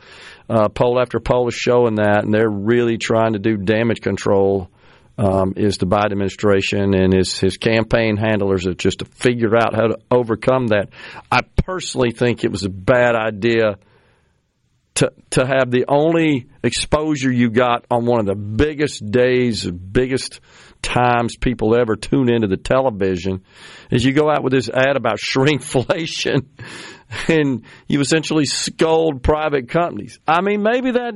uh, 0.49 0.69
poll 0.69 0.99
after 0.99 1.19
poll 1.19 1.47
is 1.47 1.53
showing 1.53 1.97
that, 1.97 2.23
and 2.23 2.33
they're 2.33 2.49
really 2.49 2.97
trying 2.97 3.33
to 3.33 3.39
do 3.39 3.57
damage 3.57 4.01
control. 4.01 4.71
Um, 5.17 5.53
is 5.55 5.77
the 5.77 5.85
Biden 5.85 6.11
administration 6.11 6.93
and 6.93 7.13
his 7.13 7.39
his 7.39 7.55
campaign 7.55 8.17
handlers 8.17 8.67
are 8.67 8.73
just 8.73 8.99
to 8.99 9.05
figure 9.05 9.55
out 9.55 9.73
how 9.73 9.87
to 9.87 9.97
overcome 10.11 10.67
that. 10.67 10.89
I 11.31 11.39
personally 11.63 12.11
think 12.11 12.43
it 12.43 12.51
was 12.51 12.65
a 12.65 12.69
bad 12.69 13.15
idea 13.15 13.77
to 14.95 15.13
to 15.31 15.45
have 15.45 15.71
the 15.71 15.85
only 15.87 16.47
exposure 16.63 17.31
you 17.31 17.49
got 17.49 17.85
on 17.91 18.05
one 18.05 18.19
of 18.19 18.25
the 18.25 18.35
biggest 18.35 19.09
days, 19.09 19.69
biggest 19.69 20.41
times 20.81 21.35
people 21.35 21.75
ever 21.75 21.95
tune 21.95 22.29
into 22.29 22.47
the 22.47 22.57
television 22.57 23.43
is 23.91 24.05
you 24.05 24.13
go 24.13 24.29
out 24.29 24.43
with 24.43 24.53
this 24.53 24.69
ad 24.69 24.95
about 24.95 25.17
shrinkflation 25.19 26.45
and 27.27 27.65
you 27.87 27.99
essentially 27.99 28.45
scold 28.45 29.21
private 29.23 29.69
companies. 29.69 30.19
I 30.27 30.41
mean, 30.41 30.61
maybe 30.61 30.91
that 30.91 31.13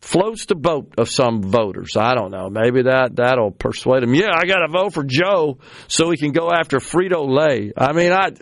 floats 0.00 0.46
the 0.46 0.54
boat 0.54 0.94
of 0.98 1.08
some 1.08 1.42
voters. 1.42 1.96
I 1.96 2.14
don't 2.14 2.30
know. 2.30 2.48
Maybe 2.50 2.82
that 2.82 3.16
that'll 3.16 3.50
persuade 3.50 4.02
them. 4.02 4.14
Yeah, 4.14 4.30
I 4.34 4.46
got 4.46 4.58
to 4.58 4.68
vote 4.68 4.94
for 4.94 5.04
Joe 5.04 5.58
so 5.88 6.10
he 6.10 6.16
can 6.16 6.32
go 6.32 6.50
after 6.50 6.78
Frito 6.78 7.28
Lay. 7.28 7.72
I 7.76 7.92
mean, 7.92 8.12
I 8.12 8.32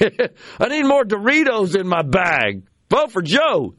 I 0.60 0.68
need 0.68 0.84
more 0.84 1.04
Doritos 1.04 1.78
in 1.78 1.86
my 1.86 2.02
bag. 2.02 2.62
Vote 2.88 3.12
for 3.12 3.22
Joe. 3.22 3.74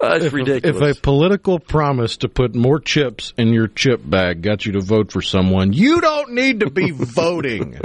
That's 0.00 0.24
if, 0.24 0.32
ridiculous. 0.32 0.82
If 0.82 0.98
a 0.98 1.00
political 1.00 1.60
promise 1.60 2.18
to 2.18 2.28
put 2.28 2.56
more 2.56 2.80
chips 2.80 3.32
in 3.38 3.52
your 3.52 3.68
chip 3.68 4.00
bag 4.04 4.42
got 4.42 4.66
you 4.66 4.72
to 4.72 4.80
vote 4.80 5.12
for 5.12 5.22
someone, 5.22 5.72
you 5.72 6.00
don't 6.00 6.32
need 6.32 6.60
to 6.60 6.70
be 6.70 6.90
voting. 6.92 7.78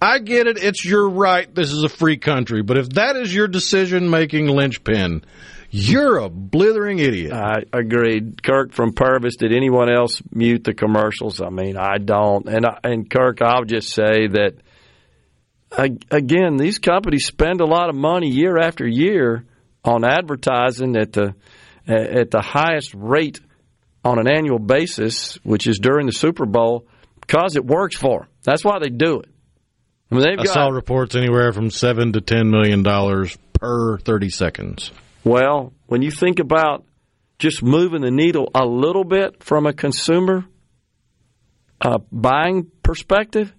I 0.00 0.18
get 0.18 0.46
it. 0.46 0.62
It's 0.62 0.84
your 0.84 1.08
right. 1.08 1.52
This 1.54 1.72
is 1.72 1.84
a 1.84 1.88
free 1.88 2.16
country. 2.16 2.62
But 2.62 2.78
if 2.78 2.88
that 2.90 3.16
is 3.16 3.34
your 3.34 3.48
decision 3.48 4.08
making 4.08 4.46
linchpin, 4.46 5.24
you're 5.70 6.18
a 6.18 6.30
blithering 6.30 6.98
idiot. 6.98 7.32
I 7.32 7.64
agreed. 7.72 8.42
Kirk 8.42 8.72
from 8.72 8.92
Purvis. 8.92 9.36
Did 9.36 9.52
anyone 9.52 9.92
else 9.92 10.22
mute 10.32 10.64
the 10.64 10.74
commercials? 10.74 11.40
I 11.40 11.50
mean, 11.50 11.76
I 11.76 11.98
don't. 11.98 12.48
And 12.48 12.66
I, 12.66 12.78
and 12.82 13.10
Kirk, 13.10 13.42
I'll 13.42 13.64
just 13.64 13.90
say 13.90 14.26
that 14.28 14.54
again, 16.10 16.56
these 16.56 16.78
companies 16.78 17.26
spend 17.26 17.60
a 17.60 17.66
lot 17.66 17.90
of 17.90 17.94
money 17.94 18.30
year 18.30 18.58
after 18.58 18.86
year 18.86 19.44
on 19.84 20.04
advertising 20.04 20.96
at 20.96 21.12
the 21.12 21.34
at 21.86 22.30
the 22.30 22.40
highest 22.40 22.94
rate 22.94 23.40
on 24.04 24.18
an 24.18 24.28
annual 24.28 24.58
basis, 24.58 25.34
which 25.42 25.66
is 25.66 25.78
during 25.78 26.06
the 26.06 26.12
Super 26.12 26.46
Bowl, 26.46 26.86
because 27.20 27.56
it 27.56 27.64
works 27.64 27.96
for 27.96 28.20
them. 28.20 28.28
That's 28.42 28.64
why 28.64 28.78
they 28.80 28.88
do 28.88 29.20
it. 29.20 29.28
I 30.10 30.14
mean, 30.14 30.24
they've 30.24 30.38
I 30.38 30.44
got 30.44 30.52
saw 30.54 30.68
reports 30.68 31.14
anywhere 31.14 31.52
from 31.52 31.70
seven 31.70 32.12
to 32.14 32.20
ten 32.20 32.50
million 32.50 32.82
dollars 32.82 33.36
per 33.52 33.98
thirty 33.98 34.30
seconds. 34.30 34.90
Well, 35.24 35.72
when 35.86 36.02
you 36.02 36.10
think 36.10 36.38
about 36.38 36.84
just 37.38 37.62
moving 37.62 38.02
the 38.02 38.10
needle 38.10 38.50
a 38.54 38.64
little 38.64 39.04
bit 39.04 39.42
from 39.42 39.66
a 39.66 39.72
consumer 39.72 40.44
uh, 41.80 41.98
buying 42.10 42.70
perspective, 42.82 43.52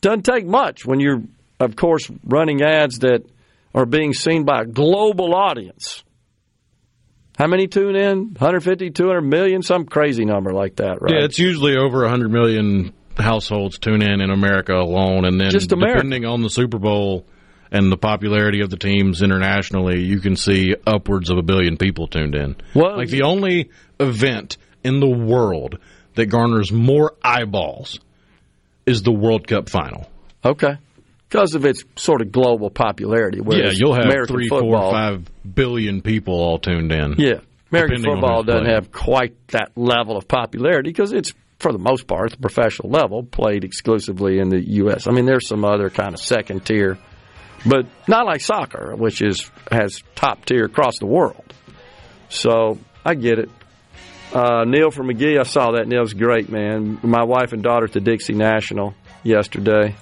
doesn't 0.00 0.22
take 0.22 0.46
much 0.46 0.84
when 0.84 1.00
you're, 1.00 1.22
of 1.60 1.76
course, 1.76 2.10
running 2.24 2.62
ads 2.62 3.00
that 3.00 3.24
are 3.74 3.86
being 3.86 4.12
seen 4.12 4.44
by 4.44 4.62
a 4.62 4.64
global 4.66 5.34
audience. 5.34 6.02
How 7.38 7.46
many 7.46 7.66
tune 7.66 7.96
in? 7.96 8.18
150, 8.34 8.90
200 8.90 9.20
million, 9.22 9.62
some 9.62 9.86
crazy 9.86 10.24
number 10.24 10.52
like 10.52 10.76
that, 10.76 11.00
right? 11.00 11.14
Yeah, 11.14 11.24
it's 11.24 11.38
usually 11.38 11.76
over 11.76 12.06
hundred 12.06 12.30
million 12.30 12.92
households 13.18 13.78
tune 13.78 14.02
in 14.02 14.20
in 14.20 14.30
America 14.30 14.74
alone, 14.74 15.24
and 15.24 15.40
then 15.40 15.50
Just 15.50 15.72
America. 15.72 15.98
depending 15.98 16.24
on 16.24 16.42
the 16.42 16.50
Super 16.50 16.78
Bowl 16.78 17.26
and 17.70 17.90
the 17.90 17.96
popularity 17.96 18.60
of 18.60 18.70
the 18.70 18.76
teams 18.76 19.22
internationally, 19.22 20.02
you 20.02 20.20
can 20.20 20.36
see 20.36 20.74
upwards 20.86 21.30
of 21.30 21.38
a 21.38 21.42
billion 21.42 21.76
people 21.76 22.06
tuned 22.06 22.34
in. 22.34 22.56
Well, 22.74 22.96
like 22.96 23.08
the 23.08 23.22
only 23.22 23.70
event 23.98 24.56
in 24.84 25.00
the 25.00 25.08
world 25.08 25.78
that 26.14 26.26
garners 26.26 26.70
more 26.70 27.14
eyeballs 27.24 27.98
is 28.86 29.02
the 29.02 29.12
World 29.12 29.46
Cup 29.46 29.68
final. 29.68 30.08
Okay. 30.44 30.76
Because 31.28 31.54
of 31.54 31.64
its 31.64 31.84
sort 31.96 32.20
of 32.20 32.30
global 32.30 32.68
popularity. 32.68 33.40
yeah, 33.52 33.70
you'll 33.72 33.94
have 33.94 34.04
American 34.04 34.36
three, 34.36 34.48
football, 34.48 34.90
four, 34.90 34.92
five 34.92 35.54
billion 35.54 36.02
people 36.02 36.34
all 36.34 36.58
tuned 36.58 36.92
in. 36.92 37.14
Yeah, 37.16 37.40
American 37.70 38.02
football 38.02 38.42
doesn't 38.42 38.66
have 38.66 38.92
quite 38.92 39.34
that 39.48 39.72
level 39.76 40.18
of 40.18 40.28
popularity 40.28 40.90
because 40.90 41.12
it's, 41.14 41.32
for 41.62 41.72
the 41.72 41.78
most 41.78 42.06
part, 42.06 42.32
the 42.32 42.36
professional 42.36 42.90
level, 42.90 43.22
played 43.22 43.64
exclusively 43.64 44.38
in 44.38 44.48
the 44.48 44.60
U.S. 44.82 45.06
I 45.06 45.12
mean, 45.12 45.24
there's 45.24 45.46
some 45.46 45.64
other 45.64 45.88
kind 45.88 46.12
of 46.12 46.20
second 46.20 46.66
tier, 46.66 46.98
but 47.64 47.86
not 48.08 48.26
like 48.26 48.40
soccer, 48.40 48.94
which 48.96 49.22
is 49.22 49.50
has 49.70 50.02
top 50.14 50.44
tier 50.44 50.64
across 50.64 50.98
the 50.98 51.06
world. 51.06 51.54
So 52.28 52.78
I 53.04 53.14
get 53.14 53.38
it. 53.38 53.50
Uh, 54.34 54.64
Neil 54.64 54.90
from 54.90 55.06
Magee, 55.08 55.38
I 55.38 55.42
saw 55.44 55.72
that. 55.72 55.86
Neil's 55.86 56.14
great, 56.14 56.48
man. 56.48 56.98
My 57.02 57.22
wife 57.24 57.52
and 57.52 57.62
daughter 57.62 57.84
at 57.84 57.92
the 57.92 58.00
Dixie 58.00 58.32
National 58.32 58.94
yesterday. 59.22 59.94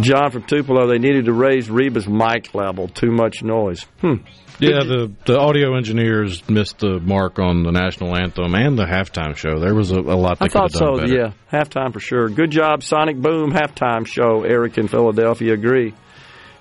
John 0.00 0.30
from 0.30 0.44
Tupelo, 0.44 0.86
they 0.86 0.98
needed 0.98 1.24
to 1.24 1.32
raise 1.32 1.68
Reba's 1.70 2.06
mic 2.06 2.54
level. 2.54 2.88
Too 2.88 3.10
much 3.10 3.42
noise. 3.42 3.84
Hmm. 4.00 4.16
Yeah, 4.60 4.82
the 4.82 5.12
the 5.24 5.38
audio 5.38 5.76
engineers 5.76 6.48
missed 6.48 6.78
the 6.78 6.98
mark 6.98 7.38
on 7.38 7.62
the 7.62 7.70
national 7.70 8.16
anthem 8.16 8.54
and 8.54 8.76
the 8.76 8.84
halftime 8.84 9.36
show. 9.36 9.60
There 9.60 9.74
was 9.74 9.92
a, 9.92 10.00
a 10.00 10.18
lot 10.18 10.38
they 10.38 10.46
I 10.46 10.48
could 10.48 10.52
thought 10.52 10.72
have 10.72 10.80
done 10.80 10.96
so. 10.96 11.00
better. 11.00 11.14
Yeah, 11.14 11.32
halftime 11.52 11.92
for 11.92 12.00
sure. 12.00 12.28
Good 12.28 12.50
job, 12.50 12.82
Sonic 12.82 13.16
Boom 13.16 13.52
halftime 13.52 14.06
show. 14.06 14.42
Eric 14.42 14.76
in 14.78 14.88
Philadelphia 14.88 15.52
agree. 15.54 15.94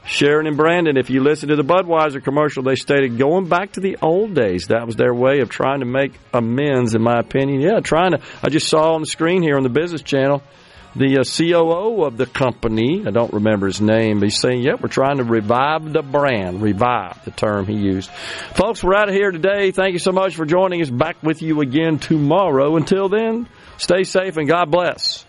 Sharon 0.05 0.47
and 0.47 0.55
Brandon, 0.55 0.95
if 0.95 1.09
you 1.09 1.21
listen 1.21 1.49
to 1.49 1.57
the 1.57 1.63
Budweiser 1.63 2.23
commercial, 2.23 2.63
they 2.63 2.75
stated 2.75 3.17
going 3.17 3.49
back 3.49 3.73
to 3.73 3.81
the 3.81 3.97
old 4.01 4.33
days. 4.33 4.67
That 4.67 4.85
was 4.85 4.95
their 4.95 5.13
way 5.13 5.41
of 5.41 5.49
trying 5.49 5.81
to 5.81 5.85
make 5.85 6.13
amends, 6.33 6.95
in 6.95 7.01
my 7.01 7.19
opinion. 7.19 7.59
Yeah, 7.59 7.81
trying 7.81 8.11
to. 8.11 8.21
I 8.41 8.47
just 8.47 8.67
saw 8.69 8.93
on 8.93 9.01
the 9.01 9.07
screen 9.07 9.41
here 9.41 9.57
on 9.57 9.63
the 9.63 9.69
Business 9.69 10.01
Channel 10.01 10.41
the 10.97 11.19
uh, 11.19 11.23
COO 11.23 12.03
of 12.03 12.17
the 12.17 12.25
company. 12.25 13.03
I 13.05 13.11
don't 13.11 13.33
remember 13.33 13.67
his 13.67 13.81
name, 13.81 14.21
he's 14.21 14.39
saying, 14.39 14.61
"Yep, 14.61 14.81
we're 14.81 14.89
trying 14.89 15.17
to 15.17 15.23
revive 15.23 15.91
the 15.93 16.01
brand. 16.01 16.61
Revive 16.61 17.23
the 17.25 17.31
term 17.31 17.65
he 17.65 17.75
used." 17.75 18.09
Folks, 18.55 18.83
we're 18.83 18.95
out 18.95 19.09
of 19.09 19.15
here 19.15 19.31
today. 19.31 19.71
Thank 19.71 19.93
you 19.93 19.99
so 19.99 20.11
much 20.11 20.35
for 20.35 20.45
joining 20.45 20.81
us. 20.81 20.89
Back 20.89 21.21
with 21.23 21.41
you 21.41 21.61
again 21.61 21.99
tomorrow. 21.99 22.75
Until 22.75 23.09
then, 23.09 23.47
stay 23.77 24.03
safe 24.03 24.37
and 24.37 24.47
God 24.47 24.71
bless. 24.71 25.25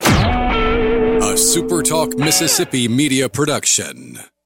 A 0.00 1.34
SuperTalk 1.34 2.18
Mississippi 2.18 2.88
media 2.88 3.28
production. 3.28 4.18